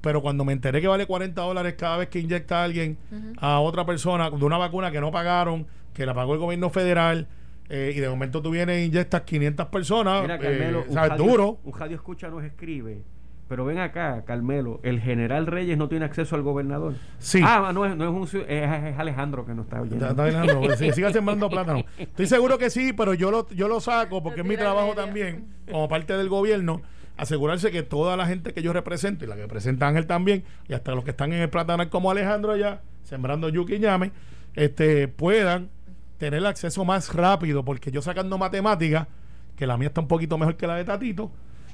Pero 0.00 0.20
cuando 0.20 0.44
me 0.44 0.52
enteré 0.52 0.80
que 0.80 0.88
vale 0.88 1.06
40 1.06 1.40
dólares 1.40 1.76
cada 1.78 1.98
vez 1.98 2.08
que 2.08 2.18
inyecta 2.18 2.60
a 2.60 2.64
alguien 2.64 2.98
a 3.38 3.60
otra 3.60 3.86
persona 3.86 4.30
de 4.30 4.44
una 4.44 4.58
vacuna 4.58 4.90
que 4.90 5.00
no 5.00 5.12
pagaron, 5.12 5.64
que 5.94 6.06
la 6.06 6.14
pagó 6.14 6.34
el 6.34 6.40
gobierno 6.40 6.70
federal, 6.70 7.28
eh, 7.68 7.92
y 7.94 8.00
de 8.00 8.08
momento 8.08 8.42
tú 8.42 8.50
vienes 8.50 8.78
e 8.78 8.84
inyectas 8.84 9.22
500 9.22 9.66
personas, 9.66 10.22
Mira, 10.22 10.40
Carmelo, 10.40 10.84
eh, 10.88 11.16
duro. 11.16 11.60
Un 11.62 11.78
radio 11.78 11.94
escucha 11.94 12.28
nos 12.28 12.42
escribe 12.42 13.04
pero 13.48 13.64
ven 13.64 13.78
acá, 13.78 14.24
Carmelo, 14.26 14.78
el 14.82 15.00
general 15.00 15.46
Reyes 15.46 15.78
no 15.78 15.88
tiene 15.88 16.04
acceso 16.04 16.36
al 16.36 16.42
gobernador. 16.42 16.96
Sí. 17.18 17.40
Ah, 17.42 17.70
no 17.72 17.86
es, 17.86 17.96
no 17.96 18.04
es, 18.04 18.34
un, 18.34 18.40
es, 18.46 18.98
Alejandro 18.98 19.46
que 19.46 19.54
no 19.54 19.62
está 19.62 19.80
oyendo. 19.80 20.06
Está, 20.06 20.22
Alejandro, 20.22 20.60
pues, 20.60 20.94
siga 20.94 21.10
sembrando 21.12 21.48
plátano. 21.50 21.82
Estoy 21.96 22.26
seguro 22.26 22.58
que 22.58 22.68
sí, 22.68 22.92
pero 22.92 23.14
yo 23.14 23.30
lo, 23.30 23.48
yo 23.48 23.66
lo 23.66 23.80
saco 23.80 24.22
porque 24.22 24.42
es 24.42 24.46
mi 24.46 24.58
trabajo 24.58 24.92
también, 24.94 25.46
como 25.70 25.88
parte 25.88 26.14
del 26.14 26.28
gobierno, 26.28 26.82
asegurarse 27.16 27.70
que 27.70 27.82
toda 27.82 28.18
la 28.18 28.26
gente 28.26 28.52
que 28.52 28.62
yo 28.62 28.74
represento, 28.74 29.24
y 29.24 29.28
la 29.28 29.34
que 29.34 29.42
representa 29.42 29.88
Ángel 29.88 30.06
también, 30.06 30.44
y 30.68 30.74
hasta 30.74 30.94
los 30.94 31.02
que 31.02 31.10
están 31.10 31.32
en 31.32 31.40
el 31.40 31.48
plátano 31.48 31.88
como 31.88 32.10
Alejandro 32.10 32.52
allá, 32.52 32.82
sembrando 33.02 33.48
yuki 33.48 33.76
y 33.76 33.78
ñame, 33.78 34.12
este, 34.56 35.08
puedan 35.08 35.70
tener 36.18 36.40
el 36.40 36.46
acceso 36.46 36.84
más 36.84 37.14
rápido, 37.14 37.64
porque 37.64 37.90
yo 37.90 38.02
sacando 38.02 38.36
matemáticas, 38.36 39.08
que 39.56 39.66
la 39.66 39.78
mía 39.78 39.88
está 39.88 40.02
un 40.02 40.08
poquito 40.08 40.36
mejor 40.36 40.56
que 40.56 40.66
la 40.66 40.76
de 40.76 40.84
Tatito, 40.84 41.32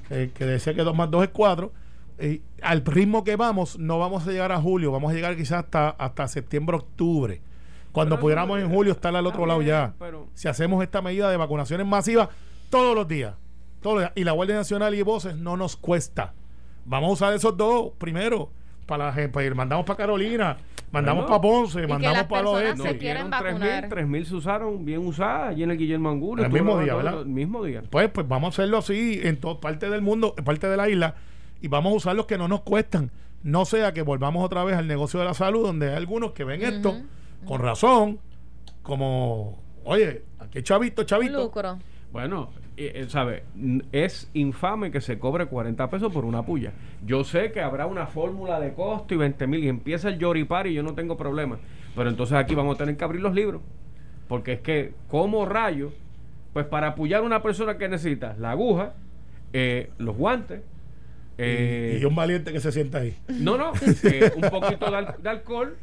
eh, 0.09 0.31
que 0.33 0.45
decía 0.45 0.73
que 0.73 0.83
2 0.83 0.95
más 0.95 1.09
2 1.11 1.23
es 1.23 1.29
4. 1.29 1.71
Eh, 2.17 2.41
al 2.61 2.85
ritmo 2.85 3.23
que 3.23 3.35
vamos, 3.35 3.77
no 3.77 3.99
vamos 3.99 4.27
a 4.27 4.31
llegar 4.31 4.51
a 4.51 4.61
julio, 4.61 4.91
vamos 4.91 5.11
a 5.11 5.15
llegar 5.15 5.35
quizás 5.35 5.65
hasta, 5.65 5.89
hasta 5.89 6.27
septiembre, 6.27 6.77
octubre. 6.77 7.41
Cuando 7.91 8.19
pudiéramos 8.19 8.59
en 8.59 8.69
julio 8.69 8.91
estar 8.91 9.15
al 9.15 9.25
otro 9.25 9.45
lado 9.45 9.61
ya. 9.61 9.93
si 10.33 10.49
hacemos 10.49 10.83
esta 10.83 11.01
medida 11.01 11.29
de 11.31 11.37
vacunaciones 11.37 11.87
masivas 11.87 12.27
todos 12.69 12.93
los 12.93 13.07
días. 13.07 13.35
Todos 13.81 14.11
Y 14.15 14.25
la 14.25 14.33
Guardia 14.33 14.55
Nacional 14.55 14.95
y 14.95 15.01
Voces 15.01 15.37
no 15.37 15.55
nos 15.55 15.77
cuesta. 15.77 16.33
Vamos 16.83 17.09
a 17.09 17.13
usar 17.13 17.33
esos 17.33 17.55
dos 17.55 17.93
primero 17.97 18.51
para 18.85 19.07
la 19.07 19.13
gente. 19.13 19.53
Mandamos 19.53 19.85
para 19.85 19.97
Carolina, 19.97 20.57
mandamos 20.91 21.25
para 21.25 21.41
Ponce, 21.41 21.87
mandamos 21.87 22.23
para 22.23 22.41
los 22.41 22.61
estos. 22.61 22.87
Se 22.87 22.97
quieren 22.97 23.29
vacunar. 23.29 23.89
3.000 23.89 24.23
se 24.25 24.35
usaron 24.35 24.85
bien 24.85 25.05
usadas 25.05 25.49
allí 25.49 25.63
en 25.63 25.71
el 25.71 25.77
Guillermo 25.77 26.09
Angulo. 26.09 26.43
El 26.43 26.51
mismo 26.51 26.79
día, 26.79 26.95
¿verdad? 26.95 27.21
El 27.21 27.27
mismo 27.27 27.63
día. 27.63 27.83
Pues, 27.89 28.09
pues 28.09 28.27
vamos 28.27 28.47
a 28.47 28.49
hacerlo 28.49 28.77
así 28.77 29.19
en 29.23 29.37
toda 29.37 29.59
parte 29.59 29.89
del 29.89 30.01
mundo, 30.01 30.33
en 30.37 30.43
parte 30.43 30.67
de 30.67 30.77
la 30.77 30.89
isla, 30.89 31.15
y 31.61 31.67
vamos 31.67 31.93
a 31.93 31.95
usar 31.95 32.15
los 32.15 32.25
que 32.25 32.37
no 32.37 32.47
nos 32.47 32.61
cuestan. 32.61 33.11
No 33.43 33.65
sea 33.65 33.93
que 33.93 34.01
volvamos 34.01 34.43
otra 34.43 34.63
vez 34.63 34.75
al 34.75 34.87
negocio 34.87 35.19
de 35.19 35.25
la 35.25 35.33
salud, 35.33 35.63
donde 35.65 35.89
hay 35.89 35.95
algunos 35.95 36.31
que 36.31 36.43
ven 36.43 36.63
esto 36.63 36.95
con 37.45 37.61
razón, 37.61 38.19
como, 38.81 39.61
oye, 39.83 40.23
aquí 40.39 40.63
chavito, 40.63 41.03
chavito. 41.03 41.43
Lucro. 41.43 41.77
Bueno, 42.15 42.47
eh, 42.77 42.93
eh, 42.95 43.05
¿sabe? 43.09 43.43
Es 43.91 44.29
infame 44.33 44.89
que 44.89 45.01
se 45.01 45.19
cobre 45.19 45.47
40 45.47 45.89
pesos 45.89 46.13
por 46.13 46.23
una 46.23 46.43
puya. 46.45 46.71
Yo 47.05 47.25
sé 47.25 47.51
que 47.51 47.59
habrá 47.59 47.87
una 47.87 48.07
fórmula 48.07 48.57
de 48.57 48.71
costo 48.71 49.13
y 49.13 49.17
20 49.17 49.47
mil 49.47 49.61
y 49.61 49.67
empieza 49.67 50.07
el 50.07 50.17
yoripar 50.17 50.65
y 50.65 50.73
yo 50.73 50.81
no 50.81 50.93
tengo 50.93 51.17
problema. 51.17 51.59
Pero 51.93 52.09
entonces 52.09 52.37
aquí 52.37 52.55
vamos 52.55 52.75
a 52.75 52.77
tener 52.77 52.95
que 52.95 53.03
abrir 53.03 53.19
los 53.19 53.35
libros. 53.35 53.61
Porque 54.29 54.53
es 54.53 54.59
que, 54.61 54.93
como 55.09 55.45
rayo, 55.45 55.91
pues 56.53 56.65
para 56.65 56.87
apoyar 56.87 57.19
a 57.19 57.23
una 57.23 57.43
persona 57.43 57.77
que 57.77 57.89
necesita 57.89 58.33
la 58.39 58.51
aguja, 58.51 58.93
eh, 59.51 59.89
los 59.97 60.15
guantes, 60.15 60.61
y, 61.37 62.05
un 62.05 62.15
valiente 62.15 62.53
que 62.53 62.61
se 62.61 62.71
sienta 62.71 62.99
ahí. 62.99 63.17
No, 63.27 63.57
no, 63.57 63.73
un 64.35 64.49
poquito 64.49 64.89
de, 64.89 65.29
alcohol, 65.29 65.75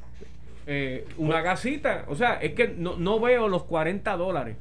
una 1.18 1.42
gasita. 1.42 2.06
O 2.08 2.14
sea, 2.14 2.36
es 2.36 2.54
que 2.54 2.68
no, 2.68 2.96
no 2.96 3.20
veo 3.20 3.48
los 3.48 3.64
40 3.64 4.16
dólares 4.16 4.56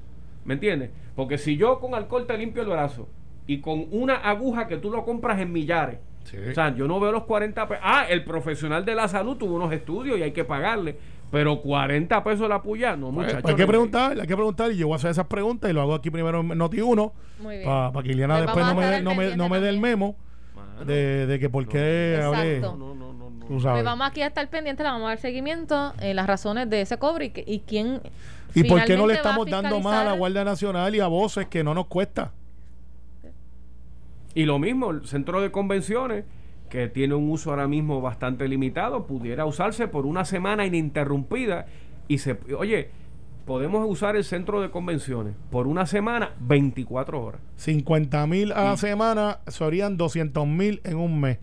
¿Me 0.45 0.55
entiendes? 0.55 0.91
Porque 1.15 1.37
si 1.37 1.57
yo 1.57 1.79
con 1.79 1.95
alcohol 1.95 2.25
te 2.25 2.37
limpio 2.37 2.63
el 2.63 2.69
brazo 2.69 3.07
y 3.47 3.59
con 3.59 3.87
una 3.91 4.15
aguja 4.15 4.67
que 4.67 4.77
tú 4.77 4.91
lo 4.91 5.05
compras 5.05 5.39
en 5.39 5.51
millares, 5.51 5.99
o 6.23 6.53
sea, 6.53 6.73
yo 6.75 6.87
no 6.87 6.99
veo 6.99 7.11
los 7.11 7.23
40 7.23 7.67
pesos. 7.67 7.83
Ah, 7.85 8.05
el 8.07 8.23
profesional 8.23 8.85
de 8.85 8.95
la 8.95 9.07
salud 9.07 9.37
tuvo 9.37 9.55
unos 9.55 9.73
estudios 9.73 10.17
y 10.17 10.23
hay 10.23 10.31
que 10.31 10.45
pagarle. 10.45 10.95
Pero 11.31 11.61
40 11.61 12.23
pesos 12.25 12.49
la 12.49 12.61
puya, 12.61 12.97
no, 12.97 13.11
pues, 13.11 13.27
muchachos. 13.27 13.49
hay 13.49 13.55
que 13.55 13.65
preguntar, 13.65 14.19
hay 14.19 14.27
que 14.27 14.35
preguntar 14.35 14.71
y 14.71 14.77
yo 14.77 14.87
voy 14.87 14.95
a 14.95 14.97
hacer 14.97 15.11
esas 15.11 15.27
preguntas 15.27 15.69
y 15.69 15.73
lo 15.73 15.81
hago 15.81 15.95
aquí 15.95 16.11
primero 16.11 16.41
en 16.41 16.49
Noti1 16.49 17.11
para 17.65 18.03
que 18.03 18.11
Iliana 18.11 18.35
pues 18.35 18.45
después 18.47 18.65
no 18.65 18.75
me, 18.75 19.01
no, 19.01 19.15
me, 19.15 19.37
no 19.37 19.47
me 19.47 19.61
dé 19.61 19.69
el 19.69 19.79
memo 19.79 20.17
de, 20.85 21.27
de, 21.27 21.39
que 21.39 21.49
por 21.49 21.67
qué 21.69 22.17
no, 22.19 22.27
hablé. 22.27 22.59
No, 22.59 22.75
no, 22.75 22.93
no, 22.93 23.13
no. 23.13 23.31
Pues 23.47 23.83
vamos 23.83 24.07
aquí 24.07 24.21
a 24.21 24.27
estar 24.27 24.49
pendientes, 24.49 24.83
le 24.83 24.91
vamos 24.91 25.05
a 25.05 25.09
dar 25.09 25.17
seguimiento 25.17 25.93
en 25.99 26.15
las 26.15 26.27
razones 26.27 26.69
de 26.69 26.81
ese 26.81 26.97
cobre 26.97 27.31
y, 27.35 27.53
y 27.53 27.59
quién. 27.59 28.01
¿Y 28.53 28.63
por 28.63 28.83
qué 28.85 28.95
no 28.97 29.07
le 29.07 29.13
estamos 29.13 29.49
dando 29.49 29.79
más 29.79 29.95
a 29.95 30.03
la 30.05 30.13
Guardia 30.13 30.43
Nacional 30.43 30.95
y 30.95 30.99
a 30.99 31.07
voces 31.07 31.47
que 31.47 31.63
no 31.63 31.73
nos 31.73 31.87
cuesta? 31.87 32.31
Y 34.33 34.45
lo 34.45 34.59
mismo, 34.59 34.91
el 34.91 35.05
centro 35.07 35.41
de 35.41 35.51
convenciones, 35.51 36.25
que 36.69 36.87
tiene 36.87 37.15
un 37.15 37.29
uso 37.29 37.49
ahora 37.49 37.67
mismo 37.67 38.01
bastante 38.01 38.47
limitado, 38.47 39.05
pudiera 39.05 39.45
usarse 39.45 39.87
por 39.87 40.05
una 40.05 40.25
semana 40.25 40.65
ininterrumpida 40.65 41.65
y 42.07 42.19
se... 42.19 42.37
Oye, 42.57 42.89
podemos 43.45 43.85
usar 43.89 44.15
el 44.15 44.23
centro 44.23 44.61
de 44.61 44.71
convenciones 44.71 45.35
por 45.49 45.67
una 45.67 45.85
semana 45.85 46.31
24 46.39 47.21
horas. 47.21 47.41
50 47.57 48.27
mil 48.27 48.51
a 48.53 48.63
la 48.63 48.77
semana 48.77 49.39
serían 49.47 49.97
200 49.97 50.47
mil 50.47 50.81
en 50.85 50.97
un 50.97 51.19
mes. 51.19 51.39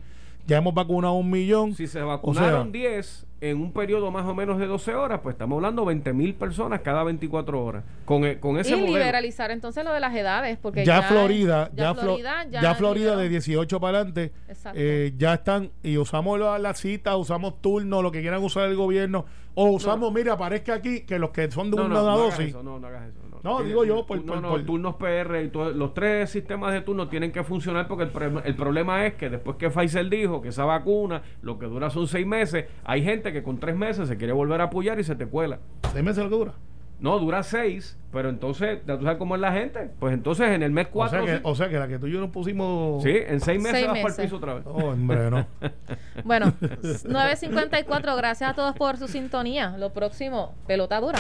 Ya 0.47 0.59
hemos 0.59 0.73
vacunado 0.73 1.15
un 1.15 1.29
millón. 1.29 1.75
Si 1.75 1.87
se 1.87 2.01
vacunaron 2.01 2.73
10 2.73 3.28
en 3.41 3.61
un 3.61 3.73
periodo 3.73 4.11
más 4.11 4.27
o 4.27 4.35
menos 4.35 4.59
de 4.59 4.67
12 4.67 4.95
horas, 4.95 5.21
pues 5.23 5.35
estamos 5.35 5.57
hablando 5.57 5.83
de 5.83 5.87
20 5.89 6.13
mil 6.13 6.35
personas 6.35 6.81
cada 6.81 7.05
24 7.05 7.65
horas. 7.65 7.85
Con, 8.05 8.25
e, 8.25 8.41
con 8.41 8.59
ese 8.59 8.77
y 8.77 8.87
liberalizar 8.87 9.51
entonces 9.51 9.85
lo 9.85 9.93
de 9.93 10.01
las 10.01 10.15
edades, 10.15 10.59
porque 10.61 10.85
ya, 10.85 11.03
Florida, 11.03 11.71
ya, 11.75 11.95
Florida, 11.95 12.45
ya, 12.51 12.75
Florida 12.75 13.17
de 13.17 13.29
18 13.29 13.81
para 13.81 13.99
adelante, 13.99 14.33
eh, 14.75 15.13
ya 15.17 15.35
están 15.35 15.71
y 15.83 15.99
usamos 15.99 16.39
la, 16.41 16.59
la, 16.59 16.75
cita, 16.75 17.17
usamos 17.17 17.61
turno, 17.61 18.03
lo 18.03 18.11
que 18.11 18.21
quieran 18.21 18.43
usar 18.43 18.69
el 18.69 18.77
gobierno, 18.77 19.25
o 19.55 19.71
usamos, 19.71 20.13
mira, 20.13 20.35
aparezca 20.35 20.75
aquí 20.75 21.01
que 21.01 21.19
los 21.19 21.31
que 21.31 21.51
son 21.51 21.71
de 21.71 21.81
una 21.81 22.01
dosis. 22.01 22.55
no, 22.55 22.79
no 22.79 22.87
hagas 22.87 23.09
eso. 23.09 23.28
No, 23.43 23.63
digo 23.63 23.85
yo, 23.85 24.07
por, 24.07 24.25
no, 24.25 24.41
no, 24.41 24.65
turnos 24.65 24.97
PR 24.97 25.43
y 25.43 25.51
los 25.51 25.95
tres 25.95 26.31
sistemas 26.31 26.73
de 26.73 26.81
turnos 26.81 27.09
tienen 27.09 27.33
que 27.33 27.45
funcionar 27.45 27.89
porque 27.89 28.05
el, 28.05 28.41
el, 28.45 28.55
problema 28.55 29.07
es 29.07 29.15
que 29.15 29.31
después 29.31 29.57
que 29.57 29.71
Pfizer 29.71 30.09
dijo 30.09 30.43
que 30.43 30.49
esa 30.49 30.65
vacuna 30.65 31.23
lo 31.43 31.59
que 31.59 31.67
dura 31.67 31.91
son 31.91 32.07
seis 32.07 32.27
meses, 32.27 32.67
hay 32.85 33.03
gente 33.03 33.33
que 33.33 33.43
con 33.43 33.59
tres 33.59 33.77
meses 33.77 34.09
se 34.09 34.17
quiere 34.17 34.33
volver 34.33 34.61
a 34.61 34.65
apoyar 34.65 34.99
y 34.99 35.05
se 35.05 35.15
te 35.17 35.27
cuela. 35.27 35.61
¿Seis 35.93 36.05
meses 36.05 36.25
lo 36.25 36.31
que 36.31 36.37
dura? 36.37 36.55
No, 37.01 37.19
dura 37.19 37.43
seis, 37.43 37.99
pero 38.13 38.31
entonces, 38.31 38.81
¿tú 38.85 39.03
sabes 39.03 39.19
cómo 39.19 39.35
es 39.35 39.41
la 39.41 39.53
gente? 39.53 39.91
Pues 40.01 40.15
entonces 40.15 40.49
en 40.49 40.63
el 40.63 40.73
mes 40.73 40.89
cuatro... 40.89 41.23
O 41.23 41.27
sea, 41.27 41.37
que, 41.37 41.49
o 41.49 41.55
sea 41.55 41.69
que 41.69 41.79
la 41.79 41.87
que 41.87 41.99
tú 41.99 42.07
y 42.07 42.13
yo 42.13 42.21
nos 42.21 42.31
pusimos... 42.31 43.03
Sí, 43.03 43.13
en 43.15 43.41
seis 43.41 43.61
meses 43.61 43.87
vas 43.87 43.99
para 43.99 44.15
el 44.15 44.23
piso 44.23 44.37
otra 44.37 44.55
vez. 44.55 44.65
Oh, 44.67 44.87
hombre, 44.87 45.31
no. 45.31 45.47
bueno, 46.25 46.55
9.54, 46.61 48.17
gracias 48.17 48.51
a 48.51 48.55
todos 48.55 48.75
por 48.75 48.97
su 48.97 49.09
sintonía. 49.09 49.77
Lo 49.79 49.93
próximo, 49.93 50.55
pelota 50.67 51.01
dura. 51.01 51.19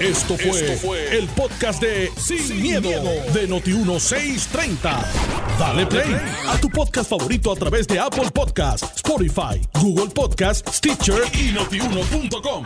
Esto 0.00 0.36
fue, 0.36 1.18
el 1.18 1.28
podcast 1.28 1.82
de 1.82 2.08
Sin, 2.16 2.62
miedo, 2.62 2.88
de 2.88 3.48
Noti1630. 3.48 5.58
Dale 5.58 5.86
play 5.86 6.16
a 6.48 6.58
tu 6.58 6.70
podcast 6.70 7.10
favorito 7.10 7.52
a 7.52 7.56
través 7.56 7.86
de 7.86 8.00
Apple 8.00 8.30
Podcasts, 8.32 8.96
Spotify, 8.96 9.60
Google 9.80 10.10
Podcasts, 10.12 10.76
Stitcher 10.76 11.22
y 11.34 11.52
notiuno.com. 11.52 12.64